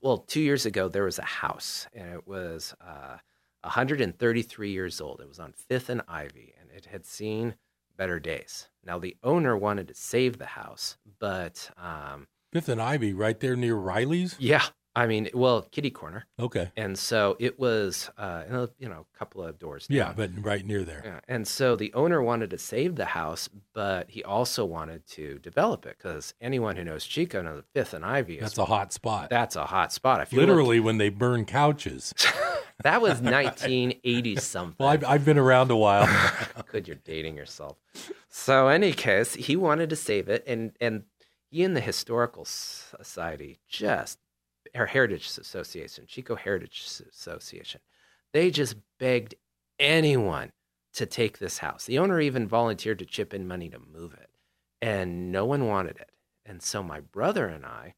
well, 0.00 0.18
two 0.18 0.40
years 0.40 0.66
ago, 0.66 0.88
there 0.88 1.04
was 1.04 1.18
a 1.18 1.24
house, 1.24 1.86
and 1.92 2.12
it 2.12 2.26
was 2.26 2.74
uh, 2.80 3.16
133 3.62 4.70
years 4.70 5.00
old. 5.00 5.20
It 5.20 5.28
was 5.28 5.38
on 5.38 5.52
Fifth 5.52 5.88
and 5.88 6.02
Ivy, 6.08 6.54
and 6.60 6.70
it 6.70 6.86
had 6.86 7.04
seen 7.04 7.54
better 7.96 8.18
days. 8.18 8.68
Now, 8.84 8.98
the 8.98 9.16
owner 9.22 9.56
wanted 9.56 9.88
to 9.88 9.94
save 9.94 10.38
the 10.38 10.46
house, 10.46 10.96
but 11.18 11.70
um, 11.76 12.28
Fifth 12.52 12.68
and 12.68 12.80
Ivy, 12.80 13.12
right 13.12 13.38
there 13.38 13.56
near 13.56 13.76
Riley's. 13.76 14.36
yeah, 14.38 14.64
I 14.96 15.06
mean, 15.06 15.28
well, 15.34 15.62
kitty 15.70 15.90
corner. 15.90 16.26
Okay. 16.38 16.72
And 16.76 16.98
so 16.98 17.36
it 17.38 17.60
was, 17.60 18.10
uh, 18.18 18.66
you 18.78 18.88
know, 18.88 19.06
a 19.14 19.18
couple 19.18 19.42
of 19.44 19.56
doors. 19.58 19.86
Yeah, 19.88 20.12
but 20.16 20.30
right 20.44 20.66
near 20.66 20.82
there. 20.82 21.02
Yeah. 21.04 21.20
And 21.28 21.46
so 21.46 21.76
the 21.76 21.92
owner 21.94 22.20
wanted 22.20 22.50
to 22.50 22.58
save 22.58 22.96
the 22.96 23.04
house, 23.04 23.48
but 23.72 24.10
he 24.10 24.24
also 24.24 24.64
wanted 24.64 25.06
to 25.10 25.38
develop 25.38 25.86
it 25.86 25.96
because 25.96 26.34
anyone 26.40 26.74
who 26.76 26.82
knows 26.84 27.04
Chico 27.04 27.40
knows 27.40 27.62
the 27.62 27.80
Fifth 27.80 27.94
and 27.94 28.04
Ivy 28.04 28.34
is 28.36 28.40
That's 28.42 28.58
a 28.58 28.64
hot 28.64 28.92
spot. 28.92 29.30
that's 29.30 29.54
a 29.54 29.64
hot 29.64 29.92
spot. 29.92 30.22
If 30.22 30.32
look- 30.32 30.40
Literally, 30.40 30.80
when 30.80 30.98
they 30.98 31.08
burn 31.08 31.44
couches. 31.44 32.12
that 32.82 33.00
was 33.00 33.12
1980 33.20 34.36
something. 34.36 34.76
Well, 34.80 34.88
I've, 34.88 35.04
I've 35.04 35.24
been 35.24 35.38
around 35.38 35.70
a 35.70 35.76
while. 35.76 36.08
Good, 36.72 36.88
you're 36.88 36.96
dating 37.04 37.36
yourself. 37.36 37.76
So, 38.28 38.66
any 38.66 38.92
case, 38.92 39.34
he 39.34 39.54
wanted 39.54 39.90
to 39.90 39.96
save 39.96 40.28
it, 40.28 40.42
and 40.48 40.72
and 40.80 41.04
he 41.50 41.62
and 41.64 41.76
the 41.76 41.80
historical 41.80 42.44
society 42.44 43.58
just, 43.68 44.18
or 44.74 44.86
Heritage 44.86 45.26
Association, 45.38 46.04
Chico 46.06 46.34
Heritage 46.34 47.02
Association, 47.12 47.80
they 48.32 48.50
just 48.50 48.76
begged 48.98 49.34
anyone 49.78 50.52
to 50.94 51.06
take 51.06 51.38
this 51.38 51.58
house. 51.58 51.84
The 51.86 51.98
owner 51.98 52.20
even 52.20 52.48
volunteered 52.48 52.98
to 52.98 53.06
chip 53.06 53.32
in 53.32 53.46
money 53.48 53.68
to 53.70 53.78
move 53.78 54.14
it, 54.14 54.30
and 54.80 55.32
no 55.32 55.44
one 55.44 55.66
wanted 55.66 55.96
it. 55.96 56.10
And 56.44 56.62
so, 56.62 56.82
my 56.82 57.00
brother 57.00 57.46
and 57.46 57.64
I, 57.64 57.94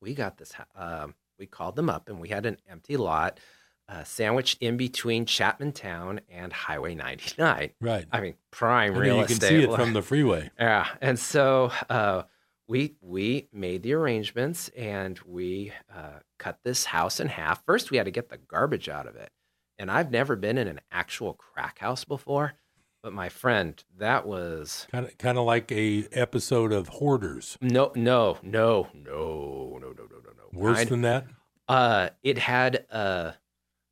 we 0.00 0.14
got 0.14 0.38
this. 0.38 0.52
Um, 0.74 1.14
we 1.38 1.46
called 1.46 1.76
them 1.76 1.90
up, 1.90 2.08
and 2.08 2.20
we 2.20 2.28
had 2.28 2.46
an 2.46 2.58
empty 2.68 2.96
lot. 2.96 3.40
Uh, 3.88 4.04
sandwiched 4.04 4.62
in 4.62 4.76
between 4.76 5.26
Chapmantown 5.26 6.20
and 6.30 6.52
Highway 6.52 6.94
99. 6.94 7.72
Right. 7.80 8.06
I 8.10 8.20
mean, 8.20 8.34
prime 8.50 8.92
I 8.92 8.94
mean, 8.94 9.02
real 9.02 9.16
you 9.18 9.24
can 9.24 9.32
estate. 9.32 9.48
see 9.48 9.62
it 9.64 9.74
from 9.74 9.92
the 9.92 10.02
freeway. 10.02 10.50
Yeah, 10.58 10.86
and 11.00 11.18
so 11.18 11.72
uh, 11.90 12.22
we 12.68 12.94
we 13.00 13.48
made 13.52 13.82
the 13.82 13.92
arrangements 13.94 14.68
and 14.76 15.18
we 15.26 15.72
uh, 15.94 16.20
cut 16.38 16.58
this 16.64 16.86
house 16.86 17.20
in 17.20 17.28
half. 17.28 17.64
First, 17.66 17.90
we 17.90 17.96
had 17.96 18.04
to 18.06 18.10
get 18.12 18.28
the 18.28 18.38
garbage 18.38 18.88
out 18.88 19.06
of 19.06 19.16
it, 19.16 19.30
and 19.78 19.90
I've 19.90 20.10
never 20.10 20.36
been 20.36 20.58
in 20.58 20.68
an 20.68 20.80
actual 20.90 21.34
crack 21.34 21.78
house 21.80 22.04
before. 22.04 22.54
But 23.02 23.12
my 23.12 23.28
friend, 23.30 23.82
that 23.98 24.26
was 24.28 24.86
Kind 24.92 25.06
of, 25.06 25.18
kind 25.18 25.36
of 25.36 25.44
like 25.44 25.72
a 25.72 26.06
episode 26.12 26.72
of 26.72 26.86
Hoarders. 26.88 27.58
no, 27.60 27.90
no, 27.96 28.38
no, 28.42 28.88
no, 28.94 28.94
no, 28.94 29.78
no, 29.80 29.88
no, 29.88 30.04
no, 30.08 30.30
no. 30.36 30.60
Worse 30.60 30.76
Kind- 30.78 30.88
than 30.90 31.00
that. 31.02 31.26
Uh, 31.68 32.10
it 32.22 32.38
had 32.38 32.86
a 32.90 33.34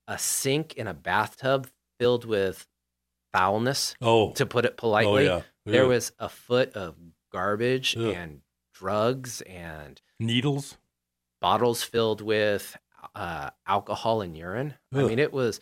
a 0.06 0.18
sink 0.18 0.74
and 0.76 0.88
a 0.88 0.94
bathtub 0.94 1.68
filled 1.98 2.24
with 2.24 2.66
foulness. 3.32 3.94
Oh. 4.00 4.32
to 4.32 4.46
put 4.46 4.64
it 4.64 4.76
politely. 4.76 5.26
yeah. 5.26 5.42
There 5.66 5.84
Ugh. 5.84 5.88
was 5.90 6.12
a 6.18 6.28
foot 6.28 6.72
of 6.74 6.96
garbage 7.32 7.96
Ugh. 7.96 8.14
and 8.14 8.40
drugs 8.80 9.42
and 9.42 10.00
Needles. 10.18 10.78
bottles 11.40 11.82
filled 11.82 12.22
with 12.22 12.76
uh, 13.14 13.50
alcohol 13.66 14.22
and 14.22 14.34
urine. 14.36 14.74
I 14.94 15.02
mean, 15.02 15.18
it 15.18 15.32
was 15.34 15.60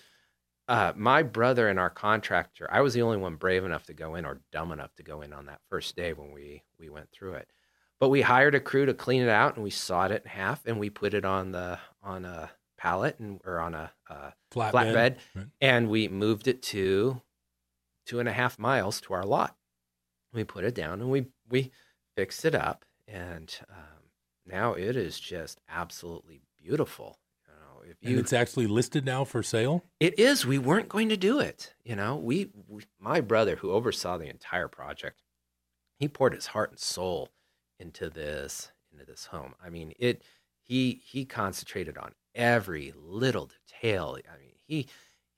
uh, 0.69 0.93
my 0.95 1.23
brother 1.25 1.69
and 1.69 1.79
our 1.81 1.91
contractor. 1.91 2.69
I 2.71 2.81
was 2.81 2.95
the 2.95 3.03
only 3.03 3.17
one 3.17 3.35
brave 3.35 3.65
enough 3.65 3.85
to 3.87 3.95
go 3.95 4.15
in 4.15 4.25
or 4.25 4.41
dumb 4.53 4.71
enough 4.71 4.95
to 4.97 5.03
go 5.03 5.23
in 5.23 5.33
on 5.33 5.47
that 5.47 5.61
first 5.69 5.97
day 5.97 6.13
when 6.13 6.33
we 6.33 6.63
we 6.79 6.89
went 6.89 7.11
through 7.11 7.35
it. 7.35 7.51
But 7.99 8.11
we 8.11 8.21
hired 8.23 8.55
a 8.55 8.61
crew 8.61 8.87
to 8.87 8.95
clean 8.95 9.23
it 9.23 9.29
out, 9.29 9.57
and 9.57 9.65
we 9.65 9.71
sawed 9.71 10.13
it 10.13 10.23
in 10.25 10.31
half, 10.31 10.65
and 10.65 10.79
we 10.79 10.89
put 10.91 11.13
it 11.15 11.25
on 11.25 11.51
the 11.51 11.79
on 12.03 12.25
a 12.25 12.51
pallet 12.77 13.19
and 13.19 13.41
or 13.45 13.59
on 13.59 13.75
a 13.75 13.91
uh, 14.09 14.31
Flatbed. 14.55 14.71
flatbed, 14.73 15.17
Right. 15.35 15.47
and 15.61 15.89
we 15.91 16.07
moved 16.07 16.47
it 16.47 16.63
to 16.65 17.21
two 18.07 18.21
and 18.21 18.29
a 18.29 18.33
half 18.33 18.59
miles 18.59 19.01
to 19.03 19.15
our 19.15 19.25
lot. 19.25 19.57
We 20.33 20.45
put 20.45 20.63
it 20.65 20.75
down 20.77 21.01
and 21.01 21.11
we 21.11 21.27
we 21.49 21.73
fixed 22.17 22.45
it 22.45 22.55
up, 22.55 22.85
and 23.09 23.55
um, 23.71 24.11
now 24.47 24.75
it 24.75 24.97
is 24.97 25.19
just 25.19 25.61
absolutely 25.69 26.41
beautiful. 26.63 27.19
You 27.47 27.55
know, 27.55 27.83
if 27.91 27.97
And 28.03 28.13
you 28.13 28.19
it's 28.19 28.33
actually 28.33 28.67
listed 28.67 29.05
now 29.05 29.25
for 29.25 29.43
sale. 29.43 29.85
it 30.01 30.19
is. 30.19 30.47
We 30.47 30.59
weren't 30.59 30.89
going 30.89 31.09
to 31.09 31.17
do 31.17 31.41
it. 31.41 31.75
You 31.85 31.97
know, 31.97 32.17
we, 32.17 32.51
we 32.69 32.83
my 33.01 33.21
brother 33.21 33.57
who 33.57 33.71
oversaw 33.73 34.19
the 34.19 34.29
entire 34.29 34.69
project, 34.69 35.23
he 35.99 36.09
poured 36.09 36.35
his 36.35 36.47
heart 36.47 36.71
and 36.71 36.79
soul 36.79 37.31
into 37.79 38.11
this 38.11 38.73
into 38.93 39.05
this 39.05 39.27
home. 39.27 39.55
I 39.65 39.71
mean, 39.71 39.93
it 39.99 40.23
he 40.61 41.01
he 41.05 41.25
concentrated 41.25 41.97
on 41.97 42.13
every 42.35 42.93
little 42.97 43.49
detail. 43.67 44.17
I 44.33 44.39
mean, 44.39 44.55
he 44.67 44.89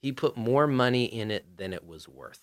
he 0.02 0.12
put 0.12 0.36
more 0.36 0.66
money 0.66 1.04
in 1.04 1.30
it 1.30 1.56
than 1.56 1.72
it 1.72 1.86
was 1.86 2.08
worth. 2.08 2.42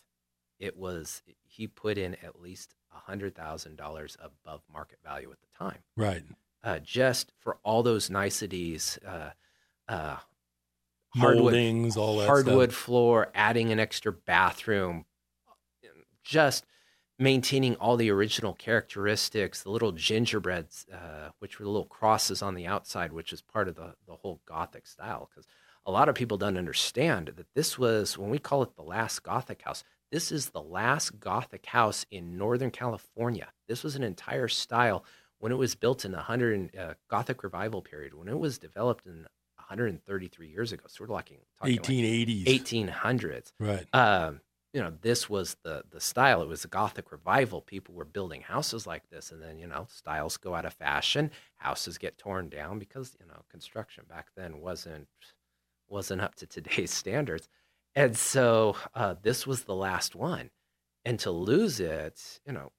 It 0.59 0.77
was 0.77 1.21
he 1.43 1.67
put 1.67 1.97
in 1.97 2.15
at 2.23 2.39
least 2.41 2.75
a 2.97 3.09
hundred 3.09 3.35
thousand 3.35 3.75
dollars 3.77 4.17
above 4.19 4.61
market 4.71 4.99
value 5.03 5.31
at 5.31 5.37
the 5.41 5.57
time 5.57 5.79
Right. 5.95 6.23
uh, 6.63 6.79
just 6.79 7.31
for 7.39 7.57
all 7.63 7.83
those 7.83 8.09
niceties, 8.09 8.97
uh, 9.05 9.31
uh, 9.87 10.17
Moldings, 11.15 11.97
all 11.97 12.17
that 12.19 12.25
hardwood 12.27 12.71
stuff. 12.71 12.83
floor, 12.83 13.31
adding 13.33 13.71
an 13.71 13.79
extra 13.79 14.11
bathroom, 14.11 15.05
just 16.23 16.65
maintaining 17.17 17.75
all 17.77 17.97
the 17.97 18.11
original 18.11 18.53
characteristics, 18.53 19.63
the 19.63 19.71
little 19.71 19.91
gingerbreads, 19.93 20.85
uh, 20.93 21.29
which 21.39 21.57
were 21.57 21.63
the 21.65 21.71
little 21.71 21.87
crosses 21.87 22.41
on 22.43 22.53
the 22.53 22.67
outside, 22.67 23.11
which 23.11 23.33
is 23.33 23.41
part 23.41 23.67
of 23.67 23.75
the, 23.75 23.95
the 24.07 24.15
whole 24.15 24.41
Gothic 24.45 24.85
style. 24.85 25.27
Because 25.29 25.47
a 25.85 25.91
lot 25.91 26.09
of 26.09 26.15
people 26.15 26.37
don't 26.37 26.57
understand 26.57 27.31
that 27.37 27.47
this 27.55 27.79
was, 27.79 28.17
when 28.17 28.29
we 28.29 28.37
call 28.37 28.61
it 28.61 28.75
the 28.75 28.83
last 28.83 29.23
Gothic 29.23 29.63
house, 29.63 29.83
this 30.11 30.31
is 30.31 30.49
the 30.49 30.61
last 30.61 31.19
Gothic 31.19 31.65
house 31.65 32.05
in 32.11 32.37
Northern 32.37 32.71
California. 32.71 33.47
This 33.67 33.83
was 33.83 33.95
an 33.95 34.03
entire 34.03 34.47
style 34.47 35.03
when 35.39 35.51
it 35.51 35.55
was 35.55 35.75
built 35.75 36.05
in 36.05 36.11
the 36.11 36.17
100 36.17 36.75
uh, 36.75 36.93
Gothic 37.09 37.43
revival 37.43 37.81
period, 37.81 38.13
when 38.13 38.27
it 38.27 38.37
was 38.37 38.57
developed 38.57 39.05
in 39.05 39.27
133 39.57 40.47
years 40.47 40.71
ago. 40.71 40.85
So 40.87 41.03
we're 41.03 41.07
talking, 41.07 41.37
talking 41.59 41.77
1880s, 41.77 42.47
like 42.47 42.63
1800s. 42.63 43.51
Right. 43.59 43.85
Um, 43.93 44.41
you 44.73 44.81
know, 44.81 44.93
this 45.01 45.29
was 45.29 45.57
the 45.63 45.83
the 45.89 45.99
style. 45.99 46.41
It 46.41 46.47
was 46.47 46.61
the 46.61 46.67
Gothic 46.67 47.11
revival. 47.11 47.61
People 47.61 47.95
were 47.95 48.05
building 48.05 48.41
houses 48.41 48.85
like 48.85 49.09
this, 49.09 49.31
and 49.31 49.41
then 49.41 49.57
you 49.57 49.67
know, 49.67 49.87
styles 49.89 50.37
go 50.37 50.53
out 50.53 50.65
of 50.65 50.73
fashion. 50.73 51.31
Houses 51.55 51.97
get 51.97 52.17
torn 52.17 52.49
down 52.49 52.77
because 52.77 53.15
you 53.19 53.25
know, 53.25 53.41
construction 53.49 54.03
back 54.07 54.27
then 54.35 54.59
wasn't 54.59 55.07
wasn't 55.87 56.21
up 56.21 56.35
to 56.35 56.45
today's 56.45 56.91
standards, 56.93 57.49
and 57.97 58.15
so 58.15 58.75
uh, 58.93 59.15
this 59.23 59.47
was 59.47 59.63
the 59.63 59.73
last 59.73 60.15
one. 60.15 60.51
And 61.03 61.19
to 61.21 61.31
lose 61.31 61.79
it, 61.79 62.39
you 62.45 62.53
know, 62.53 62.71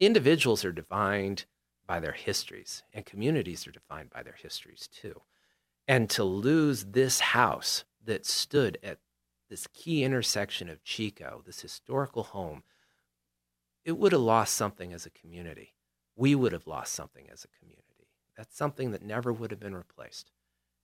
individuals 0.00 0.66
are 0.66 0.72
defined 0.72 1.46
by 1.86 1.98
their 1.98 2.12
histories, 2.12 2.82
and 2.92 3.06
communities 3.06 3.66
are 3.66 3.70
defined 3.70 4.10
by 4.10 4.22
their 4.22 4.34
histories 4.34 4.86
too. 4.92 5.22
And 5.88 6.10
to 6.10 6.24
lose 6.24 6.84
this 6.84 7.20
house 7.20 7.84
that 8.04 8.26
stood 8.26 8.76
at 8.82 8.98
this 9.48 9.66
key 9.68 10.04
intersection 10.04 10.68
of 10.68 10.84
Chico, 10.84 11.42
this 11.46 11.62
historical 11.62 12.24
home, 12.24 12.62
it 13.86 13.96
would 13.96 14.12
have 14.12 14.20
lost 14.20 14.56
something 14.56 14.92
as 14.92 15.06
a 15.06 15.10
community. 15.10 15.72
We 16.16 16.34
would 16.34 16.52
have 16.52 16.66
lost 16.66 16.92
something 16.92 17.30
as 17.32 17.44
a 17.44 17.58
community. 17.58 18.08
That's 18.36 18.54
something 18.54 18.90
that 18.90 19.02
never 19.02 19.32
would 19.32 19.52
have 19.52 19.60
been 19.60 19.74
replaced. 19.74 20.32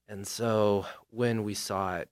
And 0.09 0.27
so 0.27 0.87
when 1.11 1.45
we 1.45 1.53
saw 1.53 1.99
it, 1.99 2.09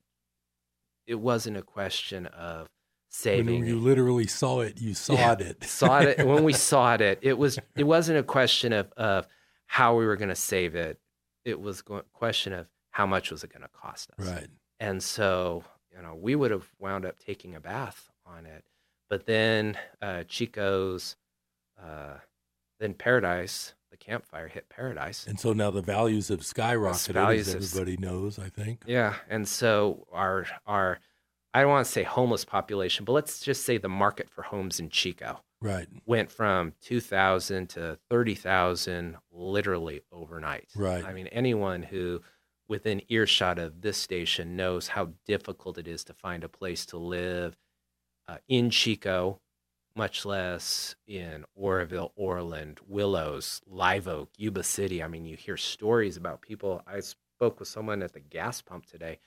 it 1.06 1.16
wasn't 1.16 1.56
a 1.56 1.62
question 1.62 2.26
of 2.26 2.68
saving. 3.08 3.60
When 3.60 3.68
you 3.68 3.78
literally 3.78 4.26
saw 4.26 4.60
it, 4.60 4.80
you 4.80 4.94
saw 4.94 5.14
Yeah, 5.14 5.32
it. 5.38 5.64
saw 5.64 6.00
it 6.00 6.24
when 6.26 6.44
we 6.44 6.52
saw 6.70 6.94
it. 6.94 7.18
It 7.22 7.36
was 7.38 7.58
it 7.76 7.84
wasn't 7.96 8.18
a 8.18 8.22
question 8.22 8.72
of 8.72 8.92
of 8.96 9.26
how 9.66 9.96
we 9.96 10.04
were 10.06 10.16
going 10.16 10.28
to 10.30 10.34
save 10.34 10.74
it. 10.74 10.98
It 11.44 11.60
was 11.60 11.82
a 11.88 12.02
question 12.12 12.52
of 12.52 12.66
how 12.90 13.06
much 13.06 13.30
was 13.30 13.44
it 13.44 13.52
going 13.52 13.62
to 13.62 13.68
cost 13.68 14.10
us. 14.18 14.26
Right. 14.26 14.48
And 14.78 15.02
so 15.02 15.64
you 15.94 16.02
know 16.02 16.14
we 16.14 16.34
would 16.36 16.50
have 16.50 16.68
wound 16.78 17.04
up 17.04 17.18
taking 17.18 17.54
a 17.54 17.60
bath 17.60 18.10
on 18.26 18.46
it, 18.46 18.64
but 19.08 19.26
then 19.26 19.76
uh, 20.00 20.24
Chico's, 20.28 21.16
uh, 21.82 22.14
then 22.78 22.94
Paradise, 22.94 23.74
Camp 24.00 24.26
Fire 24.26 24.48
hit 24.48 24.68
Paradise. 24.68 25.26
And 25.28 25.38
so 25.38 25.52
now 25.52 25.70
the 25.70 25.82
values 25.82 26.28
have 26.28 26.40
skyrocketed, 26.40 27.12
values 27.12 27.48
as 27.48 27.54
have- 27.54 27.62
everybody 27.80 27.96
knows, 27.98 28.38
I 28.38 28.48
think. 28.48 28.82
Yeah, 28.86 29.14
and 29.28 29.46
so 29.46 30.06
our 30.12 30.46
our 30.66 30.98
I 31.54 31.60
don't 31.62 31.70
want 31.70 31.84
to 31.86 31.90
say 31.92 32.02
homeless 32.04 32.44
population, 32.44 33.04
but 33.04 33.12
let's 33.12 33.40
just 33.40 33.64
say 33.64 33.76
the 33.78 33.88
market 33.88 34.30
for 34.30 34.42
homes 34.42 34.78
in 34.78 34.88
Chico 34.88 35.40
Right. 35.60 35.88
went 36.06 36.30
from 36.30 36.74
2,000 36.80 37.68
to 37.70 37.98
30,000 38.08 39.16
literally 39.32 40.02
overnight. 40.12 40.68
Right. 40.76 41.04
I 41.04 41.12
mean, 41.12 41.26
anyone 41.28 41.82
who 41.82 42.22
within 42.68 43.02
earshot 43.08 43.58
of 43.58 43.80
this 43.80 43.96
station 43.98 44.54
knows 44.56 44.86
how 44.88 45.10
difficult 45.26 45.76
it 45.76 45.88
is 45.88 46.04
to 46.04 46.14
find 46.14 46.44
a 46.44 46.48
place 46.48 46.86
to 46.86 46.98
live 46.98 47.56
uh, 48.28 48.38
in 48.46 48.70
Chico, 48.70 49.40
much 49.94 50.24
less 50.24 50.94
in 51.06 51.44
Oroville, 51.54 52.12
Orland, 52.16 52.80
Willows, 52.86 53.60
Live 53.66 54.08
Oak, 54.08 54.30
Yuba 54.36 54.62
City. 54.62 55.02
I 55.02 55.08
mean, 55.08 55.24
you 55.24 55.36
hear 55.36 55.56
stories 55.56 56.16
about 56.16 56.42
people. 56.42 56.82
I 56.86 57.00
spoke 57.00 57.58
with 57.58 57.68
someone 57.68 58.02
at 58.02 58.12
the 58.12 58.20
gas 58.20 58.62
pump 58.62 58.86
today. 58.86 59.18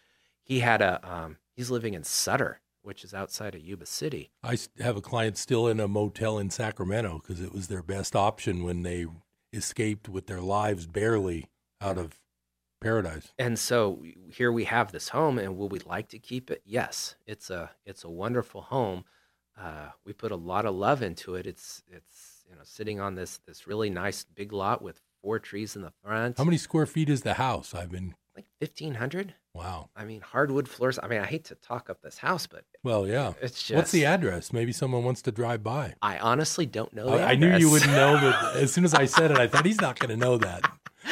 He 0.41 0.59
had 0.59 0.82
a, 0.82 0.99
um, 1.03 1.38
he's 1.55 1.72
living 1.72 1.93
in 1.93 2.03
Sutter, 2.03 2.61
which 2.82 3.03
is 3.03 3.14
outside 3.14 3.55
of 3.55 3.61
Yuba 3.61 3.86
City. 3.86 4.32
I 4.43 4.57
have 4.80 4.97
a 4.97 5.01
client 5.01 5.38
still 5.38 5.68
in 5.68 5.80
a 5.80 5.88
motel 5.88 6.38
in 6.38 6.49
Sacramento 6.49 7.22
because 7.22 7.41
it 7.41 7.53
was 7.53 7.68
their 7.68 7.84
best 7.84 8.16
option 8.16 8.64
when 8.64 8.84
they 8.84 9.05
escaped 9.53 10.09
with 10.09 10.28
their 10.28 10.41
lives 10.41 10.88
barely 10.88 11.49
out 11.80 11.97
of 11.97 12.20
paradise. 12.82 13.34
And 13.39 13.57
so 13.57 14.03
here 14.30 14.51
we 14.51 14.66
have 14.66 14.91
this 14.91 15.09
home, 15.09 15.39
and 15.39 15.57
will 15.57 15.70
we 15.70 15.80
like 15.80 16.09
to 16.09 16.20
keep 16.20 16.51
it? 16.51 16.61
Yes, 16.66 17.16
it's 17.26 17.49
a 17.49 17.72
it's 17.86 18.03
a 18.03 18.09
wonderful 18.09 18.61
home. 18.61 19.05
Uh, 19.59 19.89
we 20.05 20.13
put 20.13 20.31
a 20.31 20.35
lot 20.35 20.65
of 20.65 20.75
love 20.75 21.01
into 21.01 21.35
it. 21.35 21.45
It's 21.45 21.83
it's 21.87 22.43
you 22.49 22.55
know 22.55 22.61
sitting 22.63 22.99
on 22.99 23.15
this 23.15 23.39
this 23.47 23.67
really 23.67 23.89
nice 23.89 24.23
big 24.23 24.51
lot 24.51 24.81
with 24.81 24.99
four 25.21 25.39
trees 25.39 25.75
in 25.75 25.81
the 25.81 25.93
front. 26.03 26.37
How 26.37 26.43
many 26.43 26.57
square 26.57 26.85
feet 26.85 27.09
is 27.09 27.21
the 27.21 27.35
house? 27.35 27.73
I've 27.73 27.91
been. 27.91 28.15
Like 28.35 28.45
fifteen 28.59 28.95
hundred. 28.95 29.35
Wow. 29.53 29.89
I 29.95 30.05
mean 30.05 30.21
hardwood 30.21 30.67
floors. 30.67 30.97
I 31.01 31.07
mean 31.07 31.21
I 31.21 31.25
hate 31.25 31.45
to 31.45 31.55
talk 31.55 31.87
up 31.87 32.01
this 32.01 32.17
house, 32.17 32.47
but 32.47 32.63
Well, 32.83 33.07
yeah. 33.07 33.33
It's 33.41 33.61
just 33.61 33.75
What's 33.75 33.91
the 33.91 34.05
address? 34.05 34.51
Maybe 34.51 34.71
someone 34.71 35.03
wants 35.03 35.21
to 35.23 35.31
drive 35.31 35.61
by. 35.61 35.93
I 36.01 36.17
honestly 36.17 36.65
don't 36.65 36.91
know. 36.93 37.09
I, 37.13 37.17
the 37.17 37.23
I 37.27 37.35
knew 37.35 37.55
you 37.57 37.69
wouldn't 37.69 37.91
know, 37.91 38.17
but 38.19 38.55
as 38.61 38.73
soon 38.73 38.85
as 38.85 38.95
I 38.95 39.05
said 39.05 39.29
it, 39.29 39.37
I 39.37 39.45
thought 39.47 39.67
he's 39.67 39.79
not 39.81 39.99
going 39.99 40.09
to 40.09 40.17
know 40.17 40.39
that. 40.39 40.63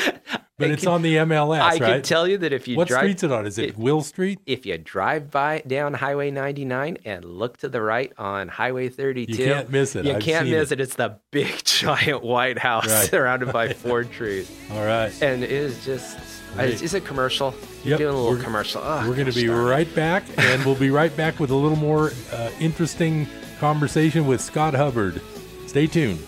But 0.58 0.70
it's 0.70 0.84
can- 0.84 0.92
on 0.92 1.02
the 1.02 1.16
MLS, 1.16 1.60
I 1.60 1.70
right? 1.70 1.80
can 1.80 2.02
tell 2.04 2.28
you 2.28 2.38
that 2.38 2.54
if 2.54 2.68
you 2.68 2.78
what 2.78 2.88
drive, 2.88 3.02
street's 3.02 3.24
it 3.24 3.32
on? 3.32 3.48
Is 3.48 3.58
it 3.58 3.70
if- 3.70 3.78
Will 3.80 4.02
Street? 4.04 4.38
If 4.46 4.64
you 4.68 4.78
drive 4.78 5.32
by 5.32 5.64
down 5.66 5.96
Highway 5.96 6.30
99 6.30 7.00
and 7.04 7.26
look 7.26 7.58
to 7.60 7.70
the 7.70 7.82
right 7.82 8.14
on 8.20 8.48
Highway 8.48 8.90
32, 8.90 9.32
You 9.32 9.46
can't 9.54 9.72
miss 9.72 9.96
it. 9.96 10.06
You 10.06 10.14
I've 10.14 10.22
can't 10.22 10.48
miss 10.48 10.72
it. 10.72 10.80
it. 10.80 10.84
It's 10.84 10.94
the 10.98 11.18
big 11.32 11.62
giant 11.66 12.22
white 12.22 12.60
house 12.60 12.86
Right. 12.88 13.06
surrounded 13.10 13.52
by 13.52 13.74
four 13.74 14.04
trees. 14.04 14.52
All 14.72 14.86
right. 14.86 15.12
And 15.24 15.44
it 15.44 15.52
is 15.52 15.84
just, 15.84 16.20
it's, 16.60 16.84
it's 16.84 16.94
a 16.94 17.02
commercial. 17.02 17.56
You're 17.84 17.92
Yep, 17.94 17.98
doing 17.98 18.14
a 18.14 18.18
little 18.18 18.32
we're- 18.34 18.44
commercial. 18.44 18.82
Oh, 18.86 19.08
We're 19.10 19.16
going 19.16 19.32
to 19.32 19.34
be 19.34 19.48
darn 19.48 19.66
right 19.66 19.96
back, 19.96 20.26
and 20.38 20.64
we'll 20.64 20.76
be 20.76 20.92
right 20.92 21.16
back 21.18 21.40
with 21.40 21.50
a 21.50 21.56
little 21.56 21.76
more 21.78 22.12
uh, 22.32 22.52
interesting 22.60 23.26
conversation 23.60 24.28
with 24.28 24.42
Scott 24.42 24.76
Hubbard. 24.76 25.24
Stay 25.66 25.88
tuned. 25.88 26.20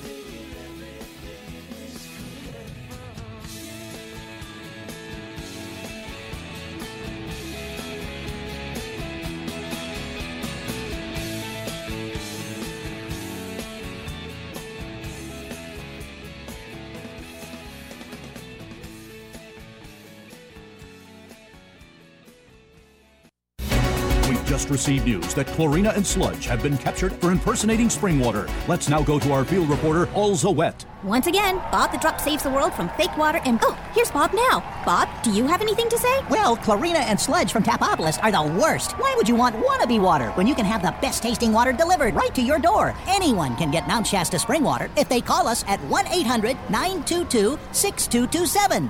Received 24.84 25.06
news 25.06 25.34
that 25.34 25.48
Chlorina 25.48 25.96
and 25.96 26.06
Sludge 26.06 26.46
have 26.46 26.62
been 26.62 26.78
captured 26.78 27.14
for 27.14 27.32
impersonating 27.32 27.90
spring 27.90 28.20
water. 28.20 28.50
Let's 28.68 28.90
now 28.90 29.02
go 29.02 29.18
to 29.18 29.32
our 29.32 29.46
field 29.46 29.70
reporter, 29.70 30.08
Alza 30.08 30.54
Wet. 30.54 30.86
Once 31.04 31.26
again, 31.28 31.56
Bob 31.72 31.94
the 31.94 31.98
Drop 31.98 32.20
saves 32.20 32.44
the 32.44 32.50
world 32.50 32.74
from 32.74 32.90
fake 32.98 33.16
water 33.18 33.40
and. 33.46 33.60
Oh, 33.62 33.80
here's 33.94 34.12
Bob 34.12 34.34
now. 34.34 34.60
Bob, 34.86 35.08
do 35.24 35.32
you 35.32 35.48
have 35.48 35.62
anything 35.62 35.88
to 35.88 35.98
say? 35.98 36.14
Well, 36.30 36.58
chlorina 36.58 37.00
and 37.00 37.18
sludge 37.18 37.54
from 37.54 37.64
Tapopolis 37.64 38.22
are 38.22 38.32
the 38.32 38.60
worst. 38.60 38.92
Why 39.00 39.14
would 39.16 39.30
you 39.30 39.36
want 39.36 39.56
wannabe 39.56 40.02
water 40.02 40.32
when 40.32 40.48
you 40.48 40.56
can 40.56 40.66
have 40.66 40.82
the 40.82 40.94
best 41.02 41.24
tasting 41.24 41.54
water 41.54 41.72
delivered 41.72 42.14
right 42.14 42.36
to 42.36 42.42
your 42.42 42.60
door? 42.60 42.94
Anyone 43.08 43.56
can 43.56 43.72
get 43.72 43.88
Mount 43.88 44.06
Shasta 44.06 44.38
spring 44.38 44.64
water 44.64 44.92
if 44.98 45.08
they 45.08 45.22
call 45.22 45.48
us 45.48 45.64
at 45.70 45.80
1 45.86 46.08
800 46.08 46.58
922 46.70 47.58
6227. 47.72 48.90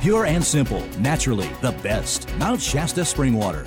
Pure 0.00 0.24
and 0.24 0.42
simple, 0.42 0.82
naturally 0.98 1.50
the 1.60 1.72
best. 1.82 2.34
Mount 2.38 2.62
Shasta 2.62 3.04
spring 3.04 3.34
water. 3.34 3.66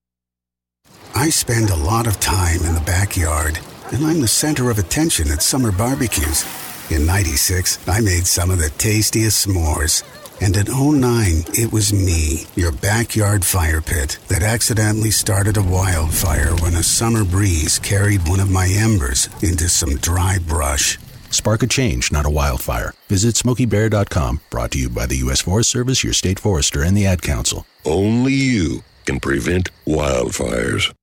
I 1.15 1.29
spend 1.29 1.69
a 1.69 1.75
lot 1.75 2.07
of 2.07 2.19
time 2.19 2.61
in 2.63 2.73
the 2.73 2.83
backyard, 2.85 3.59
and 3.91 4.05
I'm 4.05 4.21
the 4.21 4.27
center 4.27 4.69
of 4.71 4.79
attention 4.79 5.29
at 5.29 5.41
summer 5.43 5.71
barbecues. 5.71 6.45
In 6.89 7.05
96, 7.05 7.87
I 7.87 7.99
made 7.99 8.25
some 8.25 8.49
of 8.49 8.59
the 8.59 8.69
tastiest 8.69 9.47
s'mores. 9.47 10.03
And 10.41 10.57
in 10.57 10.65
09, 10.67 11.43
it 11.53 11.71
was 11.71 11.93
me, 11.93 12.47
your 12.55 12.71
backyard 12.71 13.45
fire 13.45 13.81
pit, 13.81 14.17
that 14.29 14.41
accidentally 14.41 15.11
started 15.11 15.57
a 15.57 15.63
wildfire 15.63 16.55
when 16.55 16.73
a 16.73 16.83
summer 16.83 17.23
breeze 17.23 17.77
carried 17.77 18.27
one 18.27 18.39
of 18.39 18.49
my 18.49 18.67
embers 18.67 19.29
into 19.43 19.69
some 19.69 19.97
dry 19.97 20.39
brush. 20.39 20.97
Spark 21.29 21.61
a 21.61 21.67
change, 21.67 22.11
not 22.11 22.25
a 22.25 22.31
wildfire. 22.31 22.93
Visit 23.07 23.35
SmokeyBear.com. 23.35 24.41
Brought 24.49 24.71
to 24.71 24.79
you 24.79 24.89
by 24.89 25.05
the 25.05 25.17
U.S. 25.17 25.41
Forest 25.41 25.69
Service, 25.69 26.03
your 26.03 26.13
state 26.13 26.39
forester, 26.39 26.81
and 26.81 26.97
the 26.97 27.05
Ad 27.05 27.21
Council. 27.21 27.65
Only 27.85 28.33
you 28.33 28.83
can 29.05 29.19
prevent 29.19 29.69
wildfires. 29.85 30.93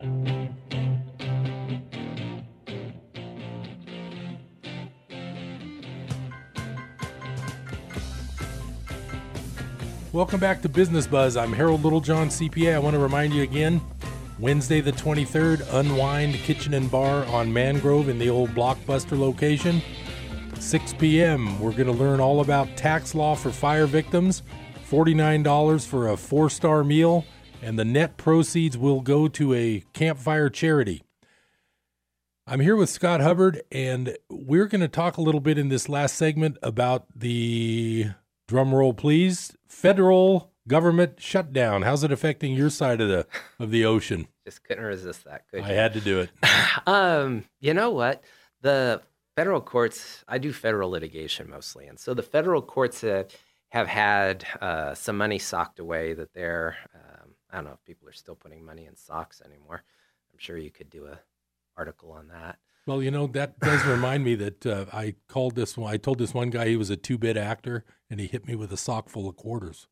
Welcome 0.00 0.54
back 10.38 10.62
to 10.62 10.68
Business 10.68 11.08
Buzz. 11.08 11.36
I'm 11.36 11.52
Harold 11.52 11.82
Littlejohn, 11.82 12.28
CPA. 12.28 12.76
I 12.76 12.78
want 12.78 12.94
to 12.94 13.00
remind 13.00 13.34
you 13.34 13.42
again 13.42 13.80
Wednesday 14.38 14.80
the 14.80 14.92
23rd, 14.92 15.66
Unwind 15.74 16.36
Kitchen 16.36 16.74
and 16.74 16.88
Bar 16.88 17.24
on 17.26 17.52
Mangrove 17.52 18.08
in 18.08 18.20
the 18.20 18.30
old 18.30 18.50
Blockbuster 18.50 19.18
location. 19.18 19.82
6 20.60 20.92
p.m., 20.92 21.58
we're 21.58 21.72
going 21.72 21.86
to 21.86 21.92
learn 21.92 22.20
all 22.20 22.40
about 22.40 22.68
tax 22.76 23.16
law 23.16 23.34
for 23.34 23.50
fire 23.50 23.86
victims, 23.86 24.44
$49 24.88 25.84
for 25.84 26.10
a 26.10 26.16
four 26.16 26.48
star 26.48 26.84
meal, 26.84 27.24
and 27.62 27.78
the 27.78 27.84
net 27.84 28.16
proceeds 28.16 28.76
will 28.78 29.00
go 29.00 29.28
to 29.28 29.54
a 29.54 29.84
Camp 29.92 30.18
Fire 30.18 30.48
charity. 30.48 31.02
I'm 32.46 32.60
here 32.60 32.76
with 32.76 32.88
Scott 32.88 33.20
Hubbard, 33.20 33.62
and 33.70 34.16
we're 34.30 34.66
going 34.66 34.80
to 34.80 34.88
talk 34.88 35.18
a 35.18 35.20
little 35.20 35.40
bit 35.40 35.58
in 35.58 35.68
this 35.68 35.88
last 35.88 36.14
segment 36.14 36.56
about 36.62 37.04
the 37.14 38.06
drum 38.46 38.74
roll, 38.74 38.94
please 38.94 39.54
federal 39.68 40.50
government 40.66 41.20
shutdown. 41.20 41.82
How's 41.82 42.04
it 42.04 42.10
affecting 42.10 42.54
your 42.54 42.70
side 42.70 43.00
of 43.00 43.08
the 43.08 43.26
of 43.58 43.70
the 43.70 43.84
ocean? 43.84 44.28
Just 44.46 44.64
couldn't 44.64 44.84
resist 44.84 45.24
that. 45.24 45.42
Could 45.50 45.62
I 45.62 45.72
had 45.72 45.92
to 45.92 46.00
do 46.00 46.20
it. 46.20 46.30
um, 46.86 47.44
you 47.60 47.74
know 47.74 47.90
what? 47.90 48.24
The 48.62 49.02
federal 49.36 49.60
courts. 49.60 50.24
I 50.26 50.38
do 50.38 50.52
federal 50.52 50.90
litigation 50.90 51.50
mostly, 51.50 51.86
and 51.86 51.98
so 51.98 52.14
the 52.14 52.22
federal 52.22 52.62
courts 52.62 53.02
have, 53.02 53.28
have 53.68 53.88
had 53.88 54.46
uh, 54.60 54.94
some 54.94 55.18
money 55.18 55.38
socked 55.38 55.80
away. 55.80 56.14
That 56.14 56.32
they're 56.32 56.76
I 57.50 57.56
don't 57.56 57.64
know 57.64 57.72
if 57.72 57.84
people 57.84 58.08
are 58.08 58.12
still 58.12 58.34
putting 58.34 58.64
money 58.64 58.86
in 58.86 58.96
socks 58.96 59.40
anymore. 59.44 59.82
I'm 60.32 60.38
sure 60.38 60.58
you 60.58 60.70
could 60.70 60.90
do 60.90 61.06
a 61.06 61.18
article 61.76 62.12
on 62.12 62.28
that. 62.28 62.58
Well, 62.86 63.02
you 63.02 63.10
know 63.10 63.26
that 63.28 63.58
does 63.60 63.84
remind 63.84 64.24
me 64.24 64.34
that 64.36 64.66
uh, 64.66 64.86
I 64.92 65.14
called 65.28 65.54
this 65.54 65.76
one. 65.76 65.92
I 65.92 65.98
told 65.98 66.18
this 66.18 66.32
one 66.32 66.50
guy 66.50 66.68
he 66.68 66.76
was 66.76 66.90
a 66.90 66.96
two-bit 66.96 67.36
actor, 67.36 67.84
and 68.08 68.18
he 68.18 68.26
hit 68.26 68.46
me 68.46 68.54
with 68.54 68.72
a 68.72 68.78
sock 68.78 69.10
full 69.10 69.28
of 69.28 69.36
quarters. 69.36 69.88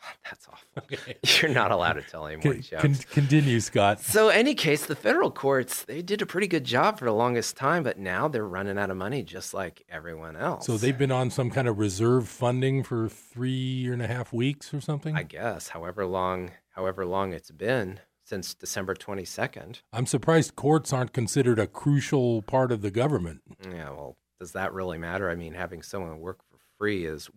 That's 0.24 0.46
awful. 0.48 0.58
Okay. 0.78 1.16
You're 1.42 1.50
not 1.52 1.72
allowed 1.72 1.94
to 1.94 2.02
tell 2.02 2.26
anyone 2.26 2.62
Con- 2.62 2.80
con- 2.80 2.94
continue, 3.10 3.58
Scott. 3.60 4.00
So, 4.00 4.28
any 4.28 4.54
case, 4.54 4.86
the 4.86 4.94
federal 4.94 5.30
courts 5.30 5.82
they 5.84 6.02
did 6.02 6.22
a 6.22 6.26
pretty 6.26 6.46
good 6.46 6.64
job 6.64 6.98
for 6.98 7.04
the 7.04 7.12
longest 7.12 7.56
time, 7.56 7.82
but 7.82 7.98
now 7.98 8.28
they're 8.28 8.46
running 8.46 8.78
out 8.78 8.90
of 8.90 8.96
money, 8.96 9.22
just 9.22 9.52
like 9.54 9.82
everyone 9.90 10.36
else. 10.36 10.66
So 10.66 10.76
they've 10.78 10.96
been 10.96 11.10
on 11.10 11.30
some 11.30 11.50
kind 11.50 11.66
of 11.66 11.78
reserve 11.78 12.28
funding 12.28 12.84
for 12.84 13.08
three 13.08 13.88
and 13.92 14.00
a 14.00 14.06
half 14.06 14.32
weeks 14.32 14.72
or 14.72 14.80
something. 14.80 15.16
I 15.16 15.24
guess, 15.24 15.68
however 15.68 16.06
long, 16.06 16.52
however 16.70 17.04
long 17.04 17.32
it's 17.32 17.50
been 17.50 18.00
since 18.24 18.54
December 18.54 18.94
22nd. 18.94 19.80
I'm 19.92 20.06
surprised 20.06 20.54
courts 20.54 20.92
aren't 20.92 21.12
considered 21.12 21.58
a 21.58 21.66
crucial 21.66 22.42
part 22.42 22.70
of 22.70 22.82
the 22.82 22.90
government. 22.90 23.40
Yeah, 23.64 23.90
well, 23.90 24.16
does 24.38 24.52
that 24.52 24.72
really 24.72 24.98
matter? 24.98 25.28
I 25.28 25.34
mean, 25.34 25.54
having 25.54 25.82
someone 25.82 26.20
work 26.20 26.38
for 26.50 26.58
free 26.78 27.04
is 27.04 27.28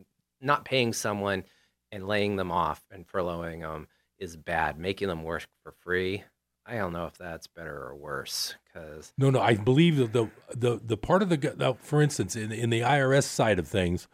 not 0.42 0.66
paying 0.66 0.94
someone 0.94 1.44
and 1.92 2.08
laying 2.08 2.36
them 2.36 2.52
off 2.52 2.84
and 2.92 3.08
furloughing 3.08 3.62
them 3.62 3.88
is 4.20 4.36
bad. 4.36 4.80
Making 4.80 5.10
them 5.10 5.24
work 5.24 5.48
for 5.64 5.74
free, 5.82 6.24
I 6.66 6.78
don't 6.78 6.94
know 6.94 7.06
if 7.06 7.18
that's 7.18 7.48
better 7.48 7.76
or 7.76 7.96
worse. 7.96 8.56
Because 8.66 9.14
no, 9.18 9.30
no, 9.30 9.42
I 9.42 9.56
believe 9.56 9.98
that 9.98 10.14
the 10.14 10.30
the 10.56 10.80
the 10.84 10.98
part 10.98 11.22
of 11.22 11.30
the, 11.30 11.38
the 11.38 11.76
for 11.80 12.02
instance, 12.02 12.36
in 12.36 12.52
in 12.52 12.70
the 12.70 12.82
IRS 12.82 13.24
side 13.24 13.60
of 13.60 13.68
things, 13.68 14.08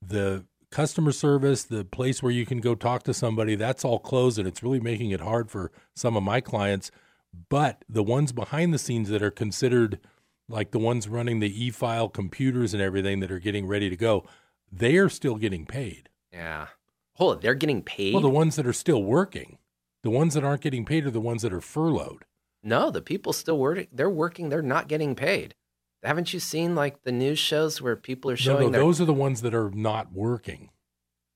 the 0.00 0.44
customer 0.70 1.12
service, 1.12 1.64
the 1.64 1.84
place 1.84 2.22
where 2.22 2.32
you 2.32 2.44
can 2.44 2.60
go 2.60 2.74
talk 2.74 3.04
to 3.04 3.14
somebody, 3.14 3.54
that's 3.54 3.84
all 3.84 3.98
closed, 3.98 4.38
and 4.38 4.48
it's 4.48 4.62
really 4.62 4.80
making 4.80 5.10
it 5.10 5.20
hard 5.20 5.50
for 5.50 5.70
some 5.94 6.16
of 6.16 6.22
my 6.22 6.40
clients. 6.40 6.90
But 7.48 7.84
the 7.88 8.02
ones 8.02 8.32
behind 8.32 8.74
the 8.74 8.78
scenes 8.78 9.08
that 9.08 9.22
are 9.22 9.30
considered 9.30 9.98
like 10.48 10.72
the 10.72 10.78
ones 10.78 11.08
running 11.08 11.40
the 11.40 11.64
e-file 11.64 12.08
computers 12.08 12.74
and 12.74 12.82
everything 12.82 13.20
that 13.20 13.32
are 13.32 13.38
getting 13.38 13.66
ready 13.66 13.88
to 13.88 13.96
go, 13.96 14.24
they 14.70 14.96
are 14.96 15.08
still 15.08 15.36
getting 15.36 15.64
paid. 15.64 16.10
Yeah. 16.32 16.68
Hold 17.16 17.36
on, 17.36 17.42
they're 17.42 17.54
getting 17.54 17.82
paid. 17.82 18.14
Well, 18.14 18.22
the 18.22 18.28
ones 18.28 18.56
that 18.56 18.66
are 18.66 18.72
still 18.72 19.02
working, 19.02 19.58
the 20.02 20.10
ones 20.10 20.34
that 20.34 20.44
aren't 20.44 20.62
getting 20.62 20.84
paid 20.84 21.06
are 21.06 21.10
the 21.10 21.20
ones 21.20 21.42
that 21.42 21.52
are 21.52 21.60
furloughed. 21.60 22.24
No, 22.62 22.90
the 22.90 23.02
people 23.02 23.32
still 23.32 23.58
working. 23.58 23.88
They're 23.92 24.10
working. 24.10 24.48
They're 24.48 24.62
not 24.62 24.88
getting 24.88 25.14
paid. 25.14 25.54
Haven't 26.02 26.34
you 26.34 26.40
seen 26.40 26.74
like 26.74 27.02
the 27.02 27.12
news 27.12 27.38
shows 27.38 27.80
where 27.80 27.96
people 27.96 28.30
are 28.30 28.36
showing? 28.36 28.60
No, 28.60 28.66
no, 28.66 28.72
their... 28.72 28.80
those 28.82 29.00
are 29.00 29.06
the 29.06 29.14
ones 29.14 29.42
that 29.42 29.54
are 29.54 29.70
not 29.70 30.12
working. 30.12 30.70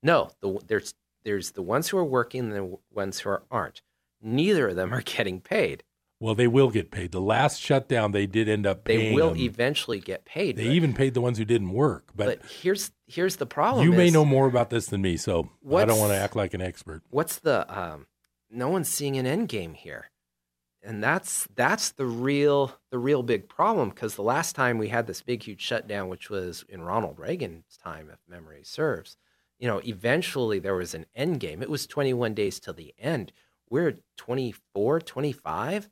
No, 0.03 0.31
the, 0.41 0.59
there's 0.67 0.95
there's 1.25 1.53
the 1.53 1.63
ones 1.63 1.89
who 1.89 1.99
are 1.99 2.05
working 2.05 2.41
and 2.41 2.53
the 2.53 2.79
ones 2.93 3.21
who 3.21 3.31
are, 3.31 3.43
aren't. 3.51 3.83
Neither 4.21 4.69
of 4.69 4.77
them 4.77 4.93
are 4.93 5.03
getting 5.03 5.41
paid. 5.41 5.85
Well, 6.21 6.35
they 6.35 6.49
will 6.49 6.71
get 6.71 6.91
paid. 6.91 7.13
The 7.13 7.21
last 7.21 7.61
shutdown, 7.61 8.11
they 8.11 8.27
did 8.27 8.49
end 8.49 8.67
up 8.67 8.85
paying. 8.85 9.11
They 9.11 9.15
will 9.15 9.31
them. 9.31 9.39
eventually 9.39 10.01
get 10.01 10.25
paid. 10.25 10.57
They 10.57 10.71
even 10.71 10.93
paid 10.93 11.15
the 11.15 11.21
ones 11.21 11.39
who 11.39 11.45
didn't 11.45 11.73
work. 11.73 12.11
But, 12.15 12.41
but 12.41 12.51
here's 12.51 12.91
here's 13.07 13.37
the 13.37 13.47
problem. 13.47 13.85
You 13.85 13.93
may 13.93 14.11
know 14.11 14.25
more 14.25 14.49
about 14.49 14.71
this 14.71 14.87
than 14.87 15.01
me, 15.01 15.17
so 15.17 15.49
I 15.73 15.85
don't 15.85 15.99
want 15.99 16.13
to 16.13 16.19
act 16.19 16.35
like 16.35 16.55
an 16.55 16.61
expert. 16.61 17.03
What's 17.11 17.39
the 17.39 17.67
um, 17.77 18.07
no 18.51 18.69
one's 18.69 18.89
seeing 18.89 19.17
an 19.17 19.27
end 19.27 19.49
game 19.49 19.75
here, 19.75 20.11
and 20.83 21.03
that's 21.03 21.47
that's 21.55 21.93
the 21.93 22.07
real 22.07 22.73
the 22.91 22.99
real 22.99 23.23
big 23.23 23.49
problem. 23.49 23.91
Because 23.91 24.17
the 24.17 24.23
last 24.23 24.57
time 24.57 24.77
we 24.77 24.89
had 24.89 25.07
this 25.07 25.23
big 25.23 25.45
huge 25.45 25.61
shutdown, 25.61 26.09
which 26.09 26.31
was 26.31 26.65
in 26.69 26.83
Ronald 26.83 27.21
Reagan's 27.21 27.77
time, 27.81 28.11
if 28.13 28.19
memory 28.29 28.63
serves, 28.65 29.17
you 29.61 29.69
know, 29.69 29.81
eventually 29.85 30.59
there 30.59 30.75
was 30.75 30.95
an 30.95 31.07
end 31.15 31.39
game. 31.39 31.63
It 31.63 31.71
was 31.71 31.87
21 31.87 32.35
days 32.35 32.59
till 32.59 32.75
the 32.75 32.93
end. 32.99 33.33
We're 33.71 33.99
24, 34.17 35.01
25 35.01 35.89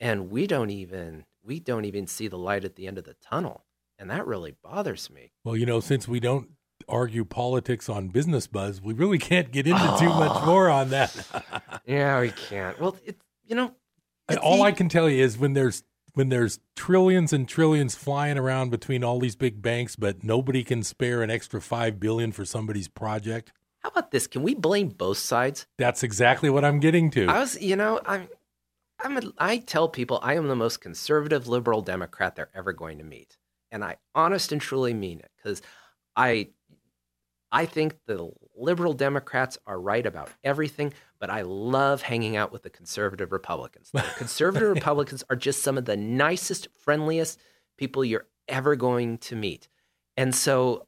and 0.00 0.30
we 0.30 0.46
don't 0.46 0.70
even 0.70 1.24
we 1.44 1.60
don't 1.60 1.84
even 1.84 2.06
see 2.06 2.28
the 2.28 2.38
light 2.38 2.64
at 2.64 2.76
the 2.76 2.86
end 2.86 2.98
of 2.98 3.04
the 3.04 3.14
tunnel. 3.14 3.64
And 3.98 4.10
that 4.10 4.26
really 4.26 4.54
bothers 4.62 5.10
me. 5.10 5.32
Well 5.44 5.56
you 5.56 5.66
know 5.66 5.80
since 5.80 6.08
we 6.08 6.20
don't 6.20 6.50
argue 6.88 7.24
politics 7.24 7.88
on 7.88 8.08
business 8.08 8.46
buzz 8.46 8.82
we 8.82 8.92
really 8.92 9.18
can't 9.18 9.50
get 9.50 9.66
into 9.66 9.80
oh. 9.82 9.98
too 9.98 10.08
much 10.08 10.44
more 10.44 10.68
on 10.68 10.90
that. 10.90 11.14
Yeah 11.86 12.20
we 12.20 12.30
can't. 12.30 12.80
Well 12.80 12.96
it 13.04 13.16
you 13.46 13.54
know 13.54 13.74
all 14.40 14.62
i 14.62 14.72
can 14.72 14.88
tell 14.88 15.08
you 15.08 15.22
is 15.22 15.36
when 15.36 15.52
there's 15.52 15.82
when 16.14 16.30
there's 16.30 16.60
trillions 16.76 17.32
and 17.32 17.46
trillions 17.48 17.94
flying 17.94 18.38
around 18.38 18.70
between 18.70 19.04
all 19.04 19.18
these 19.18 19.36
big 19.36 19.60
banks 19.60 19.96
but 19.96 20.24
nobody 20.24 20.64
can 20.64 20.82
spare 20.82 21.22
an 21.22 21.30
extra 21.30 21.60
5 21.60 22.00
billion 22.00 22.32
for 22.32 22.44
somebody's 22.44 22.88
project. 22.88 23.52
How 23.80 23.90
about 23.90 24.12
this? 24.12 24.26
Can 24.26 24.42
we 24.42 24.54
blame 24.54 24.88
both 24.88 25.18
sides? 25.18 25.66
That's 25.76 26.02
exactly 26.02 26.48
what 26.48 26.64
i'm 26.64 26.80
getting 26.80 27.10
to. 27.10 27.26
I 27.26 27.38
was 27.38 27.60
you 27.60 27.76
know 27.76 28.00
i'm 28.06 28.28
I'm 29.00 29.16
a, 29.16 29.22
I 29.38 29.58
tell 29.58 29.88
people 29.88 30.18
I 30.22 30.34
am 30.34 30.48
the 30.48 30.56
most 30.56 30.80
conservative 30.80 31.48
liberal 31.48 31.82
Democrat 31.82 32.36
they're 32.36 32.50
ever 32.54 32.72
going 32.72 32.98
to 32.98 33.04
meet, 33.04 33.36
and 33.70 33.84
I 33.84 33.96
honest 34.14 34.52
and 34.52 34.60
truly 34.60 34.94
mean 34.94 35.20
it 35.20 35.30
because 35.36 35.62
I 36.16 36.48
I 37.50 37.66
think 37.66 37.96
the 38.06 38.30
liberal 38.56 38.94
Democrats 38.94 39.58
are 39.66 39.80
right 39.80 40.04
about 40.04 40.30
everything, 40.42 40.92
but 41.18 41.30
I 41.30 41.42
love 41.42 42.02
hanging 42.02 42.36
out 42.36 42.52
with 42.52 42.62
the 42.62 42.70
conservative 42.70 43.32
Republicans. 43.32 43.90
The 43.92 44.02
conservative 44.16 44.70
Republicans 44.70 45.24
are 45.30 45.36
just 45.36 45.62
some 45.62 45.78
of 45.78 45.84
the 45.84 45.96
nicest, 45.96 46.68
friendliest 46.78 47.38
people 47.76 48.04
you're 48.04 48.26
ever 48.48 48.76
going 48.76 49.18
to 49.18 49.36
meet, 49.36 49.68
and 50.16 50.34
so 50.34 50.86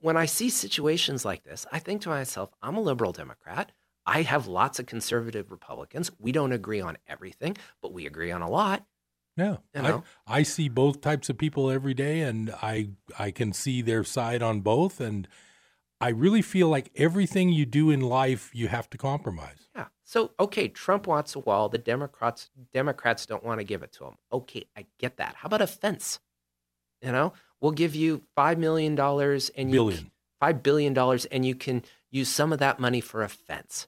when 0.00 0.16
I 0.16 0.26
see 0.26 0.50
situations 0.50 1.24
like 1.24 1.42
this, 1.44 1.66
I 1.72 1.78
think 1.78 2.02
to 2.02 2.08
myself, 2.10 2.50
I'm 2.62 2.76
a 2.76 2.80
liberal 2.80 3.12
Democrat. 3.12 3.72
I 4.06 4.22
have 4.22 4.46
lots 4.46 4.78
of 4.78 4.86
conservative 4.86 5.50
Republicans. 5.50 6.10
We 6.18 6.32
don't 6.32 6.52
agree 6.52 6.80
on 6.80 6.96
everything, 7.08 7.56
but 7.82 7.92
we 7.92 8.06
agree 8.06 8.30
on 8.30 8.42
a 8.42 8.48
lot. 8.48 8.86
Yeah, 9.36 9.56
you 9.74 9.82
know? 9.82 10.04
I, 10.26 10.38
I 10.38 10.42
see 10.44 10.68
both 10.68 11.02
types 11.02 11.28
of 11.28 11.36
people 11.36 11.70
every 11.70 11.92
day, 11.92 12.20
and 12.20 12.50
I 12.62 12.90
I 13.18 13.30
can 13.30 13.52
see 13.52 13.82
their 13.82 14.02
side 14.02 14.42
on 14.42 14.60
both, 14.60 15.00
and 15.00 15.28
I 16.00 16.08
really 16.08 16.40
feel 16.40 16.68
like 16.68 16.90
everything 16.94 17.50
you 17.50 17.66
do 17.66 17.90
in 17.90 18.00
life, 18.00 18.50
you 18.54 18.68
have 18.68 18.88
to 18.90 18.98
compromise. 18.98 19.68
Yeah. 19.74 19.86
So 20.04 20.30
okay, 20.40 20.68
Trump 20.68 21.06
wants 21.06 21.34
a 21.34 21.40
wall. 21.40 21.68
The 21.68 21.78
Democrats 21.78 22.48
Democrats 22.72 23.26
don't 23.26 23.44
want 23.44 23.60
to 23.60 23.64
give 23.64 23.82
it 23.82 23.92
to 23.92 24.04
him. 24.06 24.14
Okay, 24.32 24.64
I 24.76 24.86
get 24.98 25.18
that. 25.18 25.34
How 25.36 25.46
about 25.46 25.60
a 25.60 25.66
fence? 25.66 26.18
You 27.02 27.12
know, 27.12 27.34
we'll 27.60 27.72
give 27.72 27.94
you 27.94 28.22
five 28.34 28.58
million 28.58 28.94
dollars 28.94 29.50
and 29.50 29.70
you 29.70 29.76
billion. 29.76 30.10
five 30.40 30.62
billion 30.62 30.94
dollars, 30.94 31.26
and 31.26 31.44
you 31.44 31.54
can 31.54 31.82
use 32.10 32.30
some 32.30 32.54
of 32.54 32.58
that 32.60 32.80
money 32.80 33.02
for 33.02 33.22
a 33.22 33.28
fence. 33.28 33.86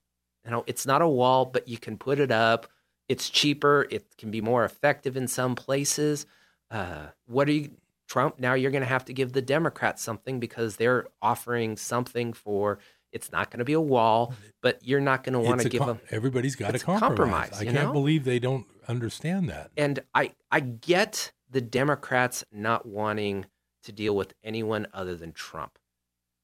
You 0.49 0.53
know, 0.53 0.65
it's 0.67 0.87
not 0.87 1.03
a 1.03 1.09
wall, 1.09 1.45
but 1.45 1.69
you 1.69 1.77
can 1.77 1.99
put 1.99 2.19
it 2.19 2.31
up. 2.31 2.69
It's 3.07 3.29
cheaper. 3.29 3.87
It 3.91 4.17
can 4.17 4.31
be 4.31 4.41
more 4.41 4.65
effective 4.65 5.15
in 5.15 5.29
some 5.29 5.55
places. 5.55 6.25
Uh, 6.71 7.09
what 7.27 7.49
are 7.49 7.53
you, 7.53 7.73
Trump? 8.09 8.41
Now 8.41 8.55
you're 8.55 8.71
going 8.71 8.83
to 8.83 8.89
have 8.89 9.05
to 9.07 9.13
give 9.13 9.35
the 9.35 9.43
Democrats 9.43 10.03
something 10.03 10.41
because 10.41 10.77
they're 10.77 11.07
offering 11.21 11.77
something 11.77 12.33
for. 12.33 12.79
It's 13.13 13.31
not 13.31 13.51
going 13.51 13.59
to 13.59 13.67
be 13.67 13.75
a 13.75 13.81
wall, 13.81 14.33
but 14.63 14.81
you're 14.83 15.03
not 15.03 15.23
going 15.23 15.35
to 15.35 15.41
want 15.41 15.61
to 15.61 15.69
give 15.69 15.81
com- 15.81 15.89
them. 15.89 16.01
Everybody's 16.11 16.57
got 16.57 16.73
to 16.73 16.79
compromise. 16.79 17.51
compromise. 17.51 17.61
I 17.61 17.65
can't 17.65 17.89
know? 17.89 17.93
believe 17.93 18.25
they 18.25 18.39
don't 18.39 18.65
understand 18.89 19.51
that. 19.51 19.71
And 19.77 20.01
I, 20.15 20.33
I 20.51 20.61
get 20.61 21.33
the 21.51 21.61
Democrats 21.61 22.43
not 22.51 22.87
wanting 22.87 23.45
to 23.83 23.93
deal 23.93 24.17
with 24.17 24.33
anyone 24.43 24.87
other 24.95 25.15
than 25.15 25.33
Trump 25.33 25.79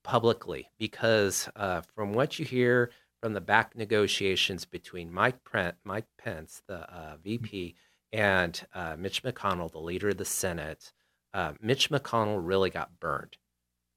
publicly 0.03 0.69
because 0.79 1.49
uh, 1.57 1.81
from 1.95 2.13
what 2.13 2.39
you 2.39 2.45
hear 2.45 2.91
from 3.25 3.33
the 3.33 3.41
back 3.41 3.75
negotiations 3.75 4.67
between 4.67 5.11
Mike, 5.11 5.43
Prent, 5.45 5.77
Mike 5.83 6.05
Pence, 6.19 6.61
the 6.67 6.81
uh, 6.95 7.17
VP, 7.25 7.75
and 8.13 8.67
uh, 8.75 8.97
Mitch 8.99 9.23
McConnell, 9.23 9.73
the 9.73 9.79
leader 9.79 10.11
of 10.11 10.19
the 10.19 10.27
Senate, 10.27 10.93
uh, 11.33 11.55
Mitch 11.59 11.89
McConnell 11.89 12.47
really 12.47 12.69
got 12.69 13.01
burned. 13.01 13.39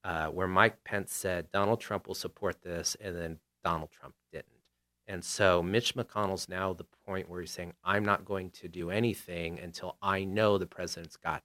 Uh, 0.02 0.28
where 0.28 0.48
Mike 0.48 0.82
Pence 0.86 1.12
said 1.12 1.52
Donald 1.52 1.82
Trump 1.82 2.08
will 2.08 2.16
support 2.16 2.62
this, 2.62 2.96
and 3.02 3.18
then 3.18 3.40
Donald 3.66 3.92
Trump 3.92 4.16
didn't. 4.32 4.48
And 5.08 5.26
so 5.26 5.62
Mitch 5.62 5.94
McConnell's 5.94 6.48
now 6.48 6.72
the 6.72 6.86
point 7.06 7.30
where 7.30 7.42
he's 7.42 7.52
saying, 7.52 7.74
I'm 7.84 8.06
not 8.06 8.24
going 8.24 8.52
to 8.52 8.70
do 8.70 8.92
anything 8.92 9.60
until 9.60 9.98
I 10.02 10.24
know 10.24 10.58
the 10.58 10.68
president's 10.68 11.18
got 11.18 11.44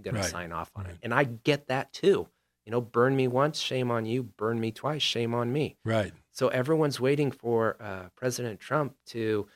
going 0.00 0.14
Right. 0.14 0.24
to 0.24 0.30
sign 0.30 0.52
off 0.52 0.70
on 0.74 0.86
it. 0.86 0.96
And 1.02 1.12
I 1.12 1.24
get 1.24 1.66
that 1.66 1.92
too. 1.92 2.26
You 2.68 2.72
know, 2.72 2.82
burn 2.82 3.16
me 3.16 3.28
once, 3.28 3.58
shame 3.60 3.90
on 3.90 4.04
you. 4.04 4.22
Burn 4.22 4.60
me 4.60 4.72
twice, 4.72 5.00
shame 5.00 5.34
on 5.34 5.50
me. 5.50 5.78
Right. 5.86 6.12
So 6.32 6.48
everyone's 6.48 7.00
waiting 7.00 7.30
for 7.30 7.78
uh, 7.80 8.10
President 8.14 8.60
Trump 8.60 8.94
to, 9.06 9.46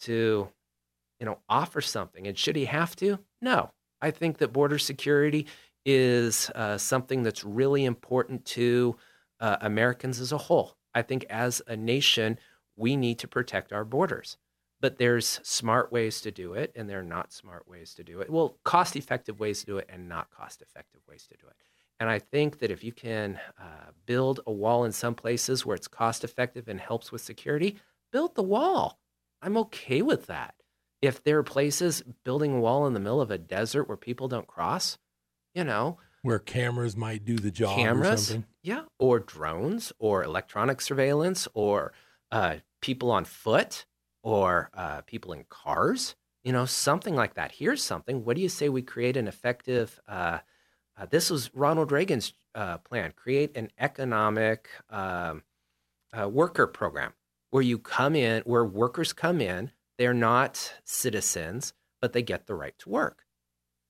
to, 0.00 0.48
you 1.20 1.26
know, 1.26 1.40
offer 1.46 1.82
something. 1.82 2.26
And 2.26 2.38
should 2.38 2.56
he 2.56 2.64
have 2.64 2.96
to? 2.96 3.18
No. 3.42 3.72
I 4.00 4.12
think 4.12 4.38
that 4.38 4.54
border 4.54 4.78
security 4.78 5.46
is 5.84 6.48
uh, 6.54 6.78
something 6.78 7.22
that's 7.22 7.44
really 7.44 7.84
important 7.84 8.46
to 8.46 8.96
uh, 9.40 9.58
Americans 9.60 10.18
as 10.18 10.32
a 10.32 10.38
whole. 10.38 10.78
I 10.94 11.02
think 11.02 11.26
as 11.28 11.60
a 11.66 11.76
nation, 11.76 12.38
we 12.76 12.96
need 12.96 13.18
to 13.18 13.28
protect 13.28 13.74
our 13.74 13.84
borders. 13.84 14.38
But 14.80 14.96
there's 14.96 15.38
smart 15.42 15.92
ways 15.92 16.22
to 16.22 16.30
do 16.30 16.54
it, 16.54 16.72
and 16.74 16.88
there 16.88 17.00
are 17.00 17.02
not 17.02 17.30
smart 17.30 17.68
ways 17.68 17.92
to 17.96 18.02
do 18.02 18.20
it. 18.20 18.30
Well, 18.30 18.56
cost 18.64 18.96
effective 18.96 19.38
ways 19.38 19.60
to 19.60 19.66
do 19.66 19.76
it, 19.76 19.86
and 19.92 20.08
not 20.08 20.30
cost 20.30 20.62
effective 20.62 21.02
ways 21.06 21.26
to 21.30 21.36
do 21.36 21.46
it. 21.46 21.56
And 22.00 22.10
I 22.10 22.18
think 22.18 22.58
that 22.58 22.70
if 22.70 22.82
you 22.82 22.92
can 22.92 23.38
uh, 23.58 23.90
build 24.04 24.40
a 24.46 24.52
wall 24.52 24.84
in 24.84 24.92
some 24.92 25.14
places 25.14 25.64
where 25.64 25.76
it's 25.76 25.88
cost 25.88 26.24
effective 26.24 26.68
and 26.68 26.80
helps 26.80 27.12
with 27.12 27.20
security, 27.22 27.76
build 28.12 28.34
the 28.34 28.42
wall. 28.42 28.98
I'm 29.40 29.56
okay 29.58 30.02
with 30.02 30.26
that. 30.26 30.54
If 31.02 31.22
there 31.22 31.38
are 31.38 31.42
places 31.44 32.02
building 32.24 32.54
a 32.54 32.60
wall 32.60 32.86
in 32.86 32.94
the 32.94 33.00
middle 33.00 33.20
of 33.20 33.30
a 33.30 33.38
desert 33.38 33.88
where 33.88 33.96
people 33.96 34.26
don't 34.26 34.46
cross, 34.46 34.98
you 35.54 35.62
know, 35.62 35.98
Where 36.22 36.38
cameras 36.38 36.96
might 36.96 37.24
do 37.24 37.36
the 37.36 37.50
job 37.50 37.78
or 37.78 37.82
cameras, 37.82 38.26
something. 38.28 38.44
yeah, 38.62 38.84
or 38.98 39.20
drones, 39.20 39.92
or 39.98 40.24
electronic 40.24 40.80
surveillance, 40.80 41.46
or 41.54 41.92
uh, 42.32 42.56
people 42.80 43.10
on 43.10 43.24
foot, 43.26 43.84
or 44.22 44.70
uh, 44.74 45.02
people 45.02 45.32
in 45.34 45.44
cars, 45.50 46.16
you 46.42 46.52
know, 46.52 46.64
something 46.64 47.14
like 47.14 47.34
that. 47.34 47.52
Here's 47.52 47.84
something. 47.84 48.24
What 48.24 48.36
do 48.36 48.42
you 48.42 48.48
say 48.48 48.68
we 48.70 48.82
create 48.82 49.16
an 49.18 49.28
effective? 49.28 50.00
Uh, 50.96 51.06
this 51.06 51.30
was 51.30 51.50
Ronald 51.54 51.92
Reagan's 51.92 52.32
uh, 52.54 52.78
plan: 52.78 53.12
create 53.16 53.56
an 53.56 53.70
economic 53.78 54.68
um, 54.90 55.42
uh, 56.12 56.28
worker 56.28 56.66
program 56.66 57.12
where 57.50 57.62
you 57.62 57.78
come 57.78 58.14
in, 58.16 58.42
where 58.42 58.64
workers 58.64 59.12
come 59.12 59.40
in. 59.40 59.70
They're 59.98 60.14
not 60.14 60.74
citizens, 60.84 61.72
but 62.00 62.12
they 62.12 62.22
get 62.22 62.46
the 62.46 62.54
right 62.54 62.76
to 62.80 62.88
work. 62.88 63.24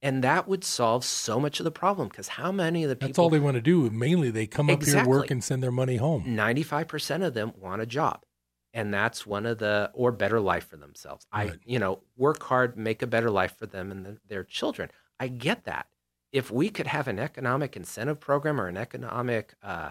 And 0.02 0.22
that 0.22 0.46
would 0.46 0.64
solve 0.64 1.02
so 1.02 1.40
much 1.40 1.60
of 1.60 1.64
the 1.64 1.70
problem 1.70 2.08
because 2.08 2.28
how 2.28 2.52
many 2.52 2.84
of 2.84 2.90
the 2.90 2.96
people 2.96 3.08
That's 3.08 3.18
all 3.18 3.30
they 3.30 3.38
want 3.38 3.54
to 3.54 3.62
do. 3.62 3.88
Mainly, 3.88 4.30
they 4.30 4.46
come 4.46 4.68
up 4.68 4.82
here, 4.82 5.06
work, 5.06 5.30
and 5.30 5.42
send 5.42 5.62
their 5.62 5.72
money 5.72 5.96
home. 5.96 6.24
95% 6.26 7.24
of 7.24 7.32
them 7.32 7.54
want 7.58 7.80
a 7.80 7.86
job 7.86 8.20
and 8.74 8.92
that's 8.92 9.24
one 9.24 9.46
of 9.46 9.58
the 9.58 9.90
or 9.94 10.12
better 10.12 10.40
life 10.40 10.68
for 10.68 10.76
themselves 10.76 11.26
i 11.32 11.52
you 11.64 11.78
know 11.78 12.00
work 12.16 12.42
hard 12.42 12.76
make 12.76 13.00
a 13.00 13.06
better 13.06 13.30
life 13.30 13.56
for 13.56 13.66
them 13.66 13.90
and 13.90 14.04
the, 14.04 14.18
their 14.28 14.44
children 14.44 14.90
i 15.18 15.28
get 15.28 15.64
that 15.64 15.86
if 16.34 16.50
we 16.50 16.68
could 16.68 16.88
have 16.88 17.06
an 17.08 17.18
economic 17.18 17.76
incentive 17.76 18.18
program 18.20 18.60
or 18.60 18.66
an 18.66 18.76
economic 18.76 19.54
uh, 19.62 19.90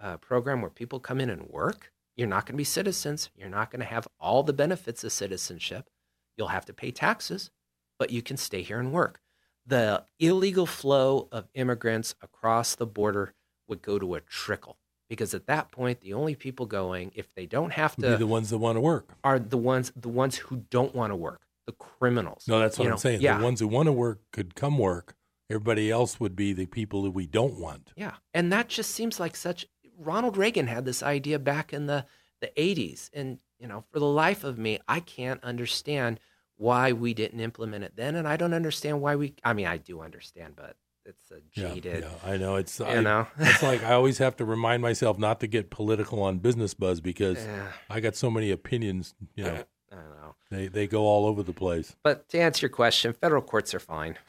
uh, 0.00 0.16
program 0.18 0.60
where 0.62 0.70
people 0.70 1.00
come 1.00 1.20
in 1.20 1.28
and 1.30 1.42
work 1.48 1.92
you're 2.16 2.28
not 2.28 2.46
going 2.46 2.54
to 2.54 2.58
be 2.58 2.64
citizens 2.64 3.28
you're 3.36 3.48
not 3.58 3.70
going 3.70 3.80
to 3.80 3.86
have 3.86 4.06
all 4.18 4.42
the 4.42 4.52
benefits 4.52 5.02
of 5.04 5.12
citizenship 5.12 5.90
you'll 6.36 6.48
have 6.56 6.64
to 6.66 6.72
pay 6.72 6.90
taxes 6.90 7.50
but 7.98 8.10
you 8.10 8.22
can 8.22 8.36
stay 8.36 8.62
here 8.62 8.78
and 8.78 8.92
work 8.92 9.20
the 9.66 10.04
illegal 10.18 10.66
flow 10.66 11.28
of 11.32 11.48
immigrants 11.54 12.14
across 12.22 12.74
the 12.74 12.86
border 12.86 13.34
would 13.68 13.82
go 13.82 13.98
to 13.98 14.14
a 14.14 14.20
trickle 14.20 14.78
because 15.08 15.34
at 15.34 15.46
that 15.46 15.70
point 15.70 16.00
the 16.00 16.14
only 16.14 16.34
people 16.34 16.66
going 16.66 17.10
if 17.14 17.32
they 17.34 17.46
don't 17.46 17.72
have 17.72 17.94
to 17.96 18.10
Be 18.12 18.16
the 18.16 18.26
ones 18.26 18.50
that 18.50 18.58
want 18.58 18.76
to 18.76 18.80
work. 18.80 19.10
are 19.24 19.38
the 19.38 19.58
ones 19.58 19.92
the 19.96 20.08
ones 20.08 20.36
who 20.36 20.64
don't 20.70 20.94
want 20.94 21.10
to 21.10 21.16
work 21.16 21.42
the 21.66 21.72
criminals 21.72 22.44
No, 22.48 22.58
that's 22.58 22.78
what 22.78 22.84
you 22.84 22.90
I'm 22.90 22.94
know? 22.94 22.98
saying. 22.98 23.20
yeah 23.20 23.36
The 23.38 23.44
ones 23.44 23.60
who 23.60 23.68
want 23.68 23.86
to 23.86 23.92
work 23.92 24.20
could 24.32 24.54
come 24.54 24.78
work. 24.78 25.14
Everybody 25.50 25.90
else 25.90 26.18
would 26.20 26.34
be 26.36 26.52
the 26.52 26.66
people 26.66 27.02
that 27.02 27.10
we 27.10 27.26
don't 27.26 27.58
want. 27.58 27.92
yeah 27.96 28.14
and 28.32 28.52
that 28.52 28.68
just 28.68 28.90
seems 28.92 29.18
like 29.20 29.34
such 29.36 29.66
ronald 29.98 30.36
reagan 30.36 30.66
had 30.68 30.84
this 30.86 31.02
idea 31.02 31.38
back 31.38 31.72
in 31.72 31.86
the 31.86 32.06
the 32.40 32.50
80s 32.56 33.10
and 33.12 33.38
you 33.58 33.66
know 33.68 33.84
for 33.92 33.98
the 33.98 34.06
life 34.06 34.44
of 34.44 34.56
me 34.58 34.78
i 34.88 35.00
can't 35.00 35.42
understand 35.44 36.18
why 36.56 36.92
we 36.92 37.12
didn't 37.12 37.40
implement 37.40 37.84
it 37.84 37.92
then 37.96 38.14
and 38.16 38.26
i 38.26 38.36
don't 38.36 38.54
understand 38.54 39.00
why 39.02 39.14
we 39.16 39.34
i 39.44 39.52
mean 39.52 39.66
i 39.66 39.76
do 39.76 40.00
understand 40.00 40.54
but 40.56 40.76
it's 41.04 41.30
a 41.30 41.40
Yeah, 41.60 41.74
jaded 41.74 42.04
yeah, 42.04 42.30
I 42.32 42.36
know. 42.36 42.56
It's 42.56 42.78
you 42.78 42.86
I, 42.86 43.00
know 43.00 43.26
it's 43.38 43.62
like 43.62 43.82
I 43.82 43.92
always 43.94 44.18
have 44.18 44.36
to 44.36 44.44
remind 44.56 44.80
myself 44.82 45.18
not 45.18 45.40
to 45.40 45.46
get 45.46 45.70
political 45.70 46.22
on 46.22 46.38
business 46.38 46.74
buzz 46.74 47.00
because 47.00 47.38
Yeah. 47.44 47.66
I 47.88 48.00
got 48.00 48.14
so 48.16 48.30
many 48.30 48.50
opinions. 48.50 49.14
You 49.34 49.44
know, 49.44 49.64
I 49.90 49.96
know. 49.96 50.34
they 50.50 50.68
they 50.68 50.86
go 50.86 51.02
all 51.06 51.24
over 51.26 51.42
the 51.42 51.54
place. 51.54 51.96
But 52.04 52.28
to 52.30 52.38
answer 52.38 52.66
your 52.66 52.70
question, 52.82 53.14
federal 53.14 53.42
courts 53.42 53.74
are 53.74 53.80
fine. 53.80 54.18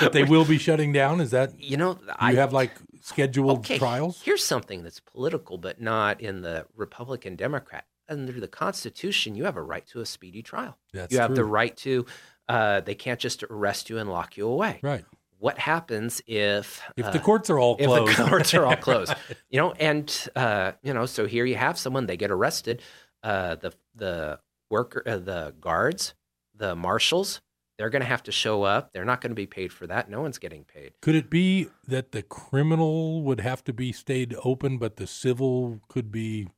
But 0.00 0.12
they 0.12 0.24
will 0.24 0.44
be 0.44 0.58
shutting 0.58 0.92
down. 0.92 1.20
Is 1.20 1.30
that 1.30 1.60
you 1.60 1.76
know? 1.76 1.98
you 2.22 2.36
have 2.36 2.52
like 2.52 2.72
scheduled 3.02 3.60
okay, 3.60 3.78
trials? 3.78 4.22
Here's 4.22 4.44
something 4.44 4.82
that's 4.82 5.00
political, 5.00 5.58
but 5.58 5.80
not 5.80 6.20
in 6.20 6.42
the 6.42 6.66
Republican 6.76 7.36
Democrat. 7.36 7.84
Under 8.08 8.32
the 8.32 8.48
Constitution, 8.48 9.36
you 9.36 9.44
have 9.44 9.56
a 9.56 9.62
right 9.62 9.86
to 9.88 10.00
a 10.00 10.06
speedy 10.06 10.42
trial. 10.42 10.76
That's 10.92 11.12
you 11.12 11.20
have 11.20 11.34
the 11.34 11.44
right 11.44 11.76
to. 11.78 12.06
Uh, 12.48 12.80
they 12.80 12.96
can't 12.96 13.20
just 13.20 13.44
arrest 13.44 13.88
you 13.90 13.98
and 13.98 14.10
lock 14.10 14.36
you 14.36 14.48
away. 14.48 14.80
Right. 14.82 15.04
What 15.38 15.58
happens 15.58 16.20
if 16.26 16.82
If 16.96 17.12
the 17.12 17.20
uh, 17.20 17.22
courts 17.22 17.48
are 17.48 17.58
all 17.58 17.76
if 17.78 17.86
closed. 17.86 18.18
the 18.18 18.24
courts 18.24 18.52
are 18.52 18.66
all 18.66 18.76
closed, 18.88 19.14
you 19.48 19.60
know, 19.60 19.72
and 19.72 20.28
uh, 20.34 20.72
you 20.82 20.92
know, 20.92 21.06
so 21.06 21.26
here 21.26 21.44
you 21.46 21.54
have 21.54 21.78
someone 21.78 22.06
they 22.06 22.16
get 22.16 22.30
arrested. 22.30 22.82
Uh, 23.22 23.54
the 23.54 23.72
the 23.94 24.40
worker, 24.70 25.02
uh, 25.06 25.18
the 25.18 25.54
guards, 25.60 26.14
the 26.54 26.74
marshals, 26.74 27.40
they're 27.80 27.88
going 27.88 28.02
to 28.02 28.06
have 28.06 28.22
to 28.24 28.30
show 28.30 28.62
up. 28.62 28.92
They're 28.92 29.06
not 29.06 29.22
going 29.22 29.30
to 29.30 29.34
be 29.34 29.46
paid 29.46 29.72
for 29.72 29.86
that. 29.86 30.10
No 30.10 30.20
one's 30.20 30.36
getting 30.36 30.64
paid. 30.64 30.92
Could 31.00 31.14
it 31.14 31.30
be 31.30 31.68
that 31.88 32.12
the 32.12 32.22
criminal 32.22 33.22
would 33.22 33.40
have 33.40 33.64
to 33.64 33.72
be 33.72 33.90
stayed 33.90 34.36
open, 34.44 34.76
but 34.76 34.96
the 34.96 35.06
civil 35.06 35.80
could 35.88 36.12
be 36.12 36.48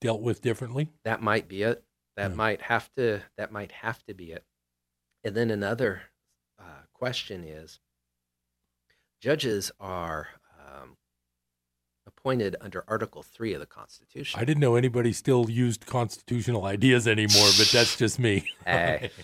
dealt 0.00 0.22
with 0.22 0.42
differently? 0.42 0.88
That 1.04 1.22
might 1.22 1.46
be 1.46 1.62
it. 1.62 1.84
That 2.16 2.30
Yeah. 2.30 2.36
might 2.36 2.62
have 2.62 2.92
to. 2.96 3.22
That 3.36 3.52
might 3.52 3.70
have 3.70 4.02
to 4.06 4.14
be 4.14 4.32
it. 4.32 4.44
And 5.22 5.36
then 5.36 5.52
another 5.52 6.02
uh, 6.58 6.82
question 6.92 7.44
is: 7.44 7.78
Judges 9.20 9.70
are 9.78 10.30
um, 10.58 10.96
appointed 12.08 12.56
under 12.60 12.82
Article 12.88 13.22
Three 13.22 13.54
of 13.54 13.60
the 13.60 13.66
Constitution. 13.66 14.40
I 14.40 14.44
didn't 14.44 14.60
know 14.60 14.74
anybody 14.74 15.12
still 15.12 15.48
used 15.48 15.86
constitutional 15.86 16.64
ideas 16.64 17.06
anymore, 17.06 17.50
but 17.56 17.68
that's 17.72 17.96
just 17.96 18.18
me. 18.18 18.50
Hey. 18.66 19.12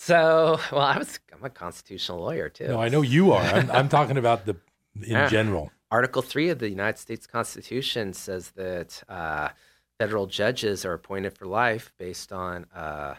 So, 0.00 0.58
well, 0.72 0.80
I 0.80 0.96
was 0.96 1.20
I'm 1.30 1.44
a 1.44 1.50
constitutional 1.50 2.20
lawyer 2.20 2.48
too. 2.48 2.68
no, 2.68 2.80
I 2.80 2.88
know 2.88 3.02
you 3.02 3.32
are. 3.32 3.42
I'm, 3.42 3.70
I'm 3.70 3.88
talking 3.90 4.16
about 4.16 4.46
the 4.46 4.56
in 5.02 5.10
Yeah. 5.10 5.28
general. 5.28 5.70
Article 5.90 6.22
3 6.22 6.48
of 6.48 6.58
the 6.58 6.70
United 6.70 6.98
States 6.98 7.26
Constitution 7.26 8.14
says 8.14 8.52
that 8.52 9.02
uh, 9.10 9.50
federal 9.98 10.26
judges 10.26 10.86
are 10.86 10.94
appointed 10.94 11.36
for 11.36 11.46
life 11.46 11.92
based 11.98 12.32
on, 12.32 12.64
uh, 12.74 13.16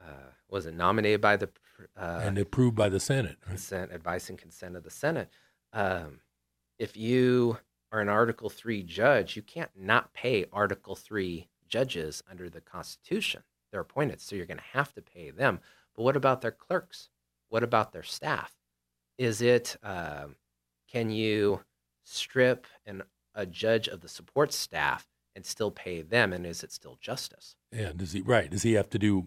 uh, 0.00 0.06
was 0.48 0.64
it 0.64 0.72
nominated 0.74 1.20
by 1.20 1.36
the 1.36 1.50
uh, 1.96 2.20
and 2.22 2.38
approved 2.38 2.76
by 2.76 2.88
the 2.88 3.00
Senate. 3.00 3.36
right? 3.42 3.48
consent, 3.48 3.92
advice, 3.92 4.30
and 4.30 4.38
consent 4.38 4.76
of 4.76 4.82
the 4.84 4.90
Senate. 4.90 5.28
Um, 5.74 6.20
if 6.78 6.96
you 6.96 7.58
are 7.92 8.00
an 8.00 8.08
Article 8.08 8.48
3 8.48 8.82
judge, 8.84 9.36
you 9.36 9.42
can't 9.42 9.70
not 9.76 10.14
pay 10.14 10.46
Article 10.52 10.94
3 10.94 11.48
judges 11.68 12.22
under 12.30 12.48
the 12.48 12.60
Constitution. 12.62 13.42
They're 13.70 13.80
appointed, 13.80 14.20
so 14.22 14.36
you're 14.36 14.46
going 14.46 14.58
to 14.58 14.78
have 14.78 14.94
to 14.94 15.02
pay 15.02 15.30
them. 15.30 15.60
But 15.94 16.02
what 16.02 16.16
about 16.16 16.40
their 16.40 16.52
clerks? 16.52 17.08
What 17.48 17.62
about 17.62 17.92
their 17.92 18.02
staff? 18.02 18.52
Is 19.18 19.40
it, 19.40 19.76
um, 19.82 20.36
can 20.88 21.10
you 21.10 21.60
strip 22.04 22.66
an, 22.84 23.02
a 23.34 23.46
judge 23.46 23.88
of 23.88 24.00
the 24.00 24.08
support 24.08 24.52
staff 24.52 25.06
and 25.36 25.46
still 25.46 25.70
pay 25.70 26.02
them? 26.02 26.32
And 26.32 26.44
is 26.46 26.62
it 26.64 26.72
still 26.72 26.98
justice? 27.00 27.56
Yeah, 27.72 27.92
does 27.94 28.12
he 28.12 28.20
right? 28.20 28.50
Does 28.50 28.62
he 28.62 28.72
have 28.74 28.90
to 28.90 28.98
do 28.98 29.26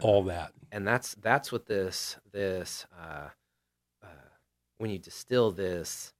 all 0.00 0.22
that? 0.24 0.52
and 0.72 0.86
that's 0.86 1.14
that's 1.16 1.52
what 1.52 1.66
this 1.66 2.16
this 2.32 2.86
uh, 2.98 3.28
uh, 4.02 4.06
when 4.78 4.90
you 4.90 4.98
distill 4.98 5.52
this 5.52 6.12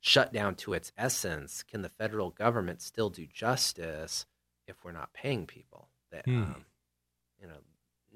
shutdown 0.00 0.54
to 0.54 0.72
its 0.72 0.92
essence, 0.96 1.62
can 1.62 1.82
the 1.82 1.88
federal 1.88 2.30
government 2.30 2.80
still 2.82 3.10
do 3.10 3.26
justice 3.26 4.26
if 4.66 4.84
we're 4.84 4.92
not 4.92 5.12
paying 5.12 5.46
people? 5.46 5.88
That 6.10 6.24
Hmm. 6.24 6.42
um, 6.42 6.64
you 7.40 7.46
know, 7.46 7.58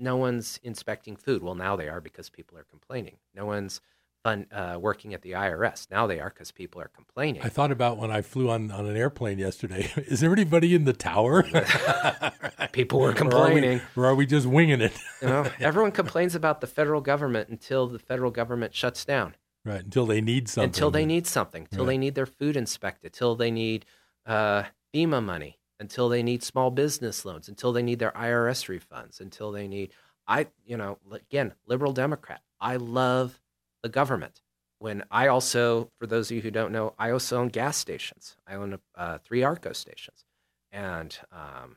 no 0.00 0.16
one's 0.16 0.58
inspecting 0.62 1.14
food. 1.16 1.42
Well, 1.42 1.54
now 1.54 1.76
they 1.76 1.88
are 1.88 2.00
because 2.00 2.30
people 2.30 2.56
are 2.58 2.64
complaining. 2.64 3.16
No 3.34 3.46
one's 3.46 3.80
fun, 4.24 4.46
uh, 4.52 4.76
working 4.80 5.14
at 5.14 5.22
the 5.22 5.32
IRS. 5.32 5.90
Now 5.90 6.06
they 6.06 6.18
are 6.20 6.28
because 6.30 6.50
people 6.52 6.80
are 6.80 6.88
complaining. 6.88 7.42
I 7.42 7.48
thought 7.48 7.70
about 7.70 7.96
when 7.98 8.10
I 8.10 8.20
flew 8.22 8.50
on, 8.50 8.70
on 8.70 8.86
an 8.86 8.96
airplane 8.96 9.38
yesterday. 9.38 9.90
Is 9.96 10.20
there 10.20 10.32
anybody 10.32 10.74
in 10.74 10.84
the 10.84 10.92
tower? 10.92 11.42
People 12.72 13.00
were 13.00 13.06
Or 13.06 13.10
are 13.10 13.12
we- 13.12 13.18
complaining. 13.18 13.80
or 13.96 14.06
are 14.06 14.14
we 14.14 14.26
just 14.26 14.46
winging 14.46 14.80
it? 14.80 14.92
you 15.22 15.28
know, 15.28 15.46
everyone 15.60 15.92
complains 15.92 16.34
about 16.34 16.60
the 16.60 16.66
federal 16.66 17.00
government 17.00 17.48
until 17.48 17.86
the 17.86 17.98
federal 17.98 18.30
government 18.30 18.74
shuts 18.74 19.04
down. 19.04 19.36
Right, 19.64 19.84
until 19.84 20.06
they 20.06 20.20
need 20.22 20.48
something. 20.48 20.68
until 20.68 20.90
they 20.90 21.04
need 21.04 21.26
something, 21.26 21.66
till 21.70 21.84
Right. 21.84 21.92
they 21.92 21.98
need 21.98 22.14
their 22.14 22.24
food 22.26 22.56
inspected, 22.56 23.12
till 23.12 23.36
they 23.36 23.50
need, 23.50 23.84
uh, 24.24 24.64
FEMA 24.94 25.22
money, 25.22 25.58
until 25.80 26.10
they 26.10 26.22
need 26.22 26.42
small 26.42 26.70
business 26.70 27.24
loans, 27.24 27.48
until 27.48 27.72
they 27.72 27.82
need 27.82 27.98
their 27.98 28.12
IRS 28.12 28.68
refunds, 28.68 29.18
until 29.20 29.50
they 29.50 29.66
need, 29.66 29.92
I, 30.28 30.46
you 30.64 30.76
know, 30.76 30.98
again, 31.10 31.54
liberal 31.66 31.92
Democrat. 31.92 32.42
I 32.60 32.76
love 32.76 33.40
the 33.82 33.88
government. 33.88 34.42
When 34.78 35.02
I 35.10 35.26
also, 35.26 35.90
for 35.98 36.06
those 36.06 36.30
of 36.30 36.36
you 36.36 36.42
who 36.42 36.50
don't 36.50 36.72
know, 36.72 36.94
I 36.98 37.10
also 37.10 37.38
own 37.38 37.48
gas 37.48 37.78
stations. 37.78 38.36
I 38.46 38.54
own 38.54 38.78
uh, 38.94 39.18
three 39.18 39.42
Arco 39.42 39.72
stations. 39.72 40.24
And, 40.70 41.18
um, 41.32 41.76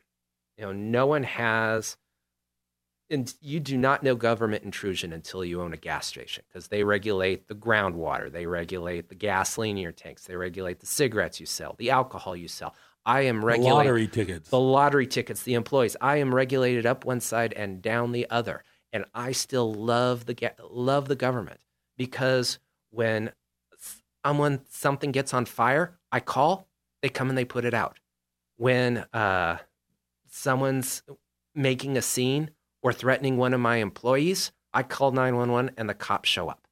you 0.58 0.66
know, 0.66 0.74
no 0.74 1.08
one 1.08 1.24
has, 1.24 1.98
and 3.10 3.34
you 3.42 3.60
do 3.60 3.78
not 3.78 4.04
know 4.04 4.16
government 4.16 4.64
intrusion 4.64 5.14
until 5.14 5.44
you 5.44 5.62
own 5.62 5.74
a 5.74 5.78
gas 5.78 6.08
station 6.08 6.44
because 6.48 6.68
they 6.68 6.84
regulate 6.84 7.48
the 7.48 7.56
groundwater, 7.56 8.32
they 8.32 8.46
regulate 8.46 9.10
the 9.10 9.16
gasoline 9.16 9.78
in 9.78 9.84
your 9.84 9.92
tanks, 9.92 10.26
they 10.26 10.36
regulate 10.36 10.80
the 10.80 10.86
cigarettes 10.86 11.40
you 11.40 11.46
sell, 11.46 11.76
the 11.78 11.90
alcohol 11.90 12.36
you 12.36 12.48
sell. 12.48 12.76
I 13.06 13.22
am 13.22 13.44
regulated. 13.44 13.72
The 13.72 13.76
lottery 13.76 14.08
tickets. 14.08 14.50
The 14.50 14.60
lottery 14.60 15.08
tickets, 15.08 15.44
the 15.44 15.56
employees. 15.56 15.98
I 16.00 16.18
am 16.18 16.34
regulated 16.34 16.86
up 16.86 17.06
one 17.06 17.20
side 17.20 17.54
and 17.54 17.82
down 17.82 18.12
the 18.12 18.30
other. 18.30 18.64
And 18.92 19.06
I 19.14 19.32
still 19.32 19.74
love 19.74 20.26
the 20.26 20.52
love 20.70 21.08
the 21.08 21.16
government 21.16 21.60
because 21.98 22.60
when 22.92 23.32
someone 24.24 24.62
something 24.70 25.12
gets 25.12 25.34
on 25.34 25.46
fire, 25.46 25.98
I 26.12 26.20
call, 26.20 26.68
they 27.02 27.10
come 27.10 27.30
and 27.30 27.38
they 27.38 27.46
put 27.46 27.66
it 27.66 27.74
out. 27.74 28.00
When 28.58 29.00
uh, 29.14 29.58
someone's 30.30 31.04
making 31.56 31.98
a 31.98 32.02
scene 32.02 32.52
or 32.82 32.94
threatening 32.94 33.38
one 33.38 33.54
of 33.54 33.60
my 33.60 33.78
employees, 33.78 34.52
I 34.74 34.84
call 34.84 35.12
911 35.12 35.72
and 35.78 35.90
the 35.90 35.94
cops 35.94 36.30
show 36.30 36.50
up. 36.50 36.68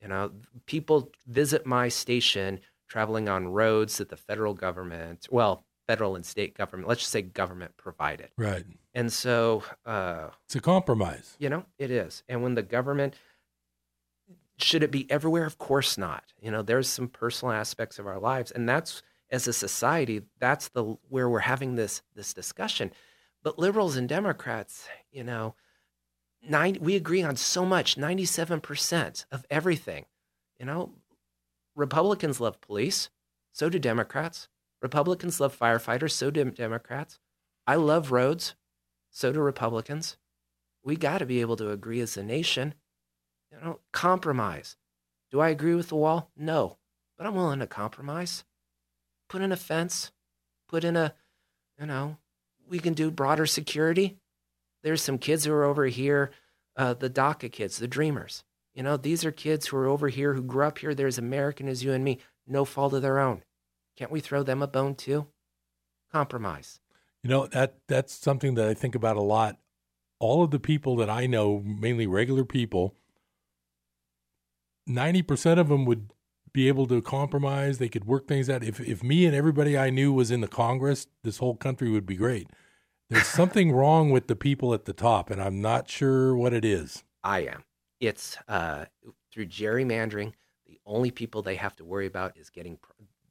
You 0.00 0.08
know, 0.08 0.32
people 0.66 1.10
visit 1.26 1.66
my 1.66 1.88
station 1.88 2.60
traveling 2.90 3.28
on 3.28 3.48
roads 3.48 3.98
that 3.98 4.10
the 4.10 4.16
federal 4.16 4.52
government, 4.52 5.26
well, 5.30 5.64
federal 5.86 6.16
and 6.16 6.26
state 6.26 6.54
government, 6.54 6.88
let's 6.88 7.00
just 7.00 7.12
say 7.12 7.22
government 7.22 7.76
provided. 7.76 8.30
Right. 8.36 8.64
And 8.92 9.12
so 9.12 9.62
uh, 9.86 10.28
it's 10.44 10.56
a 10.56 10.60
compromise. 10.60 11.36
You 11.38 11.48
know, 11.48 11.64
it 11.78 11.90
is. 11.90 12.22
And 12.28 12.42
when 12.42 12.54
the 12.54 12.62
government, 12.62 13.14
should 14.58 14.82
it 14.82 14.90
be 14.90 15.10
everywhere? 15.10 15.46
Of 15.46 15.56
course 15.56 15.96
not. 15.96 16.24
You 16.40 16.50
know, 16.50 16.62
there's 16.62 16.88
some 16.88 17.08
personal 17.08 17.52
aspects 17.52 17.98
of 17.98 18.06
our 18.06 18.18
lives, 18.18 18.50
and 18.50 18.68
that's 18.68 19.02
as 19.30 19.46
a 19.46 19.52
society, 19.52 20.22
that's 20.38 20.68
the 20.68 20.96
where 21.08 21.28
we're 21.28 21.38
having 21.40 21.76
this 21.76 22.02
this 22.14 22.34
discussion. 22.34 22.92
But 23.42 23.58
liberals 23.58 23.96
and 23.96 24.08
Democrats, 24.08 24.86
you 25.10 25.24
know, 25.24 25.54
nine, 26.46 26.78
we 26.80 26.96
agree 26.96 27.22
on 27.22 27.36
so 27.36 27.64
much, 27.64 27.96
97% 27.96 29.24
of 29.32 29.46
everything. 29.50 30.04
You 30.58 30.66
know, 30.66 30.92
Republicans 31.74 32.40
love 32.40 32.60
police, 32.60 33.10
so 33.52 33.68
do 33.68 33.78
Democrats. 33.78 34.48
Republicans 34.82 35.40
love 35.40 35.56
firefighters, 35.56 36.12
so 36.12 36.30
do 36.30 36.44
Democrats. 36.44 37.18
I 37.66 37.76
love 37.76 38.12
roads, 38.12 38.54
so 39.10 39.32
do 39.32 39.40
Republicans. 39.40 40.16
We 40.82 40.96
got 40.96 41.18
to 41.18 41.26
be 41.26 41.40
able 41.40 41.56
to 41.56 41.70
agree 41.70 42.00
as 42.00 42.16
a 42.16 42.22
nation. 42.22 42.74
You 43.52 43.58
know, 43.60 43.80
compromise. 43.92 44.76
Do 45.30 45.40
I 45.40 45.50
agree 45.50 45.74
with 45.74 45.88
the 45.88 45.96
wall? 45.96 46.30
No, 46.36 46.78
but 47.16 47.26
I'm 47.26 47.34
willing 47.34 47.58
to 47.60 47.66
compromise. 47.66 48.44
Put 49.28 49.42
in 49.42 49.52
a 49.52 49.56
fence, 49.56 50.12
put 50.68 50.84
in 50.84 50.96
a, 50.96 51.14
you 51.78 51.86
know, 51.86 52.16
we 52.68 52.78
can 52.78 52.94
do 52.94 53.10
broader 53.10 53.46
security. 53.46 54.18
There's 54.82 55.02
some 55.02 55.18
kids 55.18 55.44
who 55.44 55.52
are 55.52 55.64
over 55.64 55.86
here, 55.86 56.30
uh, 56.76 56.94
the 56.94 57.10
DACA 57.10 57.52
kids, 57.52 57.78
the 57.78 57.88
dreamers. 57.88 58.44
You 58.74 58.82
know, 58.82 58.96
these 58.96 59.24
are 59.24 59.32
kids 59.32 59.66
who 59.66 59.76
are 59.76 59.86
over 59.86 60.08
here 60.08 60.34
who 60.34 60.42
grew 60.42 60.64
up 60.64 60.78
here. 60.78 60.94
They're 60.94 61.06
as 61.06 61.18
American 61.18 61.68
as 61.68 61.82
you 61.82 61.92
and 61.92 62.04
me, 62.04 62.18
no 62.46 62.64
fault 62.64 62.94
of 62.94 63.02
their 63.02 63.18
own. 63.18 63.42
Can't 63.96 64.10
we 64.10 64.20
throw 64.20 64.42
them 64.42 64.62
a 64.62 64.66
bone 64.66 64.94
too? 64.94 65.26
Compromise. 66.12 66.80
You 67.22 67.30
know, 67.30 67.46
that 67.48 67.76
that's 67.86 68.14
something 68.14 68.54
that 68.54 68.68
I 68.68 68.74
think 68.74 68.94
about 68.94 69.16
a 69.16 69.22
lot. 69.22 69.58
All 70.18 70.42
of 70.42 70.50
the 70.50 70.60
people 70.60 70.96
that 70.96 71.10
I 71.10 71.26
know, 71.26 71.62
mainly 71.64 72.06
regular 72.06 72.44
people, 72.44 72.94
90% 74.88 75.58
of 75.58 75.68
them 75.68 75.84
would 75.84 76.12
be 76.52 76.68
able 76.68 76.86
to 76.86 77.00
compromise. 77.02 77.78
They 77.78 77.88
could 77.88 78.04
work 78.06 78.26
things 78.26 78.48
out. 78.50 78.64
If 78.64 78.80
if 78.80 79.02
me 79.02 79.26
and 79.26 79.34
everybody 79.34 79.76
I 79.78 79.90
knew 79.90 80.12
was 80.12 80.30
in 80.30 80.40
the 80.40 80.48
Congress, 80.48 81.06
this 81.22 81.38
whole 81.38 81.56
country 81.56 81.90
would 81.90 82.06
be 82.06 82.16
great. 82.16 82.48
There's 83.08 83.26
something 83.26 83.72
wrong 83.74 84.10
with 84.10 84.26
the 84.26 84.36
people 84.36 84.74
at 84.74 84.84
the 84.84 84.92
top, 84.92 85.30
and 85.30 85.42
I'm 85.42 85.60
not 85.60 85.90
sure 85.90 86.34
what 86.36 86.52
it 86.52 86.64
is. 86.64 87.04
I 87.22 87.40
am. 87.40 87.64
It's 88.00 88.36
uh, 88.48 88.86
through 89.30 89.46
gerrymandering. 89.46 90.32
The 90.66 90.80
only 90.86 91.10
people 91.10 91.42
they 91.42 91.56
have 91.56 91.76
to 91.76 91.84
worry 91.84 92.06
about 92.06 92.36
is 92.36 92.50
getting 92.50 92.78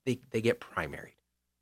they 0.05 0.20
they 0.32 0.41
get 0.41 0.59
primaried. 0.59 1.13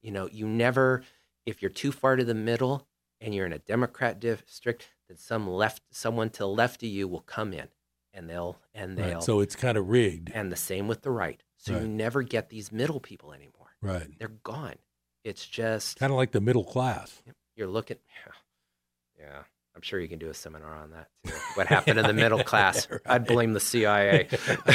You 0.01 0.12
know, 0.12 0.28
you 0.32 0.47
never 0.47 1.03
if 1.45 1.62
you're 1.62 1.72
too 1.72 1.91
far 1.91 2.16
to 2.16 2.26
the 2.26 2.36
middle 2.36 2.86
and 3.22 3.34
you're 3.34 3.45
in 3.45 3.53
a 3.53 3.60
Democrat 3.60 4.20
district, 4.20 4.89
then 5.08 5.18
some 5.18 5.49
left 5.49 5.82
someone 5.91 6.30
to 6.32 6.39
the 6.39 6.47
left 6.47 6.84
of 6.84 6.89
you 6.89 7.08
will 7.08 7.22
come 7.22 7.53
in 7.53 7.68
and 8.14 8.30
they'll 8.30 8.58
and 8.74 8.97
they'll 8.97 9.16
right. 9.16 9.24
so 9.24 9.39
it's 9.39 9.55
kind 9.55 9.78
of 9.78 9.88
rigged. 9.89 10.32
And 10.34 10.51
the 10.51 10.58
same 10.58 10.88
with 10.88 11.01
the 11.01 11.12
right. 11.12 11.41
So 11.58 11.74
right. 11.74 11.82
you 11.82 11.88
never 11.88 12.22
get 12.22 12.49
these 12.49 12.72
middle 12.72 12.99
people 12.99 13.34
anymore. 13.34 13.72
Right. 13.82 14.08
They're 14.20 14.28
gone. 14.43 14.76
It's 15.24 15.45
just 15.45 15.99
kind 15.99 16.12
of 16.12 16.18
like 16.18 16.32
the 16.32 16.41
middle 16.41 16.64
class. 16.64 17.22
You're 17.55 17.68
looking 17.68 17.97
Yeah. 19.20 19.43
I'm 19.78 19.84
sure 19.84 19.99
you 19.99 20.07
can 20.07 20.17
do 20.17 20.28
a 20.28 20.34
seminar 20.34 20.75
on 20.75 20.89
that 20.89 21.07
too. 21.23 21.36
What 21.53 21.67
happened 21.67 21.99
in 21.99 22.07
the 22.07 22.13
middle 22.13 22.43
class? 22.43 22.89
right. 22.89 22.99
I'd 23.05 23.28
blame 23.28 23.53
the 23.53 23.59
CIA. 23.59 24.28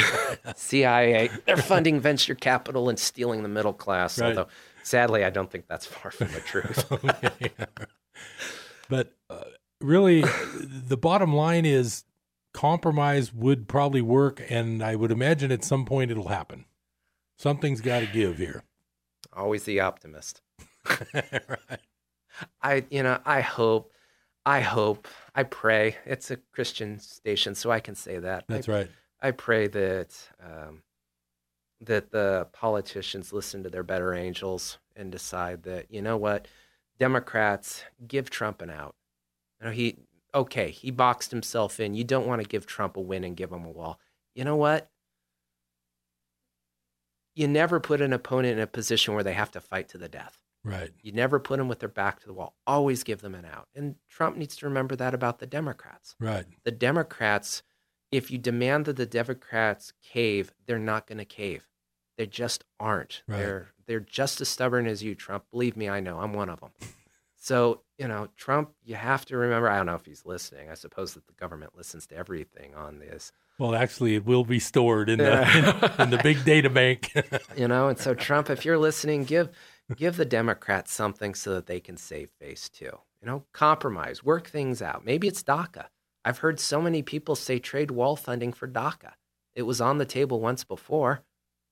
CIA, 0.55 1.29
they're 1.45 1.57
funding 1.57 1.99
venture 1.99 2.35
capital 2.35 2.87
and 2.87 2.97
stealing 2.97 3.43
the 3.43 3.49
middle 3.49 3.73
class. 3.73 4.17
Right. 4.17 4.29
Although, 4.29 4.47
sadly, 4.81 5.25
I 5.25 5.29
don't 5.29 5.51
think 5.51 5.67
that's 5.67 5.85
far 5.85 6.09
from 6.09 6.29
the 6.29 6.39
truth. 6.39 6.89
okay. 7.03 7.51
But 8.87 9.13
uh, 9.29 9.43
really, 9.81 10.23
the 10.61 10.95
bottom 10.95 11.33
line 11.33 11.65
is 11.65 12.05
compromise 12.53 13.33
would 13.33 13.67
probably 13.67 14.01
work, 14.01 14.41
and 14.47 14.81
I 14.81 14.95
would 14.95 15.11
imagine 15.11 15.51
at 15.51 15.65
some 15.65 15.83
point 15.83 16.11
it'll 16.11 16.29
happen. 16.29 16.63
Something's 17.37 17.81
got 17.81 17.99
to 17.99 18.05
give 18.05 18.37
here. 18.37 18.63
Always 19.33 19.65
the 19.65 19.81
optimist. 19.81 20.39
right. 21.13 21.79
I, 22.61 22.85
you 22.89 23.03
know, 23.03 23.19
I 23.25 23.41
hope 23.41 23.92
I 24.45 24.59
hope, 24.61 25.07
I 25.33 25.43
pray. 25.43 25.97
It's 26.05 26.29
a 26.29 26.37
Christian 26.37 26.99
station, 26.99 27.55
so 27.55 27.71
I 27.71 27.79
can 27.79 27.95
say 27.95 28.19
that. 28.19 28.45
That's 28.47 28.67
I, 28.67 28.71
right. 28.71 28.89
I 29.21 29.31
pray 29.31 29.67
that 29.67 30.29
um, 30.41 30.83
that 31.79 32.11
the 32.11 32.47
politicians 32.51 33.31
listen 33.31 33.63
to 33.63 33.69
their 33.69 33.83
better 33.83 34.13
angels 34.13 34.79
and 34.95 35.11
decide 35.11 35.63
that 35.63 35.89
you 35.89 36.01
know 36.01 36.17
what, 36.17 36.47
Democrats 36.99 37.83
give 38.05 38.29
Trump 38.29 38.61
an 38.61 38.69
out. 38.69 38.95
You 39.59 39.67
know, 39.67 39.71
he 39.71 39.95
okay, 40.35 40.71
he 40.71 40.91
boxed 40.91 41.31
himself 41.31 41.79
in. 41.79 41.95
You 41.95 42.03
don't 42.03 42.27
want 42.27 42.41
to 42.41 42.47
give 42.47 42.65
Trump 42.65 42.97
a 42.97 43.01
win 43.01 43.23
and 43.23 43.37
give 43.37 43.51
him 43.51 43.65
a 43.65 43.71
wall. 43.71 43.99
You 44.35 44.43
know 44.43 44.57
what? 44.57 44.89
You 47.35 47.47
never 47.47 47.79
put 47.79 48.01
an 48.01 48.13
opponent 48.13 48.57
in 48.57 48.63
a 48.63 48.67
position 48.67 49.13
where 49.13 49.23
they 49.23 49.33
have 49.33 49.51
to 49.51 49.61
fight 49.61 49.89
to 49.89 49.97
the 49.97 50.09
death. 50.09 50.37
Right. 50.63 50.91
You 51.01 51.11
never 51.11 51.39
put 51.39 51.57
them 51.57 51.67
with 51.67 51.79
their 51.79 51.89
back 51.89 52.19
to 52.21 52.27
the 52.27 52.33
wall. 52.33 52.55
Always 52.65 53.03
give 53.03 53.21
them 53.21 53.35
an 53.35 53.45
out. 53.45 53.67
And 53.75 53.95
Trump 54.09 54.37
needs 54.37 54.55
to 54.57 54.65
remember 54.65 54.95
that 54.95 55.13
about 55.13 55.39
the 55.39 55.45
Democrats. 55.45 56.15
Right. 56.19 56.45
The 56.63 56.71
Democrats, 56.71 57.63
if 58.11 58.31
you 58.31 58.37
demand 58.37 58.85
that 58.85 58.95
the 58.95 59.05
Democrats 59.05 59.93
cave, 60.01 60.53
they're 60.65 60.79
not 60.79 61.07
going 61.07 61.17
to 61.17 61.25
cave. 61.25 61.67
They 62.17 62.27
just 62.27 62.63
aren't. 62.79 63.23
Right. 63.27 63.37
They're 63.39 63.67
they're 63.85 63.99
just 63.99 64.39
as 64.39 64.49
stubborn 64.49 64.87
as 64.87 65.03
you, 65.03 65.15
Trump. 65.15 65.45
Believe 65.51 65.75
me, 65.75 65.89
I 65.89 65.99
know. 65.99 66.19
I'm 66.19 66.33
one 66.33 66.49
of 66.49 66.59
them. 66.61 66.71
so, 67.35 67.81
you 67.97 68.07
know, 68.07 68.29
Trump, 68.37 68.71
you 68.83 68.95
have 68.95 69.25
to 69.25 69.37
remember, 69.37 69.69
I 69.69 69.77
don't 69.77 69.87
know 69.87 69.95
if 69.95 70.05
he's 70.05 70.25
listening. 70.25 70.69
I 70.69 70.75
suppose 70.75 71.15
that 71.15 71.27
the 71.27 71.33
government 71.33 71.75
listens 71.75 72.07
to 72.07 72.15
everything 72.15 72.73
on 72.75 72.99
this. 72.99 73.31
Well, 73.59 73.75
actually, 73.75 74.15
it 74.15 74.25
will 74.25 74.45
be 74.45 74.59
stored 74.59 75.09
in 75.09 75.19
the 75.19 75.41
in, 75.41 76.01
in 76.03 76.09
the 76.09 76.19
big 76.23 76.43
data 76.43 76.69
bank. 76.69 77.13
you 77.57 77.67
know, 77.67 77.87
and 77.87 77.99
so 77.99 78.13
Trump, 78.13 78.49
if 78.49 78.65
you're 78.65 78.79
listening, 78.79 79.25
give 79.25 79.49
give 79.95 80.17
the 80.17 80.25
Democrats 80.25 80.93
something 80.93 81.35
so 81.35 81.53
that 81.53 81.67
they 81.67 81.79
can 81.79 81.97
save 81.97 82.29
face 82.39 82.69
too. 82.69 82.99
You 83.21 83.27
know, 83.27 83.43
compromise, 83.53 84.23
work 84.23 84.47
things 84.47 84.81
out. 84.81 85.05
Maybe 85.05 85.27
it's 85.27 85.43
DACA. 85.43 85.85
I've 86.25 86.39
heard 86.39 86.59
so 86.59 86.81
many 86.81 87.01
people 87.01 87.35
say 87.35 87.59
trade 87.59 87.91
wall 87.91 88.15
funding 88.15 88.53
for 88.53 88.67
DACA. 88.67 89.13
It 89.55 89.63
was 89.63 89.81
on 89.81 89.97
the 89.97 90.05
table 90.05 90.39
once 90.39 90.63
before. 90.63 91.23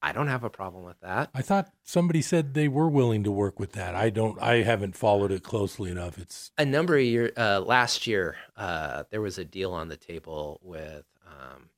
I 0.04 0.14
don't 0.14 0.28
have 0.28 0.44
a 0.44 0.50
problem 0.50 0.84
with 0.84 1.00
that. 1.02 1.30
I 1.34 1.42
thought 1.44 1.72
somebody 1.84 2.22
said 2.22 2.54
they 2.54 2.68
were 2.68 2.90
willing 2.90 3.24
to 3.24 3.32
work 3.32 3.60
with 3.60 3.74
that. 3.74 3.94
I 3.94 4.10
don't. 4.10 4.42
I 4.42 4.64
haven't 4.64 4.96
followed 4.96 5.32
it 5.32 5.44
closely 5.44 5.92
enough. 5.92 6.18
It's 6.18 6.52
a 6.58 6.66
number 6.66 6.98
of 6.98 7.04
years. 7.04 7.32
Uh, 7.38 7.60
last 7.60 8.08
year, 8.08 8.38
uh, 8.58 9.04
there 9.12 9.22
was 9.22 9.38
a 9.38 9.46
deal 9.46 9.74
on 9.74 9.90
the 9.90 9.98
table 9.98 10.60
with 10.64 11.06
um, 11.28 11.70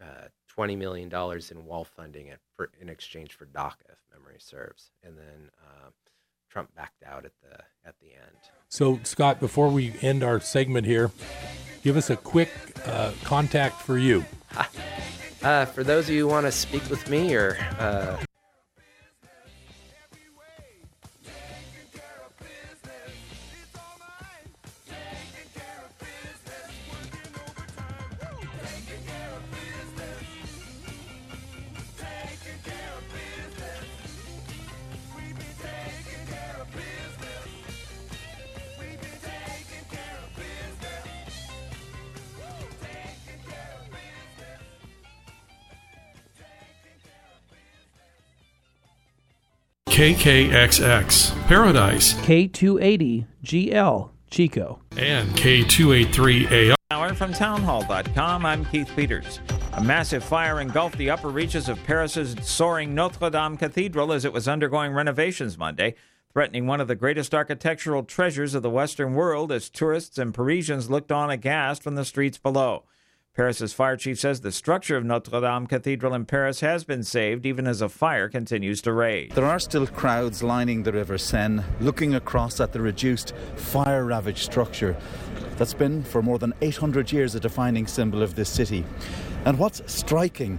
uh, 0.00 0.28
twenty 0.58 0.74
million 0.74 1.08
dollars 1.08 1.52
in 1.52 1.64
wall 1.64 1.84
funding 1.84 2.32
for, 2.56 2.68
in 2.80 2.88
exchange 2.88 3.32
for 3.32 3.46
DACA, 3.46 3.76
if 3.92 3.98
memory 4.12 4.38
serves, 4.38 4.90
and 5.04 5.16
then 5.16 5.50
uh, 5.62 5.90
Trump 6.50 6.74
backed 6.74 7.04
out 7.06 7.24
at 7.24 7.30
the 7.44 7.58
at 7.86 7.94
the 8.00 8.06
end. 8.06 8.36
So, 8.68 8.98
Scott, 9.04 9.38
before 9.38 9.68
we 9.68 9.94
end 10.02 10.24
our 10.24 10.40
segment 10.40 10.84
here, 10.84 11.12
give 11.84 11.96
us 11.96 12.10
a 12.10 12.16
quick 12.16 12.50
uh, 12.84 13.12
contact 13.22 13.80
for 13.82 13.98
you. 13.98 14.24
Uh, 15.44 15.64
for 15.64 15.84
those 15.84 16.08
of 16.08 16.14
you 16.16 16.26
who 16.26 16.32
want 16.32 16.44
to 16.44 16.50
speak 16.50 16.90
with 16.90 17.08
me 17.08 17.36
or 17.36 17.56
uh, 17.78 18.16
KKXX, 49.98 51.48
Paradise, 51.48 52.14
K280GL, 52.14 54.10
Chico, 54.30 54.80
and 54.96 55.28
K283AR. 55.30 56.74
Hour 56.92 57.14
from 57.14 57.32
townhall.com, 57.32 58.46
I'm 58.46 58.64
Keith 58.66 58.88
Peters. 58.94 59.40
A 59.72 59.82
massive 59.82 60.22
fire 60.22 60.60
engulfed 60.60 60.98
the 60.98 61.10
upper 61.10 61.30
reaches 61.30 61.68
of 61.68 61.82
Paris's 61.82 62.36
soaring 62.48 62.94
Notre 62.94 63.28
Dame 63.28 63.56
Cathedral 63.56 64.12
as 64.12 64.24
it 64.24 64.32
was 64.32 64.46
undergoing 64.46 64.92
renovations 64.92 65.58
Monday, 65.58 65.96
threatening 66.32 66.68
one 66.68 66.80
of 66.80 66.86
the 66.86 66.94
greatest 66.94 67.34
architectural 67.34 68.04
treasures 68.04 68.54
of 68.54 68.62
the 68.62 68.70
Western 68.70 69.14
world 69.14 69.50
as 69.50 69.68
tourists 69.68 70.16
and 70.16 70.32
Parisians 70.32 70.88
looked 70.88 71.10
on 71.10 71.28
aghast 71.28 71.82
from 71.82 71.96
the 71.96 72.04
streets 72.04 72.38
below. 72.38 72.84
Paris's 73.38 73.72
fire 73.72 73.96
chief 73.96 74.18
says 74.18 74.40
the 74.40 74.50
structure 74.50 74.96
of 74.96 75.04
Notre 75.04 75.40
Dame 75.40 75.68
Cathedral 75.68 76.12
in 76.12 76.24
Paris 76.24 76.58
has 76.58 76.82
been 76.82 77.04
saved 77.04 77.46
even 77.46 77.68
as 77.68 77.80
a 77.80 77.88
fire 77.88 78.28
continues 78.28 78.82
to 78.82 78.92
rage. 78.92 79.30
There 79.30 79.44
are 79.44 79.60
still 79.60 79.86
crowds 79.86 80.42
lining 80.42 80.82
the 80.82 80.90
River 80.90 81.18
Seine, 81.18 81.62
looking 81.78 82.16
across 82.16 82.58
at 82.58 82.72
the 82.72 82.80
reduced, 82.80 83.36
fire 83.54 84.04
ravaged 84.04 84.40
structure 84.40 84.96
that's 85.56 85.72
been 85.72 86.02
for 86.02 86.20
more 86.20 86.40
than 86.40 86.52
800 86.62 87.12
years 87.12 87.36
a 87.36 87.40
defining 87.40 87.86
symbol 87.86 88.22
of 88.22 88.34
this 88.34 88.48
city. 88.48 88.84
And 89.44 89.56
what's 89.56 89.82
striking 89.86 90.58